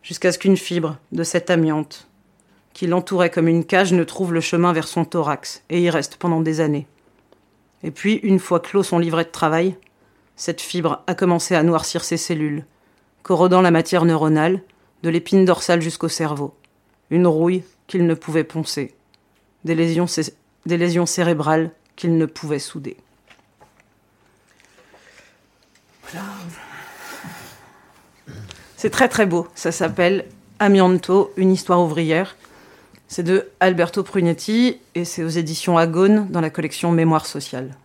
[0.01, 2.09] Jusqu'à ce qu'une fibre de cette amiante,
[2.73, 6.17] qui l'entourait comme une cage, ne trouve le chemin vers son thorax et y reste
[6.17, 6.85] pendant des années.
[7.81, 9.77] Et puis, une fois clos son livret de travail,
[10.35, 12.65] cette fibre a commencé à noircir ses cellules,
[13.21, 14.63] corrodant la matière neuronale,
[15.01, 16.53] de l'épine dorsale jusqu'au cerveau.
[17.09, 18.93] Une rouille qu'il ne pouvait poncer.
[19.63, 20.33] Des lésions, cé-
[20.65, 22.97] des lésions cérébrales qu'il ne pouvait souder.
[23.59, 23.71] Voilà.
[28.77, 29.47] C'est très très beau.
[29.55, 30.25] Ça s'appelle
[30.59, 32.35] Amianto, une histoire ouvrière.
[33.07, 37.75] C'est de Alberto Prunetti et c'est aux éditions Agone dans la collection Mémoire sociale.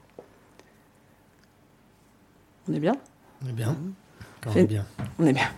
[2.68, 2.96] On est bien?
[3.44, 3.76] On est bien.
[4.42, 4.84] Quand on est bien.
[5.18, 5.48] On est bien.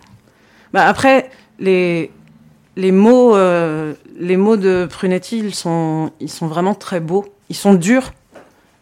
[0.72, 2.10] Bah après, les,
[2.76, 7.24] les, mots, euh, les mots de Prunetti, ils sont, ils sont vraiment très beaux.
[7.48, 8.12] Ils sont durs,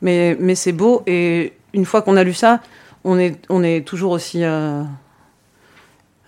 [0.02, 1.02] mais, mais c'est beau.
[1.06, 2.60] Et une fois qu'on a lu ça,
[3.04, 4.82] on est, on est toujours aussi euh,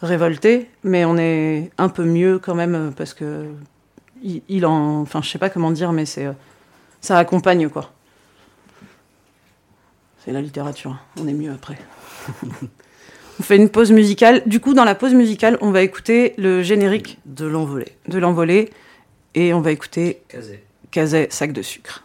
[0.03, 3.51] révolté, mais on est un peu mieux quand même euh, parce que
[4.23, 6.33] il, il en, enfin, je sais pas comment dire, mais c'est, euh,
[7.01, 7.93] ça accompagne quoi.
[10.25, 10.97] C'est la littérature.
[11.19, 11.79] On est mieux après.
[13.41, 14.43] On fait une pause musicale.
[14.45, 17.97] Du coup, dans la pause musicale, on va écouter le générique de l'envolée.
[18.07, 18.69] De l'envolée.
[19.35, 20.21] Et on va écouter.
[20.91, 22.05] Kazé, sac de sucre.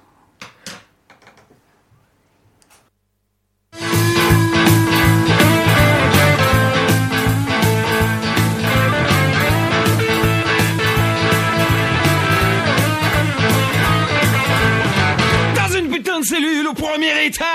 [16.76, 17.48] Premier étage.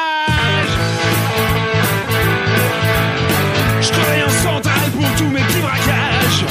[3.81, 6.45] Je travaille en centrale pour tous mes petits braquages.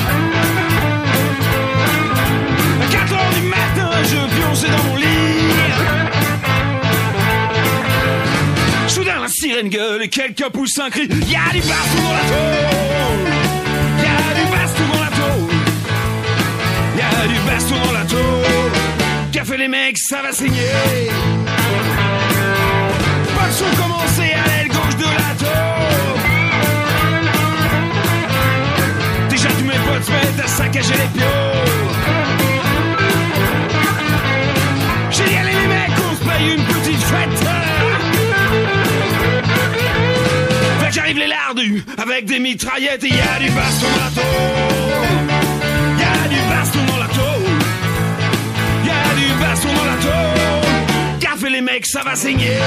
[2.82, 5.06] À 4 heures du matin, je pionçais dans mon lit.
[8.88, 11.08] Soudain la sirène gueule et quelqu'un pousse un cri.
[11.08, 13.28] Y'a du baston dans la tôle.
[14.04, 15.56] Y'a du baston dans la tôle.
[16.98, 18.20] Y'a du baston dans la tôle.
[19.50, 20.62] Fait les mecs, ça va saigner
[23.60, 26.20] Pas de son commencé à l'aile gauche de la tôle
[29.30, 31.26] Déjà tous mes potes se mettent à saccager les pions.
[35.12, 37.40] J'ai dit allez les mecs, on se paye une petite fête.
[40.80, 45.29] Fait que j'arrive les lardus avec des mitraillettes et y a du baston dans
[51.60, 52.58] les mecs, ça va saigner.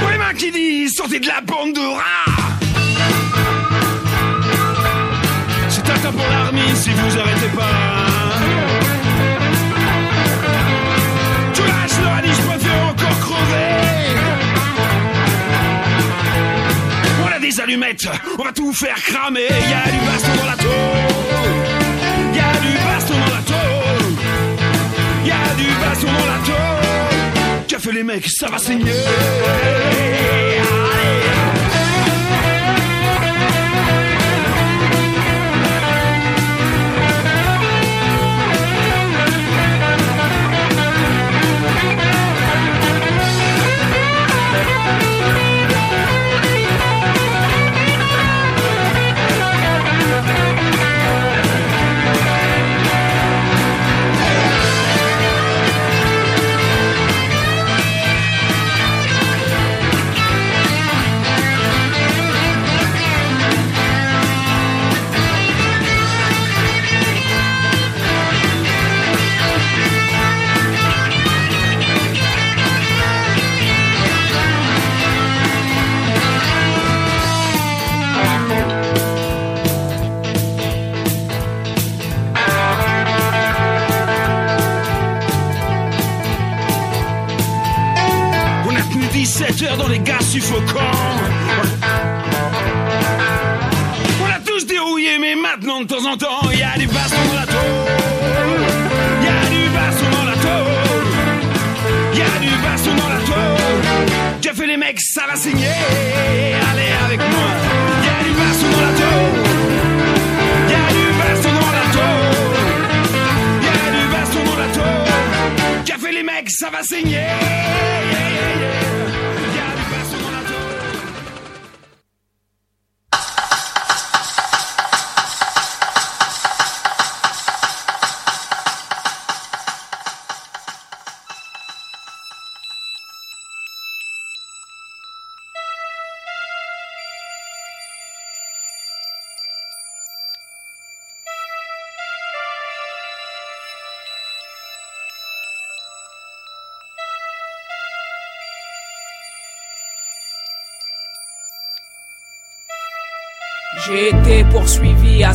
[0.00, 2.13] Pour les mains qui disent sortez de la bande de rats
[18.38, 19.48] on va tout faire cramer.
[19.48, 20.72] Y a du baston dans la tôle.
[22.34, 24.12] Y a du baston dans la tôle.
[25.24, 27.78] Y a du baston dans la tôle.
[27.78, 28.92] Fait les mecs, ça va saigner.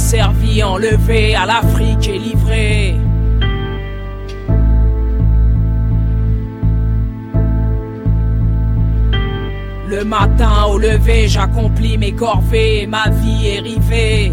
[0.10, 2.96] Asservi, enlevé à l'Afrique et livré.
[9.88, 14.32] Le matin au lever, j'accomplis mes corvées, ma vie est rivée.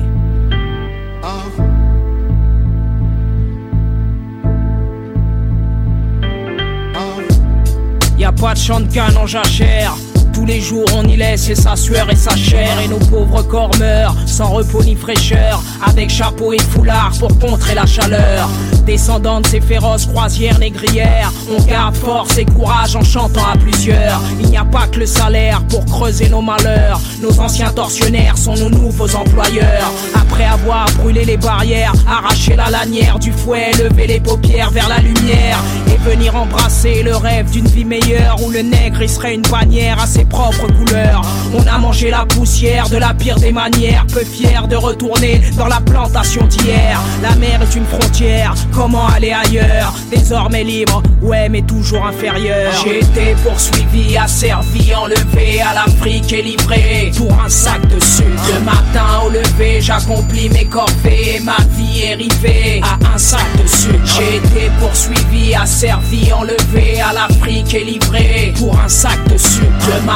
[8.18, 9.94] Y a pas de canne en jachère.
[10.36, 12.78] Tous les jours on y laisse sa sueur et sa chair.
[12.84, 15.62] Et nos pauvres corps meurent sans repos ni fraîcheur.
[15.82, 18.46] Avec chapeau et foulard pour contrer la chaleur.
[18.84, 24.20] Descendant de ces féroces croisières négrières On garde force et courage en chantant à plusieurs.
[24.38, 27.00] Il n'y a pas que le salaire pour creuser nos malheurs.
[27.22, 29.90] Nos anciens tortionnaires sont nos nouveaux employeurs.
[30.14, 34.98] Après avoir brûlé les barrières Arraché la lanière du fouet Lever les paupières vers la
[34.98, 35.58] lumière.
[35.88, 39.98] Et venir embrasser le rêve d'une vie meilleure Où le nègre il serait une bannière
[40.00, 41.22] à ses propres couleurs.
[41.54, 44.04] On a mangé la poussière de la pire des manières.
[44.12, 47.00] Peu fier de retourner dans la plantation d'hier.
[47.22, 49.94] La mer est une frontière, comment aller ailleurs?
[50.10, 52.72] Désormais libre, ouais mais toujours inférieur.
[52.84, 58.26] J'ai été poursuivi, asservi, enlevé à l'Afrique et livré Pour un sac de sucre.
[58.54, 63.68] Le matin au lever, j'accomplis mes corvées Ma vie est rivée à un sac de
[63.68, 63.98] sucre.
[64.04, 69.66] J'ai été poursuivi, asservi, enlevé à l'Afrique et livré Pour un sac de sucre.
[69.86, 70.15] Le matin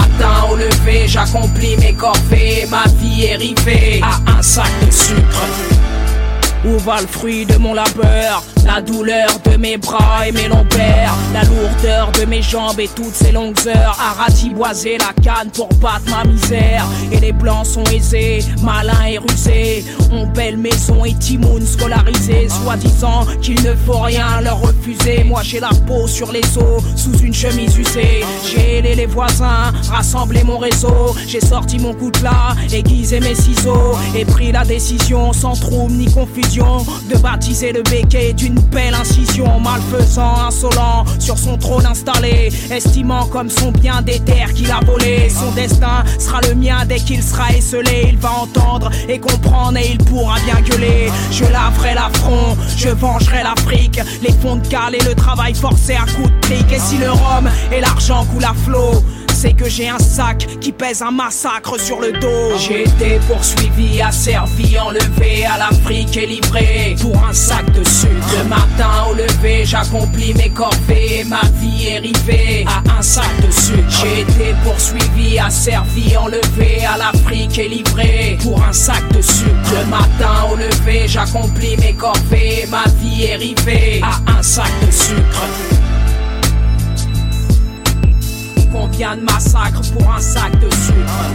[0.50, 5.79] au lever, j'accomplis mes corvées Ma vie est rivée à un sac de sucre
[6.64, 8.44] où va le fruit de mon labeur?
[8.66, 11.14] La douleur de mes bras et mes lombaires.
[11.32, 13.98] La lourdeur de mes jambes et toutes ces longues heures.
[13.98, 16.84] À ratiboiser la canne pour battre ma misère.
[17.10, 19.84] Et les blancs sont aisés, malins et rusés.
[20.12, 22.48] Ont belle maison et timoun scolarisé.
[22.48, 25.24] Soi-disant qu'il ne faut rien leur refuser.
[25.24, 28.24] Moi j'ai la peau sur les os, sous une chemise usée.
[28.46, 31.14] J'ai aidé les voisins, rassemblé mon réseau.
[31.26, 33.96] J'ai sorti mon coutelas, aiguisé mes ciseaux.
[34.14, 39.60] Et pris la décision sans trouble ni confusion de baptiser le béquet d'une belle incision.
[39.60, 45.28] Malfaisant, insolent, sur son trône installé, estimant comme son bien des terres qu'il a volé.
[45.30, 48.08] Son destin sera le mien dès qu'il sera esselé.
[48.08, 51.12] Il va entendre et comprendre et il pourra bien gueuler.
[51.30, 54.00] Je laverai l'affront, je vengerai l'Afrique.
[54.20, 56.72] Les fonds de cale et le travail forcé à coups de trick.
[56.72, 59.04] Et si le rhum et l'argent coulent à flot,
[59.40, 62.58] c'est que j'ai un sac qui pèse un massacre sur le dos.
[62.58, 68.34] J'ai été poursuivi, asservi, enlevé à l'Afrique et livré pour un sac de sucre.
[68.36, 73.50] Le matin au lever, j'accomplis mes corvées, ma vie est rivée à un sac de
[73.50, 73.82] sucre.
[73.88, 79.70] J'ai été poursuivi, asservi, enlevé à l'Afrique et livré pour un sac de sucre.
[79.72, 84.90] Le matin au lever, j'accomplis mes corvées, ma vie est rivée à un sac de
[84.90, 85.89] sucre.
[88.72, 91.30] Combien de massacres pour un sac de sucre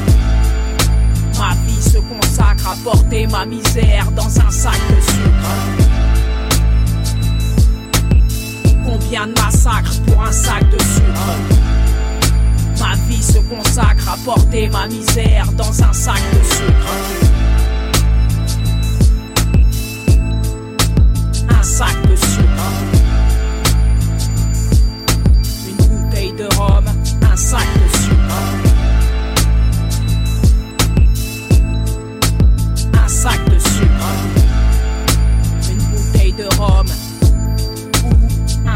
[1.38, 5.86] Ma vie se consacre à porter ma misère dans un sac de sucre.
[8.86, 11.36] Combien de massacres pour un sac de sucre
[12.80, 16.94] Ma vie se consacre à porter ma misère dans un sac de sucre.
[21.49, 22.72] Un sac de sucre.
[25.68, 26.86] Une bouteille de rhum,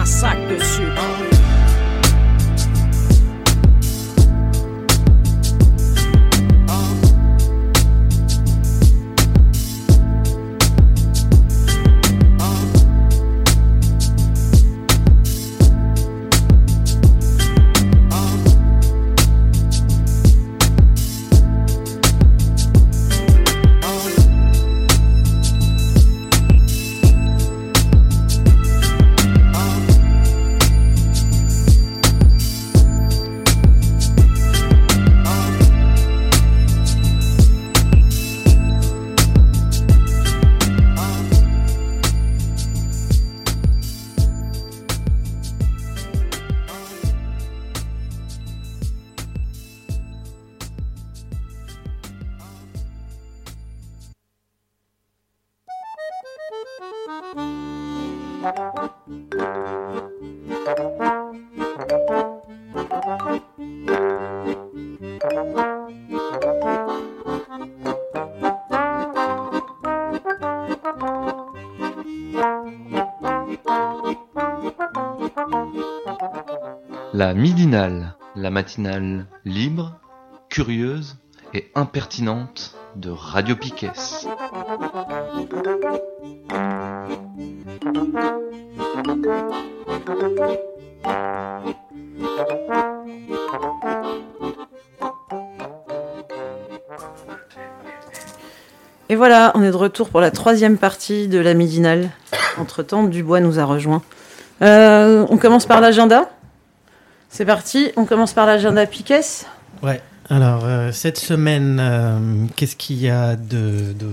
[0.10, 1.19] ou un
[78.50, 79.94] la matinale libre,
[80.50, 81.18] curieuse
[81.54, 83.92] et impertinente de Radio Piquet.
[99.10, 102.10] Et voilà, on est de retour pour la troisième partie de la midinale.
[102.58, 104.02] Entre-temps, Dubois nous a rejoint.
[104.64, 106.32] Euh, on commence par l'agenda?
[107.30, 109.22] C'est parti, on commence par l'agenda Piquet.
[109.84, 110.02] Ouais.
[110.32, 113.94] Alors, euh, cette semaine, euh, qu'est-ce qu'il y a de.
[113.94, 114.08] De,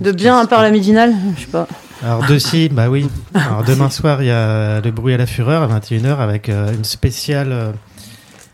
[0.00, 1.66] De bien à part la midinale Je sais pas.
[2.02, 3.08] Alors, de si, bah oui.
[3.34, 6.72] Alors, demain soir, il y a Le bruit à la fureur à 21h avec euh,
[6.72, 7.74] une spéciale.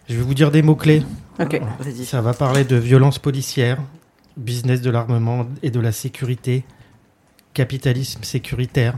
[0.08, 1.04] je vais vous dire des mots-clés.
[1.40, 1.60] Ok,
[2.04, 3.78] Ça va parler de violence policière,
[4.36, 6.64] business de l'armement et de la sécurité,
[7.54, 8.94] capitalisme sécuritaire.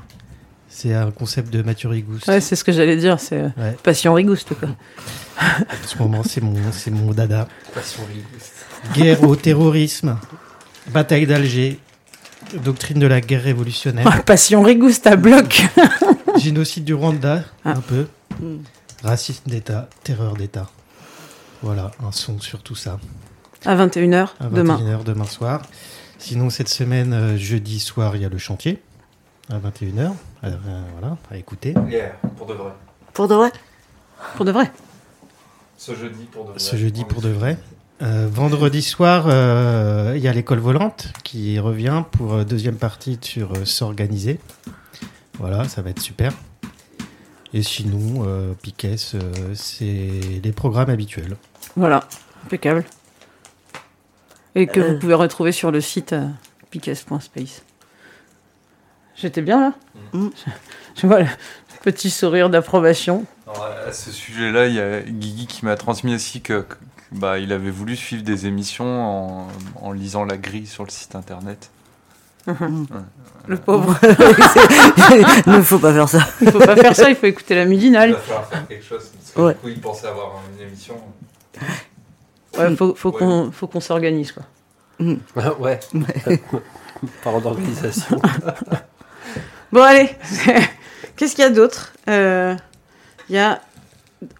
[0.74, 2.26] C'est un concept de Mathieu Rigouste.
[2.28, 3.76] Ouais, c'est ce que j'allais dire, c'est euh, Ouais.
[3.82, 4.70] passion rigouste quoi.
[5.38, 7.46] En ce moment, c'est mon, c'est mon dada.
[7.74, 8.52] Passion Rigouste.
[8.94, 10.16] Guerre au terrorisme,
[10.88, 11.78] bataille d'Alger,
[12.64, 15.62] doctrine de la guerre révolutionnaire, passion rigouste à bloc.
[16.38, 17.72] génocide du Rwanda, Ah.
[17.72, 18.06] un peu,
[18.40, 18.56] Mm.
[19.04, 20.68] racisme d'État, terreur d'État.
[21.62, 22.98] Voilà, un son sur tout ça.
[23.66, 24.76] À 21h À demain.
[24.78, 25.62] 21h demain soir.
[26.18, 28.80] Sinon, cette semaine, euh, jeudi soir, il y a le chantier
[29.50, 30.12] à 21h.
[30.44, 30.50] Euh,
[30.98, 31.74] voilà, à écouter.
[31.88, 32.72] Yeah, pour de vrai.
[33.14, 33.52] Pour de vrai
[34.36, 34.70] Pour de vrai.
[35.76, 36.58] Ce jeudi pour de vrai.
[36.58, 37.58] Ce jeudi pour de vrai.
[38.02, 43.18] Euh, vendredi soir, euh, il y a l'école volante qui revient pour euh, deuxième partie
[43.22, 44.40] sur euh, s'organiser.
[45.38, 46.32] Voilà, ça va être super.
[47.54, 49.84] Et sinon, euh, Piquet, euh, c'est
[50.42, 51.36] les programmes habituels.
[51.76, 52.02] Voilà,
[52.46, 52.84] impeccable.
[54.54, 54.92] Et que Euh.
[54.94, 56.26] vous pouvez retrouver sur le site euh,
[56.70, 57.62] piques.space.
[59.16, 59.72] J'étais bien là
[60.14, 60.28] Mm.
[60.34, 60.50] je,
[61.02, 61.26] je vois le
[61.82, 63.24] petit sourire d'approbation.
[63.46, 66.76] À ce sujet-là, il y a Guigui qui m'a transmis aussi que, que-
[67.12, 69.48] bah, il avait voulu suivre des émissions en,
[69.82, 71.70] en lisant la grille sur le site internet.
[72.46, 72.86] Mhm.
[72.90, 72.96] Ouais.
[73.46, 73.96] Le pauvre.
[75.46, 76.20] Il ne faut pas faire ça.
[76.40, 78.10] Il faut pas faire ça, il faut écouter la midinale.
[78.10, 79.52] Il va falloir faire quelque chose, parce que Ouais.
[79.54, 80.96] du coup, il pensait avoir une émission.
[82.58, 83.50] Ouais, faut, faut Ouais.
[83.70, 84.42] qu'on s'organise quoi.
[85.36, 85.80] Ah, ouais.
[87.24, 88.20] Parlant d'organisation.
[89.72, 90.10] Bon allez,
[91.16, 91.94] qu'est-ce qu'il y a d'autre?
[92.10, 92.54] Euh,
[93.30, 93.62] Il y a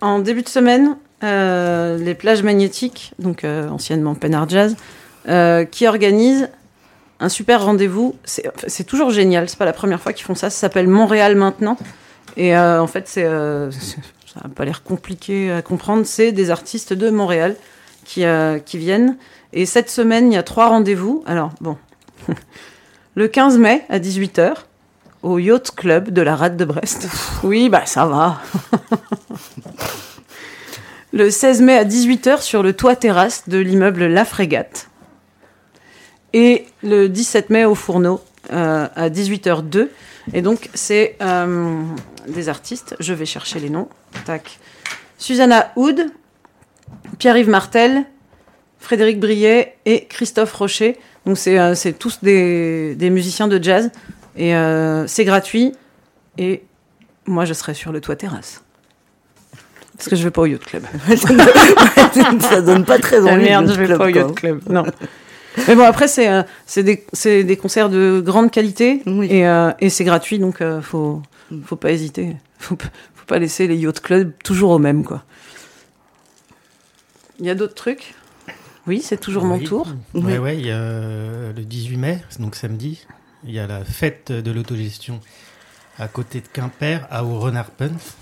[0.02, 4.76] en début de semaine euh, les plages magnétiques, donc euh, anciennement Penard Jazz,
[5.70, 6.50] qui organisent
[7.18, 8.14] un super rendez-vous.
[8.24, 10.50] C'est toujours génial, c'est pas la première fois qu'ils font ça.
[10.50, 11.78] Ça s'appelle Montréal maintenant.
[12.36, 16.04] Et en fait, ça n'a pas l'air compliqué à comprendre.
[16.04, 17.56] C'est des artistes de Montréal
[18.04, 18.24] qui,
[18.66, 19.16] qui viennent.
[19.54, 21.24] Et cette semaine, il y a trois rendez-vous.
[21.24, 21.78] Alors, bon.
[23.14, 24.54] Le 15 mai à 18h,
[25.22, 27.08] au Yacht Club de la Rade de Brest.
[27.42, 28.40] Oui, bah ça va.
[31.12, 34.88] Le 16 mai à 18h sur le toit terrasse de l'immeuble La Frégate.
[36.32, 39.88] Et le 17 mai au Fourneau euh, à 18h02.
[40.32, 41.82] Et donc, c'est euh,
[42.28, 42.96] des artistes.
[42.98, 43.88] Je vais chercher les noms.
[44.24, 44.58] Tac.
[45.18, 46.06] Susanna Houd,
[47.18, 48.04] Pierre-Yves Martel,
[48.78, 50.98] Frédéric Briet et Christophe Rocher.
[51.26, 53.90] Donc, c'est euh, tous des, des musiciens de jazz.
[54.36, 55.72] Et euh, c'est gratuit.
[56.38, 56.62] Et
[57.26, 58.62] moi, je serai sur le toit terrasse.
[59.96, 60.84] Parce que je vais pas au yacht club.
[62.40, 64.20] Ça donne pas très Ah, envie, merde, le je vais club, pas au quoi.
[64.22, 64.60] yacht club.
[64.68, 64.84] Non.
[65.68, 69.70] Mais bon, après, c'est euh, c'est des, c'est des concerts de grande qualité et, euh,
[69.80, 71.20] et c'est gratuit, donc euh, faut,
[71.66, 72.36] faut pas hésiter.
[72.58, 72.76] Faut,
[73.14, 75.22] faut pas laisser les yacht clubs toujours au même, quoi.
[77.38, 78.14] Il y a d'autres trucs?
[78.86, 79.64] Oui, c'est toujours mon Oui.
[79.64, 79.86] tour.
[80.14, 83.06] Ouais, ouais, il y a euh, le 18 mai, donc samedi,
[83.44, 85.20] il y a la fête de l'autogestion
[85.98, 87.44] à côté de Quimper, à au.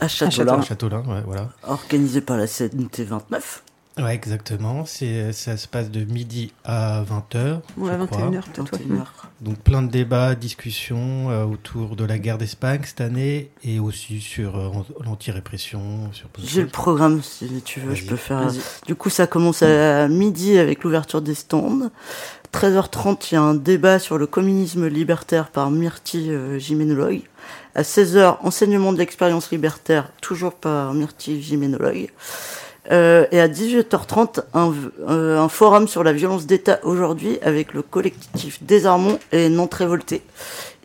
[0.01, 0.59] À Châteaulin.
[0.59, 1.51] À Châteaulin, ouais, voilà.
[1.63, 3.63] Organisé par la CNT 29.
[4.01, 4.85] Ouais, exactement.
[4.87, 7.61] C'est, ça se passe de midi à 20h.
[7.77, 8.99] Ouais, 21h peut-être, ouais.
[9.41, 14.21] Donc plein de débats, discussions euh, autour de la guerre d'Espagne cette année et aussi
[14.21, 14.71] sur euh,
[15.05, 16.13] l'anti-répression.
[16.13, 18.51] Sur J'ai le programme si tu veux, je peux faire.
[18.87, 21.91] Du coup, ça commence à midi avec l'ouverture des stands.
[22.53, 27.23] 13h30, il y a un débat sur le communisme libertaire par Myrtille euh, Jiménologue.
[27.75, 32.11] À 16h, enseignement de l'expérience libertaire, toujours par Myrtille Jiménologue.
[32.91, 34.75] Euh, et à 18h30, un,
[35.09, 40.23] euh, un forum sur la violence d'État aujourd'hui avec le collectif Désarmons et Nantes Révoltée.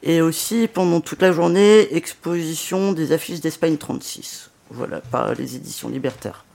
[0.03, 4.51] Et aussi, pendant toute la journée, exposition des affiches d'Espagne 36.
[4.69, 6.45] Voilà, par les éditions libertaires.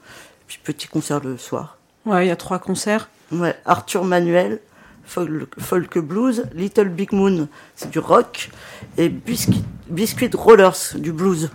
[0.46, 1.78] Puis petit concert le soir.
[2.06, 3.08] Ouais, il y a trois concerts.
[3.32, 4.60] Ouais, Arthur Manuel,
[5.04, 8.50] folk, folk blues, Little Big Moon, c'est du rock,
[8.96, 11.50] et Biscuit, Biscuit Rollers, du blues.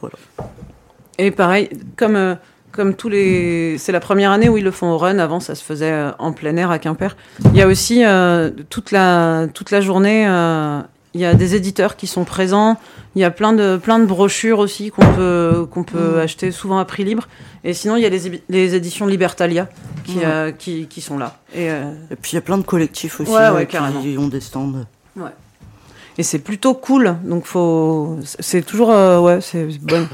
[0.00, 0.16] Voilà.
[1.18, 2.34] Et pareil, comme, euh,
[2.72, 3.76] comme tous les.
[3.78, 5.18] C'est la première année où ils le font au run.
[5.18, 7.16] Avant, ça se faisait euh, en plein air à Quimper.
[7.52, 10.26] Il y a aussi euh, toute, la, toute la journée.
[10.28, 10.80] euh,
[11.14, 12.76] il y a des éditeurs qui sont présents.
[13.16, 16.20] Il y a plein de, plein de brochures aussi qu'on peut, qu'on peut Mm.
[16.20, 17.26] acheter souvent à prix libre.
[17.64, 19.68] Et sinon, il y a les, les éditions Libertalia
[20.04, 21.38] qui, euh, qui, qui sont là.
[21.56, 23.76] Et, Et puis il y a plein de collectifs aussi Ouais, ouais, qui
[24.18, 24.72] ont des stands.
[25.16, 25.30] Ouais.
[26.18, 28.18] Et c'est plutôt cool, donc faut.
[28.24, 30.08] C'est toujours ouais, c'est bonne,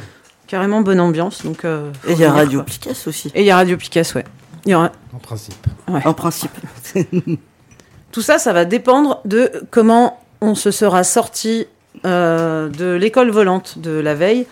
[0.55, 1.45] carrément bonne ambiance.
[1.45, 1.65] Donc.
[1.65, 2.67] euh, Et il y a venir, Radio quoi.
[2.67, 3.33] Picasse aussi.
[3.35, 4.25] Et il y a Radio Picasse, ouais.
[4.65, 4.93] Il y aura.
[5.13, 5.67] En principe.
[5.89, 6.01] Ouais.
[6.07, 6.53] En principe.
[8.13, 11.67] Tout ça, ça va dépendre de comment on se sera sorti
[12.07, 14.47] euh, de l'école volante de la veille,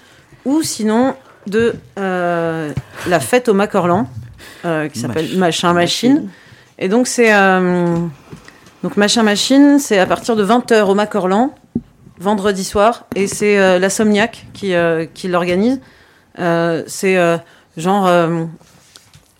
[0.44, 1.14] ou sinon
[1.46, 2.72] de euh,
[3.06, 4.08] la fête au Macorlan,
[4.64, 6.28] euh, qui s'appelle Mach- Machin Machine.
[6.80, 7.96] Et donc c'est euh,
[8.82, 11.54] donc Machin Machine, c'est à partir de 20h au Macorlan,
[12.22, 15.80] vendredi soir, et c'est euh, la Somniac qui, euh, qui l'organise.
[16.38, 17.18] Euh, c'est
[17.76, 18.06] genre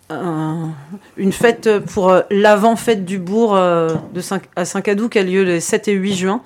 [0.09, 0.71] un-
[1.17, 5.87] une fête pour l'avant-fête du bourg de Saint- à Saint-Cadou qui a lieu les 7
[5.87, 6.41] et 8 juin.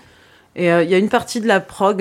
[0.55, 1.97] Et il y a une partie de la prog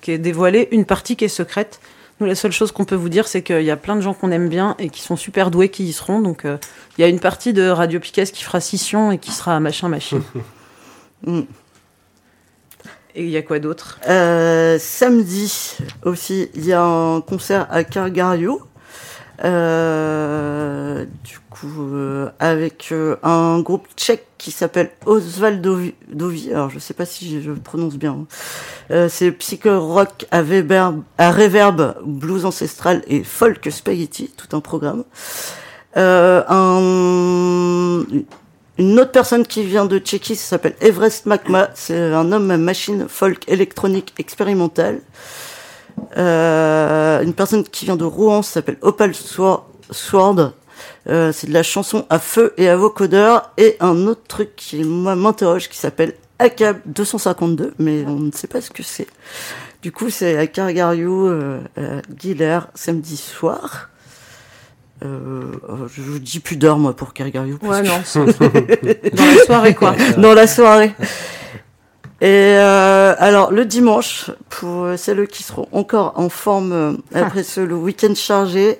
[0.00, 1.80] qui est dévoilée, une partie qui est secrète.
[2.20, 4.12] Nous, la seule chose qu'on peut vous dire, c'est qu'il y a plein de gens
[4.14, 6.20] qu'on aime bien et qui sont super doués qui y seront.
[6.20, 9.58] Donc, il y a une partie de Radio Picasse qui fera scission et qui sera
[9.60, 10.22] machin machine.
[11.26, 11.40] Mm.
[13.14, 13.98] Et il y a quoi d'autre?
[14.08, 18.60] Euh, samedi aussi, il y a un concert à Cargario.
[19.42, 25.94] Euh, du coup, euh, avec euh, un groupe tchèque qui s'appelle Osvaldovi.
[26.12, 26.52] Dovi.
[26.52, 28.12] Alors, je sais pas si je prononce bien.
[28.12, 28.26] hein.
[28.90, 35.04] Euh, c'est psycho rock à, Weber, reverb, blues ancestral et folk spaghetti, tout un programme.
[35.96, 38.04] Euh, un,
[38.80, 41.68] une autre personne qui vient de Tchéquie, s'appelle Everest Makma.
[41.74, 45.00] C'est un homme machine folk électronique expérimentale.
[46.16, 50.54] Euh, une personne qui vient de Rouen, s'appelle Opal Sword.
[51.10, 53.52] Euh, c'est de la chanson à feu et à vocodeur.
[53.58, 58.62] Et un autre truc qui m'interroge qui s'appelle ACAB 252, mais on ne sait pas
[58.62, 59.08] ce que c'est.
[59.82, 63.90] Du coup, c'est à Cargario, euh, à Guilher, samedi soir.
[65.02, 65.42] Euh,
[65.94, 67.14] je vous dis plus d'heure, moi, pour
[67.58, 68.02] parce Ouais, que- non,
[69.16, 69.94] dans la soirée, quoi.
[70.18, 70.92] Dans la soirée.
[72.20, 72.26] Et
[72.58, 77.74] euh, alors, le dimanche, pour celles qui seront encore en forme euh, après ce, le
[77.74, 78.78] week-end chargé,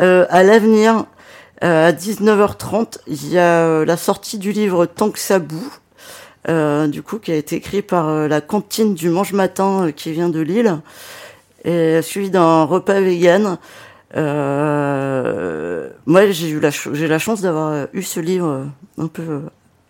[0.00, 1.04] Euh, à l'avenir,
[1.62, 5.70] euh, à 19h30, il y a euh, la sortie du livre Tant que ça boue,
[6.48, 9.90] euh, du coup, qui a été écrit par euh, la cantine du Mange Matin euh,
[9.92, 10.80] qui vient de Lille,
[11.64, 13.56] et suivi d'un repas vegan.
[14.16, 18.64] Euh, moi, j'ai eu la ch- j'ai la chance d'avoir euh, eu ce livre euh,
[19.02, 19.42] un peu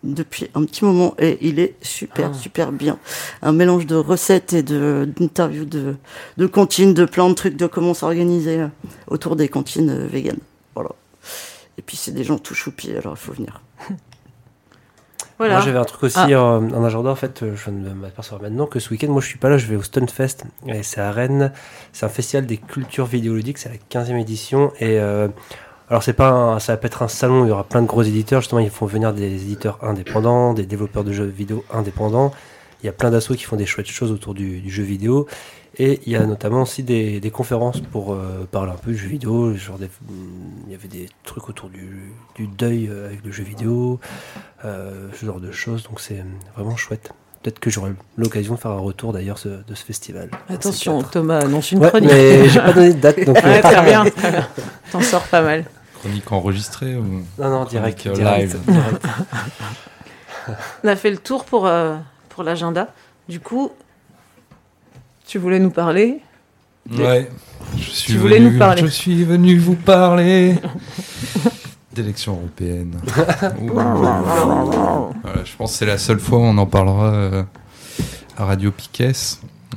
[0.03, 2.33] depuis un petit moment et il est super Ah.
[2.33, 2.99] super bien.
[3.41, 5.95] Un mélange de recettes et de d'interviews de
[6.37, 8.65] de cantines, de plein de trucs de comment s'organiser
[9.07, 10.39] autour des cantines véganes.
[10.75, 10.89] Voilà.
[11.77, 13.61] Et puis c'est des gens tout choupis, alors il faut venir.
[15.37, 15.55] Voilà.
[15.55, 16.27] Moi j'avais un truc aussi Ah.
[16.29, 19.21] euh, en agenda en fait, euh, je viens de m'apercevoir maintenant que ce week-end moi
[19.21, 20.45] je suis pas là, je vais au Stunfest.
[20.67, 21.51] Et c'est à Rennes,
[21.91, 24.71] c'est un festival des cultures vidéoludiques, c'est la 15e édition.
[24.79, 25.27] Et euh,
[25.89, 27.87] alors c'est pas un- ça va pas être un salon, il y aura plein de
[27.87, 32.31] gros éditeurs, justement ils font venir des éditeurs indépendants, des développeurs de jeux vidéo indépendants,
[32.81, 35.27] il y a plein d'assos qui font des chouettes choses autour du, du jeu vidéo
[35.77, 38.97] et il y a notamment aussi des, des conférences pour euh, parler un peu du
[38.97, 39.89] jeu vidéo, genre des-
[40.67, 43.99] il y avait des trucs autour du, du deuil euh, avec le jeu vidéo,
[44.63, 46.23] euh, ce genre de choses, donc c'est
[46.55, 47.11] vraiment chouette.
[47.43, 50.29] Peut-être que j'aurai l'occasion de faire un retour d'ailleurs ce- de ce festival.
[50.49, 51.03] Attention.
[51.03, 52.09] Thomas annonce une Ouais, chronique.
[52.11, 54.03] mais j'ai pas donné de date, donc, Ouais, très bien.
[54.91, 55.65] T'en sors pas mal.
[55.99, 57.03] Chronique enregistrée ou
[57.37, 58.55] Non, non, direct, direct.
[60.83, 61.95] On a fait le tour pour, euh,
[62.29, 62.87] pour l'agenda.
[63.27, 63.71] Du coup,
[65.27, 66.21] tu voulais nous parler
[66.91, 67.29] Ouais.
[67.77, 68.81] Je suis Tu voulais venu- nous parler.
[68.83, 70.55] Je suis venu vous parler
[71.93, 72.95] d'élections européennes.
[75.23, 77.43] Voilà, je pense que c'est la seule fois où on en parlera euh,
[78.37, 79.11] à Radio Piquet.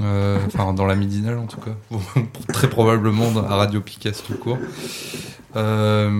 [0.00, 1.70] euh, Enfin, dans la midinale en tout cas.
[2.52, 4.58] Très probablement dans- à Radio Piquet tout court.
[5.56, 6.10] Euh,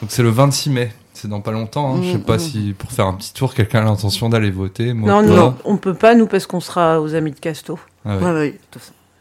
[0.00, 0.92] donc c'est le 26 mai.
[1.22, 1.94] C'est dans pas longtemps.
[1.94, 2.00] hein.
[2.02, 2.38] Je sais pas Mhm.
[2.40, 4.92] si pour faire un petit tour, quelqu'un a l'intention d'aller voter.
[4.92, 7.78] Moi, Non, non, on peut pas, nous, parce qu'on sera aux Amis de Casto.
[8.04, 8.24] Ah ouais.
[8.24, 8.58] Ouais, ouais.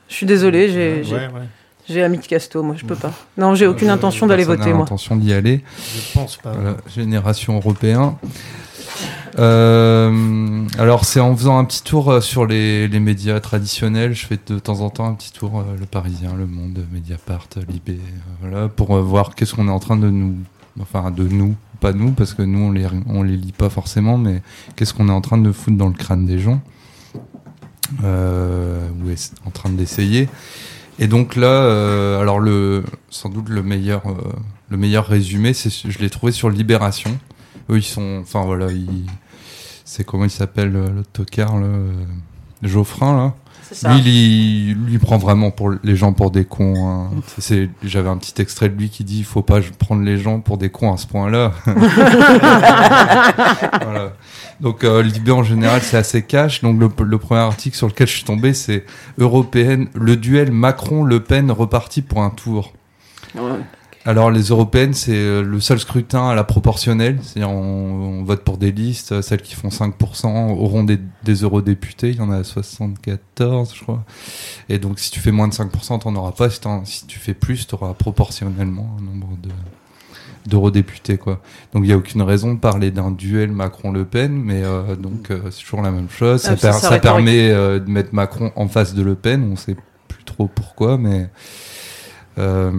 [0.09, 1.29] Je suis désolé, j'ai Ouais, j'ai- ouais.
[1.87, 3.11] j'ai Amis de Casto, moi, je peux pas.
[3.37, 4.79] Non, j'ai aucune intention d'aller voter, moi.
[4.79, 5.63] l'intention d'y aller.
[5.77, 6.53] Je pense pas.
[6.53, 8.17] Voilà, génération européen.
[9.39, 14.25] Euh, alors c'est en faisant un petit tour euh, sur les, les médias traditionnels, je
[14.25, 17.93] fais de temps en temps un petit tour euh, Le Parisien, Le Monde, Mediapart, Libé,
[17.93, 20.35] euh, voilà, pour euh, voir qu'est-ce qu'on est en train de nous,
[20.81, 24.17] enfin de nous, pas nous parce que nous on les on les lit pas forcément,
[24.17, 24.41] mais
[24.75, 26.61] qu'est-ce qu'on est en train de foutre dans le crâne des gens,
[28.03, 30.29] euh, ou est en train d'essayer.
[30.99, 34.13] Et donc là, euh, alors le, sans doute le meilleur, euh,
[34.69, 37.17] le meilleur résumé, c'est, je l'ai trouvé sur Libération.
[37.69, 38.67] Eux, ils sont, enfin voilà,
[39.83, 41.91] c'est comment il s'appelle le tocard, euh,
[42.61, 43.35] Geoffrin là.
[43.73, 43.93] Ça.
[43.93, 46.75] Lui, il, lui, il prend vraiment pour les gens pour des cons.
[46.89, 47.09] hein.
[47.37, 50.39] C'est- j'avais un petit extrait de lui qui dit, il faut pas prendre les gens
[50.41, 51.51] pour des cons à ce point-là.
[53.81, 54.13] voilà.
[54.59, 56.61] Donc euh, Libé en général c'est assez cash.
[56.61, 58.85] Donc le, le premier article sur lequel je suis tombé c'est
[59.17, 62.73] européenne, le duel Macron-Le Pen reparti pour un tour.
[64.03, 68.43] Alors les européennes c'est euh, le seul scrutin à la proportionnelle, c'est-à-dire on, on vote
[68.43, 72.31] pour des listes, euh, celles qui font 5% auront des, des eurodéputés, il y en
[72.31, 74.03] a 74 je crois.
[74.69, 77.35] Et donc si tu fais moins de 5% t'en auras pas, si, si tu fais
[77.35, 79.49] plus t'auras proportionnellement un nombre de
[80.47, 81.39] d'eurodéputés quoi.
[81.73, 85.29] Donc il y a aucune raison de parler d'un duel Macron-Le Pen, mais euh, donc
[85.29, 86.41] euh, c'est toujours la même chose.
[86.41, 87.01] Ça, Ah, ça, per- ça ça rhétorique.
[87.27, 89.47] permet euh, de mettre Macron en face de Le Pen.
[89.51, 89.75] On sait
[90.07, 91.29] plus trop pourquoi, mais
[92.39, 92.71] euh,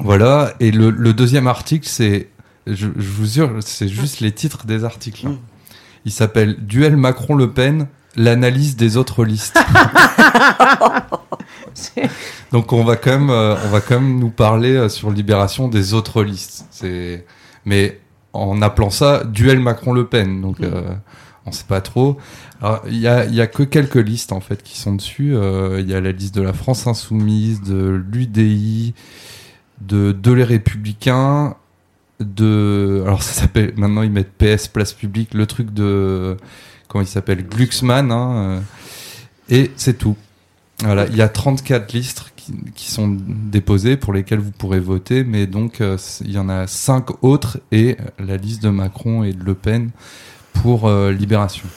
[0.00, 0.54] voilà.
[0.60, 2.28] Et le, le deuxième article, c'est,
[2.66, 5.26] je, je vous jure, c'est juste les titres des articles.
[5.26, 5.36] hein.
[6.04, 7.86] Il s'appelle Duel Macron-Le Pen.
[8.14, 9.58] L'analyse des autres listes.
[12.52, 15.68] Donc on va quand même, euh, on va quand même nous parler euh, sur Libération
[15.68, 16.66] des autres listes.
[16.70, 17.24] C'est,
[17.64, 18.00] mais
[18.34, 20.42] en appelant ça duel Macron-Le Pen.
[20.42, 20.82] Donc euh,
[21.46, 22.18] on sait pas trop.
[22.86, 25.34] Il y a, y a que quelques listes en fait qui sont dessus.
[25.34, 28.94] Euh, Il y a la liste de la France Insoumise, de l'UDI,
[29.86, 31.56] de les Républicains,
[32.20, 36.36] de alors ça s'appelle maintenant ils mettent PS Place Publique, le truc de
[36.88, 38.10] comment il s'appelle Glucksmann.
[38.12, 38.60] Hein, euh,
[39.48, 40.16] et c'est tout.
[40.82, 45.22] Voilà, il y a 34 listes qui, qui sont déposées pour lesquelles vous pourrez voter,
[45.22, 49.32] mais donc euh, il y en a 5 autres et la liste de Macron et
[49.32, 49.90] de Le Pen
[50.52, 51.68] pour euh, Libération.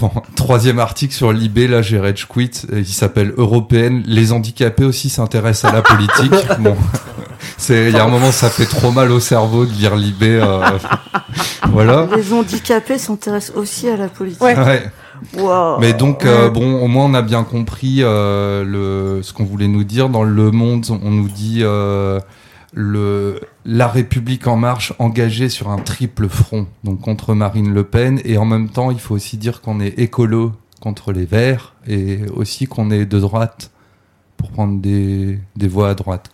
[0.00, 5.08] Bon, troisième article sur Libé, là j'ai rage quit, il s'appelle Européenne, les handicapés aussi
[5.08, 6.32] s'intéressent à la politique.
[6.58, 6.76] Bon,
[7.56, 10.40] c'est il y a un moment ça fait trop mal au cerveau de lire Libé.
[10.42, 10.78] euh,
[11.72, 12.08] voilà.
[12.16, 14.42] Les handicapés s'intéressent aussi à la politique.
[14.42, 14.90] Ouais.
[15.36, 15.78] Wow.
[15.80, 19.68] Mais donc, euh, bon, au moins on a bien compris euh, le, ce qu'on voulait
[19.68, 20.08] nous dire.
[20.08, 22.20] Dans Le Monde, on nous dit euh,
[22.72, 28.20] le, la République en marche engagée sur un triple front, donc contre Marine Le Pen.
[28.24, 32.20] Et en même temps, il faut aussi dire qu'on est écolo contre les Verts et
[32.34, 33.70] aussi qu'on est de droite
[34.36, 36.30] pour prendre des, des voix à droite.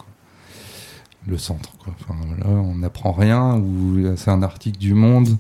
[1.27, 1.73] Le centre.
[1.79, 1.93] Quoi.
[2.01, 3.57] Enfin, voilà, on n'apprend rien.
[3.57, 5.37] Ou c'est un article du Monde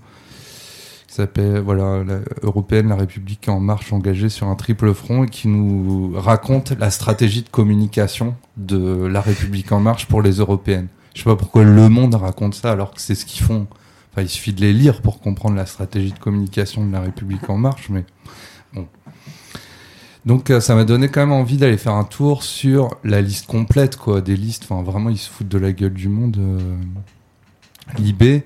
[1.16, 5.48] s'appelle voilà la européenne la République en marche engagée sur un triple front et qui
[5.48, 10.88] nous raconte la stratégie de communication de la République en marche pour les européennes.
[11.14, 13.66] Je sais pas pourquoi Le Monde raconte ça alors que c'est ce qu'ils font.
[14.12, 17.48] Enfin, il suffit de les lire pour comprendre la stratégie de communication de la République
[17.48, 18.04] en marche, mais
[18.74, 18.86] bon.
[20.24, 23.46] Donc euh, ça m'a donné quand même envie d'aller faire un tour sur la liste
[23.46, 24.66] complète, quoi, des listes.
[24.68, 26.36] Enfin, vraiment, ils se foutent de la gueule du monde.
[26.38, 26.76] euh,
[27.98, 28.44] Libé.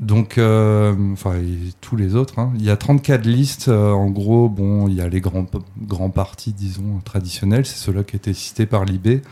[0.00, 1.34] Donc, euh, enfin,
[1.80, 2.38] tous les autres.
[2.38, 2.52] hein.
[2.56, 3.68] Il y a 34 listes.
[3.68, 5.46] euh, en gros, bon, il y a les grands,
[5.80, 7.64] grands partis, disons, traditionnels.
[7.66, 9.22] C'est ceux-là qui étaient cités par Libé.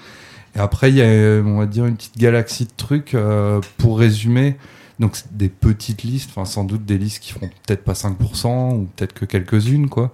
[0.57, 3.15] Et après, il y a, on va dire, une petite galaxie de trucs.
[3.15, 4.57] euh, pour résumer,
[5.01, 8.89] donc des petites listes, enfin sans doute des listes qui feront peut-être pas 5% ou
[8.97, 10.13] peut-être que quelques-unes, quoi.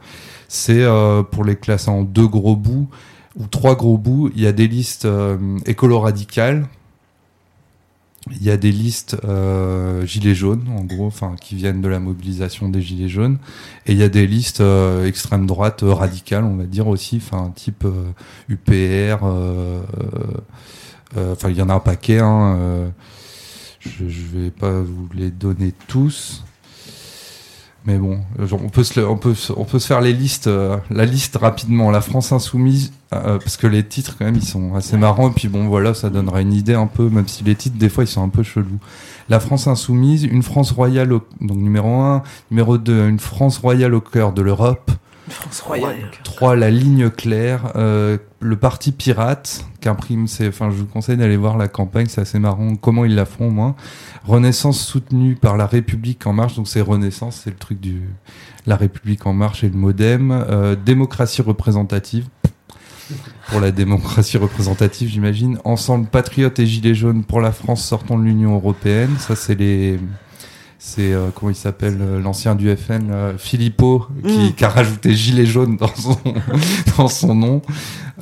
[0.49, 0.85] C'est
[1.31, 2.89] pour les classer en deux gros bouts
[3.39, 4.31] ou trois gros bouts.
[4.35, 5.07] Il y a des listes
[5.67, 6.67] écolo-radicales.
[8.33, 12.01] Il y a des listes euh, gilets jaunes, en gros, enfin qui viennent de la
[12.01, 13.39] mobilisation des gilets jaunes,
[13.87, 17.17] et il y a des listes euh, extrême droite euh, radicales, on va dire aussi,
[17.17, 18.11] enfin type euh,
[18.49, 19.25] UPR.
[19.25, 19.81] euh,
[21.17, 22.19] euh, Enfin, il y en a un paquet.
[22.21, 22.89] Hein, euh,
[23.81, 26.45] je, je vais pas vous les donner tous.
[27.89, 30.77] Mais bon, genre, on peut se, on peut, on peut se faire les listes, euh,
[30.91, 31.91] la liste rapidement.
[31.91, 35.31] La France insoumise, euh, parce que les titres quand même ils sont assez marrants.
[35.31, 37.89] Et puis bon, voilà, ça donnera une idée un peu, même si les titres des
[37.89, 38.79] fois ils sont un peu chelous.
[39.31, 43.95] La France insoumise, une France royale, au- donc numéro 1, numéro 2, une France royale
[43.95, 44.91] au cœur de l'Europe.
[45.31, 46.11] France royale.
[46.25, 51.37] 3, la ligne claire, euh, le parti pirate, qu'imprime, c'est, enfin, je vous conseille d'aller
[51.37, 53.75] voir la campagne, c'est assez marrant, comment ils la font, moins.
[54.25, 58.03] Renaissance soutenue par la République en marche, donc c'est Renaissance, c'est le truc du,
[58.67, 60.31] la République en marche et le modem.
[60.31, 62.27] Euh, démocratie représentative.
[63.49, 65.59] Pour la démocratie représentative, j'imagine.
[65.65, 69.17] Ensemble patriote et gilets jaunes pour la France sortant de l'Union européenne.
[69.19, 69.99] Ça, c'est les,
[70.81, 74.53] c'est euh, comment il s'appelle euh, l'ancien du FN là, Philippot qui, Mm.
[74.55, 76.17] qui a rajouté gilet jaune dans son
[76.97, 77.63] dans son nom.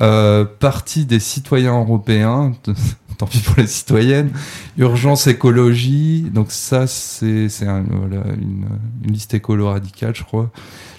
[0.01, 2.53] Euh, parti des citoyens européens
[3.17, 4.31] tant pis pour les citoyennes.
[4.77, 6.27] Urgence écologie.
[6.33, 8.65] Donc ça c'est c'est un- voilà, une,
[9.03, 10.49] une liste écolo radicale je crois.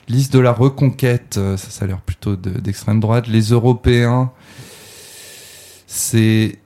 [0.08, 1.36] Liste de la reconquête.
[1.38, 3.26] Euh, ça ça a l'air plutôt de- d'extrême droite.
[3.26, 4.30] Les européens
[5.86, 6.58] c'est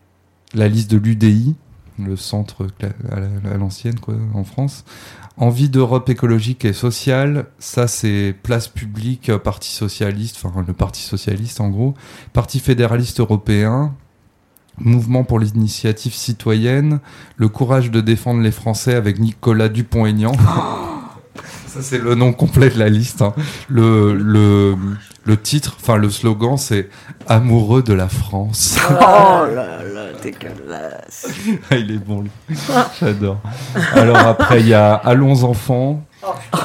[0.55, 1.55] la liste de l'UDI,
[1.99, 2.67] le centre
[3.11, 4.85] à l'ancienne quoi en France.
[5.37, 11.01] Envie d'Europe écologique et sociale, ça c'est place publique, euh, Parti socialiste, enfin le Parti
[11.03, 11.95] socialiste en gros,
[12.33, 13.95] Parti fédéraliste européen,
[14.79, 17.01] Mouvement pour l'initiative citoyenne,
[17.37, 20.33] le courage de défendre les Français avec Nicolas Dupont-Aignan.
[21.73, 23.23] Ça, c'est le nom complet de la liste.
[23.23, 23.33] hein.
[23.69, 24.77] Le, le,
[25.25, 26.89] le titre, enfin, le slogan, c'est
[27.29, 28.77] Amoureux de la France.
[28.91, 28.95] Oh
[29.55, 31.29] là là, dégueulasse.
[31.71, 32.31] Ah, il est bon, lui.
[33.01, 33.39] J'adore.
[33.93, 36.05] Alors, après, il y a Allons enfants,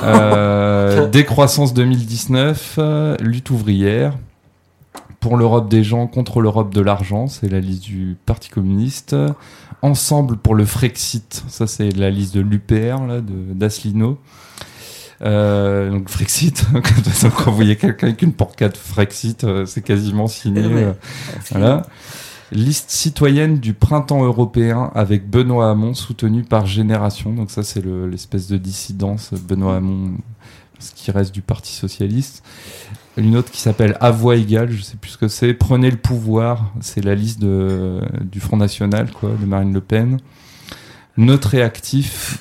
[0.03, 4.13] euh, Décroissance 2019, euh, Lutte ouvrière.
[5.19, 9.15] Pour l'Europe des gens, contre l'Europe de l'argent, c'est la liste du Parti communiste.
[9.81, 14.19] Ensemble pour le Frexit, ça c'est la liste de l'UPR, là, de- d'Asselineau.
[15.23, 16.65] Euh, donc Frexit,
[17.37, 20.61] quand vous voyez quelqu'un avec une porcade Frexit, euh, c'est quasiment signé.
[20.67, 20.83] Ouais.
[20.83, 20.93] euh,
[21.51, 21.81] voilà.
[22.51, 27.33] Liste citoyenne du printemps européen avec Benoît Hamon soutenu par Génération.
[27.33, 30.11] Donc ça c'est le- l'espèce de dissidence Benoît Hamon,
[30.79, 32.43] ce qui reste du Parti socialiste.
[33.17, 35.53] Une autre qui s'appelle À voix égale, je sais plus ce que c'est.
[35.55, 40.19] Prenez le pouvoir, c'est la liste de, du Front National, quoi, de Marine Le Pen.
[41.17, 42.37] Neutre et actif.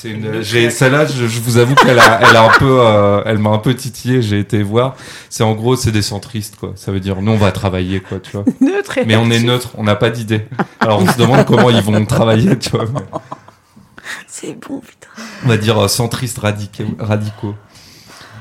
[0.00, 3.20] C'est une, j'ai, celle-là, je, je vous avoue qu'elle a, elle a un peu, euh,
[3.26, 4.22] elle m'a un peu titillé.
[4.22, 4.94] J'ai été voir.
[5.28, 6.70] C'est en gros, c'est des centristes, quoi.
[6.76, 8.44] Ça veut dire, nous, on va travailler, quoi, tu vois.
[8.60, 10.46] Neutre Mais on est neutre, on n'a pas d'idée.
[10.78, 12.84] Alors, on se demande comment ils vont travailler, tu vois.
[12.94, 13.00] mais-
[14.28, 15.08] C'est bon, putain.
[15.44, 16.84] on va dire euh, centristes radicaux.
[17.00, 17.56] radicaux.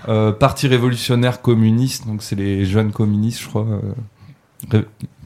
[0.09, 3.65] Euh, Parti révolutionnaire communiste, donc c'est les jeunes communistes, je crois,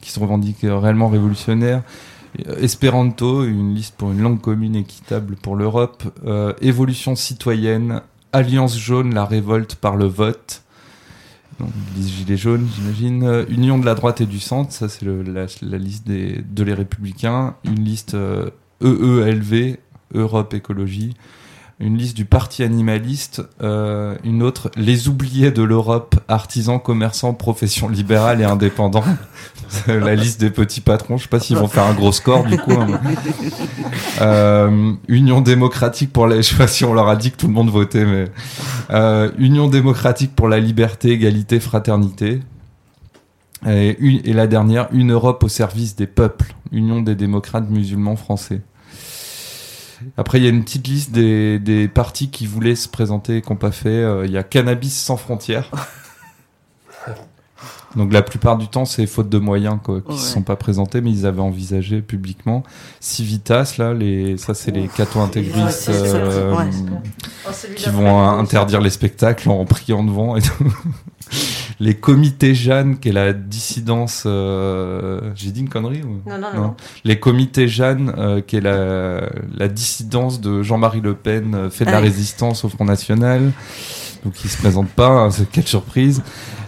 [0.00, 1.82] qui se revendiquent réellement révolutionnaires.
[2.40, 6.02] Euh, Espéranto, une liste pour une langue commune équitable pour l'Europe.
[6.24, 8.02] Euh, Évolution citoyenne,
[8.32, 10.62] Alliance jaune, la révolte par le vote.
[11.96, 13.24] Liste Gilets jaunes, j'imagine.
[13.24, 16.74] Euh, Union de la droite et du centre, ça c'est la, liste des, de les
[16.74, 17.54] républicains.
[17.64, 18.16] Une liste
[18.82, 19.76] EELV,
[20.14, 21.14] Europe Écologie.
[21.82, 23.42] Une liste du Parti animaliste.
[23.60, 29.04] euh, une autre, les oubliés de l'Europe, artisans, commerçants, professions libérales et indépendants.
[29.88, 31.16] La liste des petits patrons.
[31.16, 32.72] Je sais pas s'ils vont faire un gros score du coup.
[32.72, 33.00] hein,
[34.20, 36.36] Euh, Union démocratique pour la.
[36.36, 38.26] Je sais pas si on leur a dit que tout le monde votait, mais
[38.90, 42.40] euh, Union démocratique pour la liberté, égalité, fraternité.
[43.66, 48.60] Et la dernière, Une Europe au service des peuples, Union des démocrates musulmans français.
[50.16, 53.42] Après, il y a une petite liste des, des partis qui voulaient se présenter et
[53.42, 53.88] qui n'ont pas fait.
[53.88, 55.70] Euh, Il y a Cannabis sans frontières.
[57.96, 60.30] Donc la plupart du temps, c'est faute de moyens quoi, qui ne se Ouais.
[60.32, 62.62] sont pas présentés, mais ils avaient envisagé publiquement.
[63.00, 66.64] Civitas, là, les, ça c'est les Ouais, c'est- euh, ouais.
[67.46, 70.52] Oh, qui vont interdire les spectacles en priant devant et tout.
[71.80, 74.24] Les comités Jeanne, qui est la dissidence.
[74.26, 76.20] euh, J'ai dit une connerie ou...
[76.28, 76.74] Non, non, non, non.
[77.04, 79.22] Les comités Jeanne, euh, qui est la,
[79.56, 82.06] la dissidence de Jean-Marie Le Pen, euh, fait de la Ah oui.
[82.08, 83.50] résistance au Front National.
[84.24, 86.22] Donc il se présente pas, hein, c'est- quelle surprise.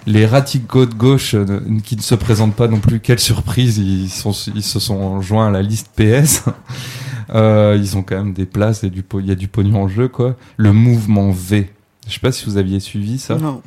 [0.06, 4.10] Les radicaux de gauche euh, qui ne se présentent pas non plus, quelle surprise, ils,
[4.10, 6.44] sont, ils se sont joints à la liste PS.
[7.31, 9.89] Euh, ils ont quand même des places et du il y a du pognon en
[9.89, 10.36] jeu quoi.
[10.59, 11.72] Le mouvement V.
[12.06, 13.36] Je sais pas si vous aviez suivi ça.
[13.36, 13.62] Non.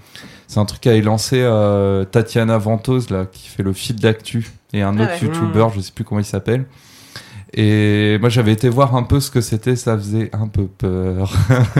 [0.48, 4.84] C'est un truc qu'avait lancé euh, Tatiana Ventose là, qui fait le fil d'actu et
[4.84, 5.28] un Ah autre ouais.
[5.28, 6.66] youtubeur, je sais plus comment il s'appelle.
[7.54, 11.34] Et moi j'avais été voir un peu ce que c'était, ça faisait un peu peur.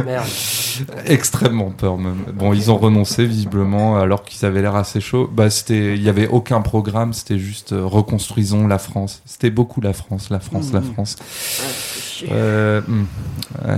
[0.06, 0.26] Merde.
[1.06, 2.24] Extrêmement peur même.
[2.34, 5.30] Bon, ils ont renoncé visiblement alors qu'ils avaient l'air assez chauds.
[5.32, 9.22] Bah c'était, il y avait aucun programme, c'était juste euh, reconstruisons la France.
[9.26, 10.94] C'était beaucoup la France, la France, la Mhm.
[10.94, 11.16] France.
[12.32, 12.82] Euh,
[13.68, 13.78] ouais,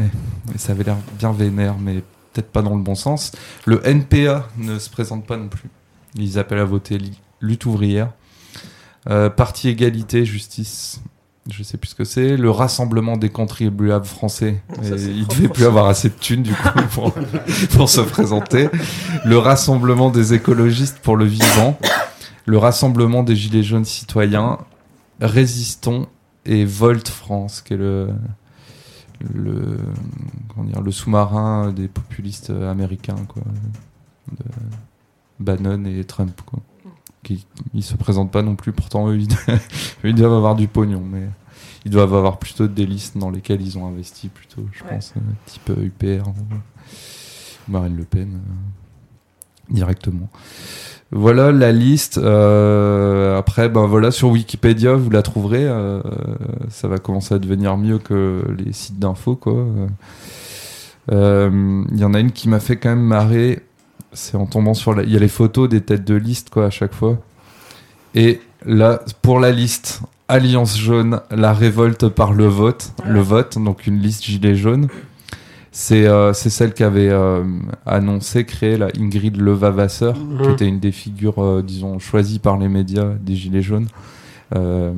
[0.52, 2.04] mais ça avait l'air bien vénère, mais
[2.34, 3.32] peut-être pas dans le bon sens.
[3.66, 5.70] Le NPA ne se présente pas non plus.
[6.16, 6.98] Ils appellent à voter
[7.42, 8.12] lutte ouvrière.
[9.10, 11.02] Euh, Parti égalité, justice.
[11.52, 12.38] Je sais plus ce que c'est.
[12.38, 14.62] Le rassemblement des contribuables français.
[14.82, 17.14] Ça, Et c'est il devait plus avoir assez de thunes du coup pour,
[17.72, 18.70] pour se présenter.
[19.26, 21.78] Le rassemblement des écologistes pour le vivant.
[22.46, 24.60] Le rassemblement des gilets jaunes citoyens.
[25.22, 26.08] Résistons
[26.46, 28.10] et Volt France, qui est le,
[29.34, 29.78] le,
[30.54, 33.44] comment dire, le sous-marin des populistes américains, quoi.
[34.32, 34.46] De
[35.40, 36.60] Bannon et Trump, quoi.
[37.24, 39.28] Qui, ils se présentent pas non plus, pourtant eux, ils,
[40.04, 41.28] ils doivent avoir du pognon, mais
[41.86, 44.92] ils doivent avoir plutôt des listes dans lesquelles ils ont investi, plutôt, je Ouais.
[44.92, 46.34] pense, euh, type euh, UPR ou
[47.72, 50.30] Marine Le Pen, euh, directement.
[51.12, 52.18] Voilà la liste.
[52.20, 55.66] euh, après, ben voilà, sur Wikipédia, vous la trouverez.
[55.68, 56.02] euh,
[56.70, 59.66] ça va commencer à devenir mieux que les sites d'infos, quoi.
[61.12, 63.64] Euh, Il y en a une qui m'a fait quand même marrer.
[64.14, 65.04] C'est en tombant sur la.
[65.04, 67.18] Il y a les photos des têtes de liste, quoi, à chaque fois.
[68.16, 73.88] Et là, pour la liste, Alliance jaune, la révolte par le vote, le vote, donc
[73.88, 74.88] une liste gilet jaune.
[75.72, 77.44] C'est euh, c'est celle qu'avait euh,
[77.86, 80.42] annoncé, créé la Ingrid Levavasseur, Mhm.
[80.42, 83.88] qui était une des figures, euh, disons, choisies par les médias des Gilets jaunes.
[84.56, 84.92] Euh,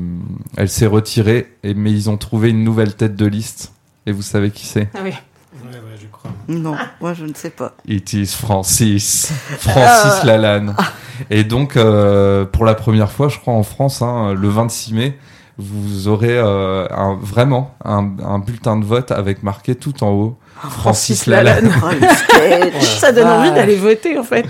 [0.55, 3.73] elle s'est retirée, et, mais ils ont trouvé une nouvelle tête de liste.
[4.05, 4.89] Et vous savez qui c'est?
[4.93, 5.11] Ah oui.
[6.47, 7.73] Non, moi je ne sais pas.
[7.87, 9.31] It is Francis.
[9.59, 10.25] Francis Ah.
[10.25, 10.75] Lalanne.
[11.29, 15.17] Et donc, euh, pour la première fois, je crois, en France, hein, le 26 mai,
[15.57, 20.37] vous aurez euh, un, vraiment un, un bulletin de vote avec marqué tout en haut
[20.69, 21.71] Francis Lalanne.
[22.33, 22.81] Oh.
[22.81, 24.45] Ça donne envie d'aller voter en fait.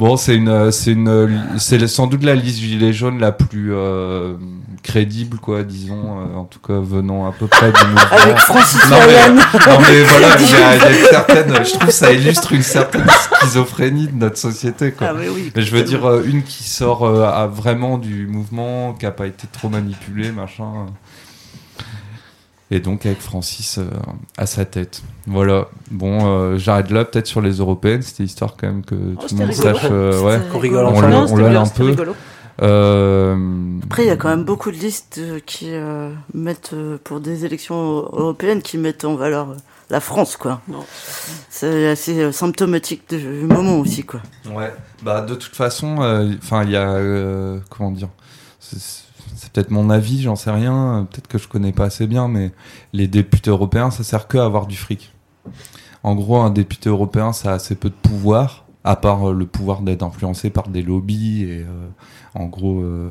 [0.00, 4.32] Bon, c'est une, c'est une, c'est sans doute la liste gilet jaune la plus euh,
[4.82, 8.00] crédible, quoi, disons, euh, en tout cas venant à peu près du mouvement.
[8.10, 11.64] Avec Francis non, mais, non mais voilà, il y, a, il y a une certaine,
[11.64, 13.04] je trouve que ça illustre une certaine
[13.42, 15.08] schizophrénie de notre société, quoi.
[15.10, 18.26] Ah, mais oui, Mais je veux dire euh, une qui sort euh, à vraiment du
[18.26, 20.86] mouvement, qui a pas été trop manipulée, machin.
[22.72, 23.84] Et donc avec Francis euh,
[24.36, 25.02] à sa tête.
[25.26, 25.68] Voilà.
[25.90, 28.02] Bon, euh, j'arrête là peut-être sur les européennes.
[28.02, 29.74] C'était histoire quand même que tout le monde rigolo.
[29.74, 29.88] sache.
[29.90, 30.38] euh, ouais.
[30.44, 30.88] C'était rigolo.
[30.94, 31.96] On, l'a- on bien, un peu.
[32.62, 33.36] Euh,
[33.84, 37.44] Après, il y a quand même beaucoup de listes qui euh, mettent, euh, pour des
[37.44, 37.76] élections
[38.12, 39.54] européennes, qui mettent en valeur euh,
[39.88, 40.60] la France, quoi.
[41.48, 44.20] C'est assez euh, symptomatique du moment aussi, quoi.
[44.54, 44.72] Ouais,
[45.02, 48.08] bah de toute façon, euh, enfin il y a euh, comment dire,
[48.60, 48.78] c'est
[49.50, 52.52] c'est peut-être mon avis, j'en sais rien, peut-être que je connais pas assez bien, mais
[52.92, 55.12] les députés européens, ça sert que à avoir du fric.
[56.04, 59.46] En gros, un député européen, ça a assez peu de pouvoir, à part euh, le
[59.46, 61.88] pouvoir d'être influencé par des lobbies et euh,
[62.34, 63.10] en gros, euh,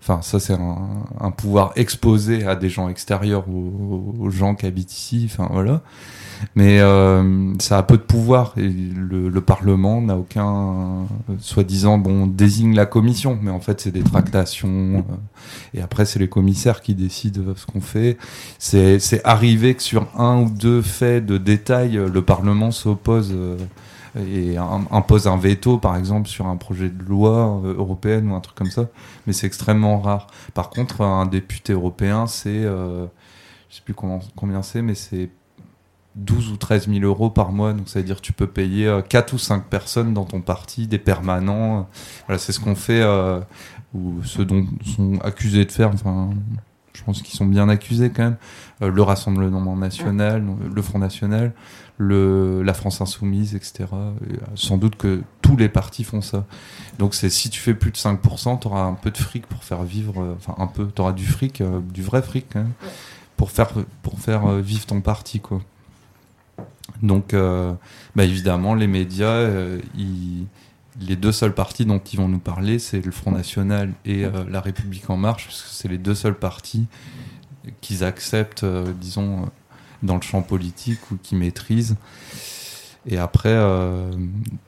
[0.00, 4.64] enfin ça c'est un, un pouvoir exposé à des gens extérieurs aux, aux gens qui
[4.66, 5.82] habitent ici, enfin voilà.
[6.54, 11.98] Mais euh, ça a peu de pouvoir et le, le Parlement n'a aucun, euh, soi-disant,
[11.98, 16.28] bon, désigne la commission, mais en fait c'est des tractations euh, et après c'est les
[16.28, 18.18] commissaires qui décident ce qu'on fait.
[18.58, 23.34] C'est c'est arrivé que sur un ou deux faits de détail, le Parlement s'oppose
[24.16, 28.40] et im- impose un veto, par exemple, sur un projet de loi européenne ou un
[28.40, 28.86] truc comme ça.
[29.26, 30.28] Mais c'est extrêmement rare.
[30.54, 33.06] Par contre, un député européen, c'est, euh,
[33.70, 35.30] je sais plus combien c'est, mais c'est
[36.16, 37.72] 12 ou 13 000 euros par mois.
[37.72, 40.40] Donc, ça veut dire que tu peux payer euh, 4 ou 5 personnes dans ton
[40.40, 41.88] parti, des permanents.
[42.26, 43.02] Voilà, c'est ce qu'on fait.
[43.02, 43.40] euh,
[43.94, 44.66] ou ceux dont
[44.96, 45.90] sont accusés de faire.
[45.94, 46.30] Enfin,
[46.94, 48.36] je pense qu'ils sont bien accusés quand même.
[48.82, 51.52] Euh, le Rassemblement national, le Front national,
[51.98, 53.72] le, la France insoumise, etc.
[53.82, 56.44] Et, euh, sans doute que tous les partis font ça.
[56.98, 59.62] Donc c'est si tu fais plus de 5%, tu auras un peu de fric pour
[59.62, 62.60] faire vivre, euh, enfin un peu, tu auras du fric, euh, du vrai fric quand
[62.60, 62.72] même,
[63.36, 63.70] pour faire,
[64.02, 65.38] pour faire euh, vivre ton parti.
[65.40, 65.60] quoi.
[67.02, 67.72] Donc euh,
[68.14, 70.46] bah, évidemment, les médias, euh, ils-
[71.00, 74.44] les deux seuls partis dont ils vont nous parler, c'est le Front National et euh,
[74.48, 76.86] La République En Marche, parce que c'est les deux seuls partis
[77.80, 78.64] qu'ils acceptent,
[79.00, 79.48] disons,
[80.02, 81.96] dans le champ politique ou qu'ils maîtrisent.
[83.06, 84.10] Et après, euh,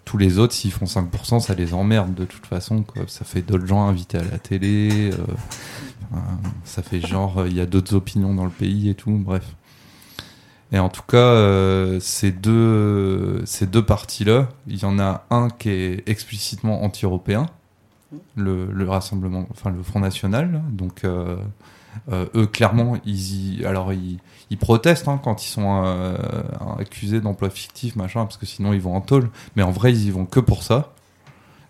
[0.05, 2.83] tous les autres, s'ils font 5%, ça les emmerde de toute façon.
[2.83, 3.03] Quoi.
[3.07, 5.11] Ça fait d'autres gens invités à la télé.
[5.13, 6.17] euh,
[6.65, 9.13] ça fait genre, il y a d'autres opinions dans le pays et tout.
[9.13, 9.45] Bref.
[10.73, 15.49] Et en tout cas, euh, ces deux, ces deux partis-là, il y en a un
[15.49, 17.47] qui est explicitement anti-européen,
[18.37, 20.63] le, le Rassemblement, enfin le Front National.
[20.71, 21.37] Donc, euh,
[22.13, 24.19] euh, eux, clairement, ils, y- alors ils,
[24.51, 25.85] ils protestent hein, quand ils sont
[26.79, 29.31] accusés d'emploi fictif, machin, parce que sinon ils vont en tôle.
[29.57, 30.93] Mais en vrai, ils y vont que pour ça.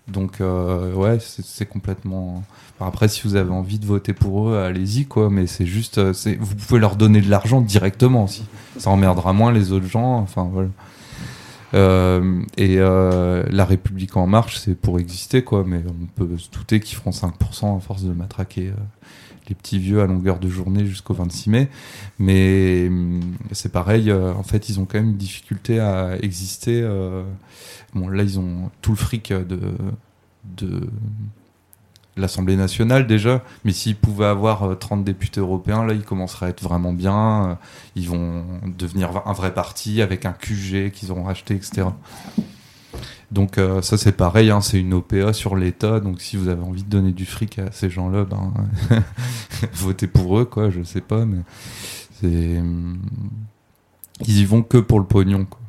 [0.08, 2.44] Donc, euh, ouais, c'est complètement.
[2.80, 5.30] après, si vous avez envie de voter pour eux, allez-y, quoi.
[5.30, 8.44] Mais c'est juste, euh, vous pouvez leur donner de l'argent directement aussi.
[8.78, 10.18] Ça emmerdera moins les autres gens.
[10.18, 10.68] Enfin, voilà.
[11.74, 15.64] Euh, et euh, la République en marche, c'est pour exister, quoi.
[15.66, 18.80] Mais on peut se douter qu'ils feront 5% à force de matraquer euh,
[19.48, 21.68] les petits vieux à longueur de journée jusqu'au 26 mai.
[22.20, 23.20] Mais hum,
[23.52, 26.80] c'est pareil, euh, en fait, ils ont quand même une difficulté à exister.
[26.82, 27.24] euh,
[27.96, 29.58] bon, là, ils ont tout le fric de,
[30.44, 30.88] de
[32.16, 36.48] l'Assemblée nationale déjà, mais s'ils pouvaient avoir euh, 30 députés européens, là, ils commenceraient à
[36.50, 37.50] être vraiment bien.
[37.50, 37.54] euh,
[37.94, 38.44] Ils vont
[38.78, 41.88] devenir un vrai parti avec un QG qu'ils auront racheté, etc.
[43.32, 46.00] Donc euh, ça c'est pareil, hein, c'est une OPA sur l'État.
[46.00, 48.52] Donc si vous avez envie de donner du fric à ces gens-là, ben
[49.74, 50.70] votez pour eux, quoi.
[50.70, 51.40] Je sais pas, mais
[52.20, 52.62] c'est
[54.26, 55.44] ils y vont que pour le pognon.
[55.44, 55.60] Quoi.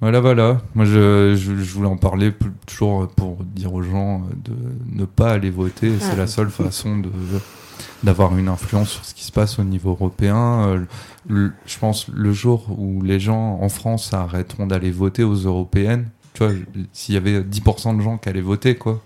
[0.00, 0.60] Voilà, voilà.
[0.74, 4.52] Moi, je, je, je voulais en parler plus- toujours pour dire aux gens de
[4.92, 5.92] ne pas aller voter.
[5.98, 7.10] C'est la seule façon de
[8.04, 10.68] d'avoir une influence sur ce qui se passe au niveau européen.
[10.68, 10.84] Euh,
[11.28, 16.08] le- je pense le jour où les gens en France arrêteront d'aller voter aux européennes,
[16.34, 16.52] tu vois,
[16.92, 19.00] s'il y avait 10% de gens qui allaient voter, quoi.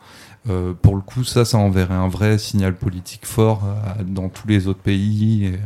[0.50, 4.46] euh, pour le coup, ça, ça enverrait un vrai signal politique fort euh, dans tous
[4.48, 5.58] les autres pays et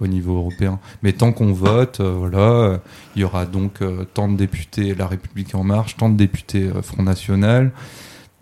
[0.00, 0.80] au niveau européen.
[1.02, 2.78] Mais tant qu'on vote, euh, voilà, euh,
[3.14, 6.70] il y aura donc euh, tant de députés La République en marche, tant de députés
[6.82, 7.72] Front National,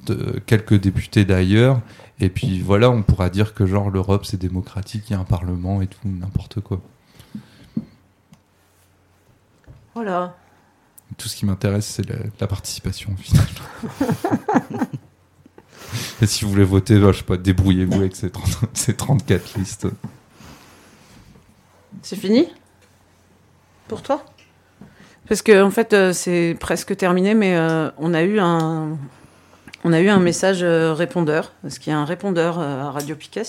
[0.07, 1.81] de- quelques députés d'ailleurs.
[2.21, 5.25] Et puis voilà, on pourra dire que genre l'Europe c'est démocratique, il y a un
[5.25, 6.81] parlement et tout, n'importe quoi.
[9.95, 10.37] Voilà.
[11.19, 13.47] Tout ce qui m'intéresse, c'est la, la participation au final.
[16.23, 19.59] et si vous voulez voter, bah, je sais pas, débrouillez-vous avec ces, 30 ces 34
[19.59, 19.87] listes.
[22.03, 22.49] C'est fini
[23.89, 24.25] Pour toi?
[25.29, 28.99] Parce que en fait, euh, c'est presque terminé, mais euh, on a eu un,
[29.85, 33.15] on a eu un message euh, répondeur, parce qu'il y a un répondeur à Radio
[33.15, 33.45] Piquet.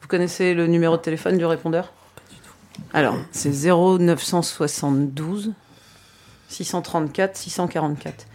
[0.00, 1.92] Vous connaissez le numéro de téléphone du répondeur?
[2.92, 5.52] Alors, c'est 0972
[6.48, 8.26] 634 644.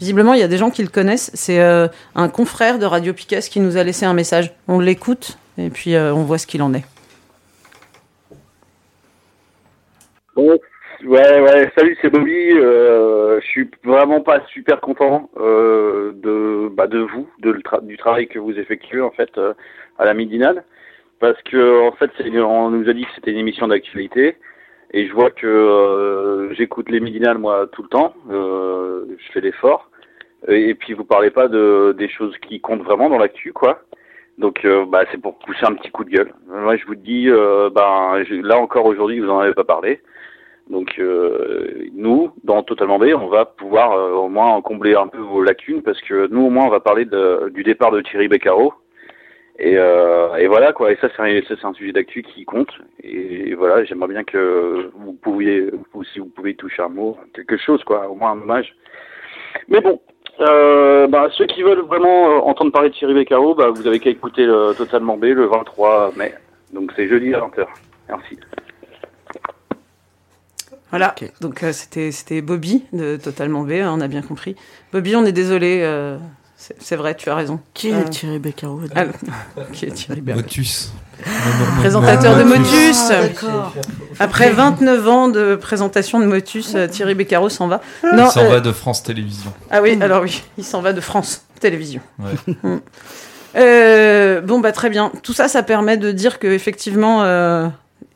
[0.00, 1.30] Visiblement, il y a des gens qui le connaissent.
[1.34, 4.52] C'est euh, un confrère de Radio Piquet qui nous a laissé un message.
[4.68, 6.84] On l'écoute et puis euh, on voit ce qu'il en est.
[10.36, 10.60] Ouais,
[11.40, 12.52] ouais, salut, c'est Bobby.
[12.52, 17.84] Euh, je suis vraiment pas super content euh, de, bah, de vous, de le tra-
[17.84, 19.54] du travail que vous effectuez en fait euh,
[19.98, 20.64] à la midinale,
[21.20, 24.36] parce que en fait, on nous a dit que c'était une émission d'actualité,
[24.92, 28.14] et je vois que euh, j'écoute les midinales moi tout le temps.
[28.30, 29.90] Euh, je fais l'effort,
[30.48, 33.82] et, puis vous parlez pas de des choses qui comptent vraiment dans l'actu, quoi.
[34.38, 36.32] Donc bah, c'est pour pousser un petit coup de gueule.
[36.48, 40.00] Moi je vous dis, euh, ben là encore aujourd'hui vous en avez pas parlé.
[40.70, 45.18] Donc euh, nous, dans Totalement B, on va pouvoir euh, au moins combler un peu
[45.18, 48.28] vos lacunes parce que nous au moins on va parler de- du départ de Thierry
[48.28, 48.72] Beccaro.
[49.58, 50.90] Et, euh, et voilà quoi.
[50.90, 52.72] Et ça c'est un, un sujet d'actu qui compte.
[53.02, 57.56] Et, voilà, j'aimerais bien que vous pouviez, ou si vous pouvez toucher un mot, quelque
[57.58, 58.74] chose quoi, au moins un hommage.
[59.68, 60.00] Mais bon,
[60.40, 64.00] euh, bah, ceux qui veulent vraiment euh, entendre parler de Thierry Beccaro, bah, vous avez
[64.00, 66.34] qu'à écouter le Totalement B le 23 mai.
[66.72, 67.66] Donc c'est jeudi à 20h.
[68.08, 68.38] Merci.
[70.94, 74.54] Voilà, donc euh, c'était c'était Bobby de Totalement B, hein, on a bien compris.
[74.92, 76.16] Bobby, on est désolé, euh,
[76.56, 77.58] c'est c'est vrai, tu as raison.
[77.74, 79.06] Qui Euh, est Thierry Beccaro ah,
[79.72, 80.92] Qui est Thierry Beccaro Motus.
[81.80, 82.96] Présentateur de Motus.
[83.10, 83.74] Ah, d'accord.
[84.20, 87.80] Après 29 ans de présentation de Motus, euh, Thierry Beccaro s'en va.
[88.04, 89.52] Il s'en va de France Télévisions.
[89.72, 91.42] Ah oui, alors oui, il s'en va de France.
[91.60, 92.02] télévision.
[92.20, 92.54] Ouais.
[92.62, 92.78] Mm.
[93.56, 95.10] Euh, bon, bah très bien.
[95.22, 97.68] Tout ça, ça permet de dire qu'effectivement, euh,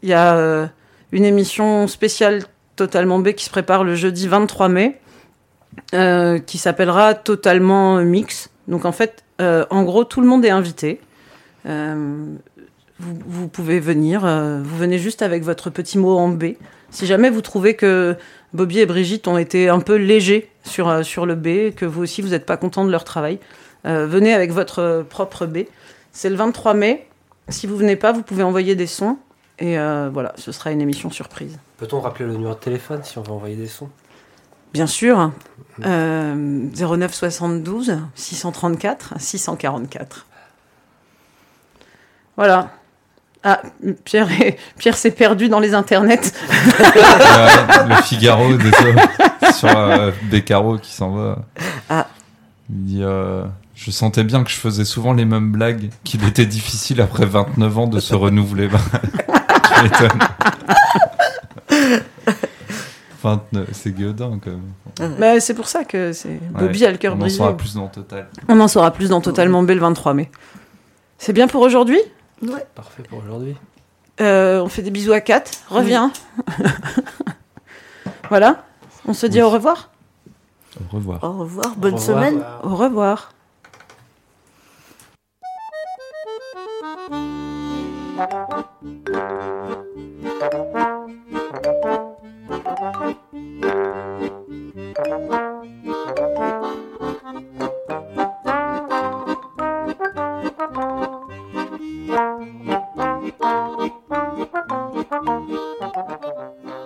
[0.02, 0.66] il y a euh,
[1.12, 2.42] une émission spéciale
[2.78, 5.00] Totalement B qui se prépare le jeudi 23 mai,
[5.94, 8.50] euh, qui s'appellera Totalement Mix.
[8.68, 11.00] Donc en fait, euh, en gros, tout le monde est invité.
[11.66, 12.36] Euh,
[13.00, 16.54] vous, pouvez venir, vous venez juste avec votre petit mot en B.
[16.90, 18.16] Si jamais vous trouvez que
[18.52, 22.22] Bobby et Brigitte ont été un peu légers sur, sur le B, que vous aussi
[22.22, 23.40] vous n'êtes pas content de leur travail,
[23.84, 25.58] venez avec votre propre B.
[26.12, 27.08] C'est le 23 mai.
[27.48, 29.18] Si vous venez pas, vous pouvez envoyer des sons.
[29.58, 31.58] Et voilà, ce sera une émission surprise.
[31.78, 33.88] Peut-on rappeler le numéro de téléphone si on veut envoyer des sons?
[34.72, 35.30] Bien sûr,
[35.86, 36.34] euh,
[36.76, 40.26] 09 72 634 644.
[42.36, 42.70] Voilà.
[43.44, 43.62] Ah,
[44.04, 46.32] Pierre, est- Pierre s'est perdu dans les internets.
[46.78, 48.94] Le Figaro désolé,
[49.54, 51.38] sur euh, Beccaro qui s'en va.
[51.88, 52.08] Ah.
[52.68, 53.44] Il dit euh,
[53.74, 57.78] Je sentais bien que je faisais souvent les mêmes blagues, qu'il était difficile après 29
[57.78, 58.68] ans de se renouveler.
[59.78, 60.18] Tu m'étonnes.
[63.22, 65.16] 29, c'est Guéodin quand même.
[65.18, 67.36] Bah, c'est pour ça que c'est Bobby a le cœur on en brisé.
[67.38, 68.28] saura plus dans Total.
[68.48, 70.30] On en saura plus dans Totalement B le 23 mai.
[71.18, 72.00] C'est bien pour aujourd'hui?
[72.42, 72.64] Ouais.
[72.74, 73.56] Parfait pour aujourd'hui.
[74.20, 75.44] Euh, On fait des bisous à Kat.
[75.68, 76.12] Reviens.
[78.28, 78.64] voilà.
[79.06, 79.90] On se dit au revoir?
[80.92, 81.24] Au revoir.
[81.24, 82.18] Au revoir, bonne Au revoir.
[82.22, 82.42] semaine.
[82.62, 83.32] Au revoir.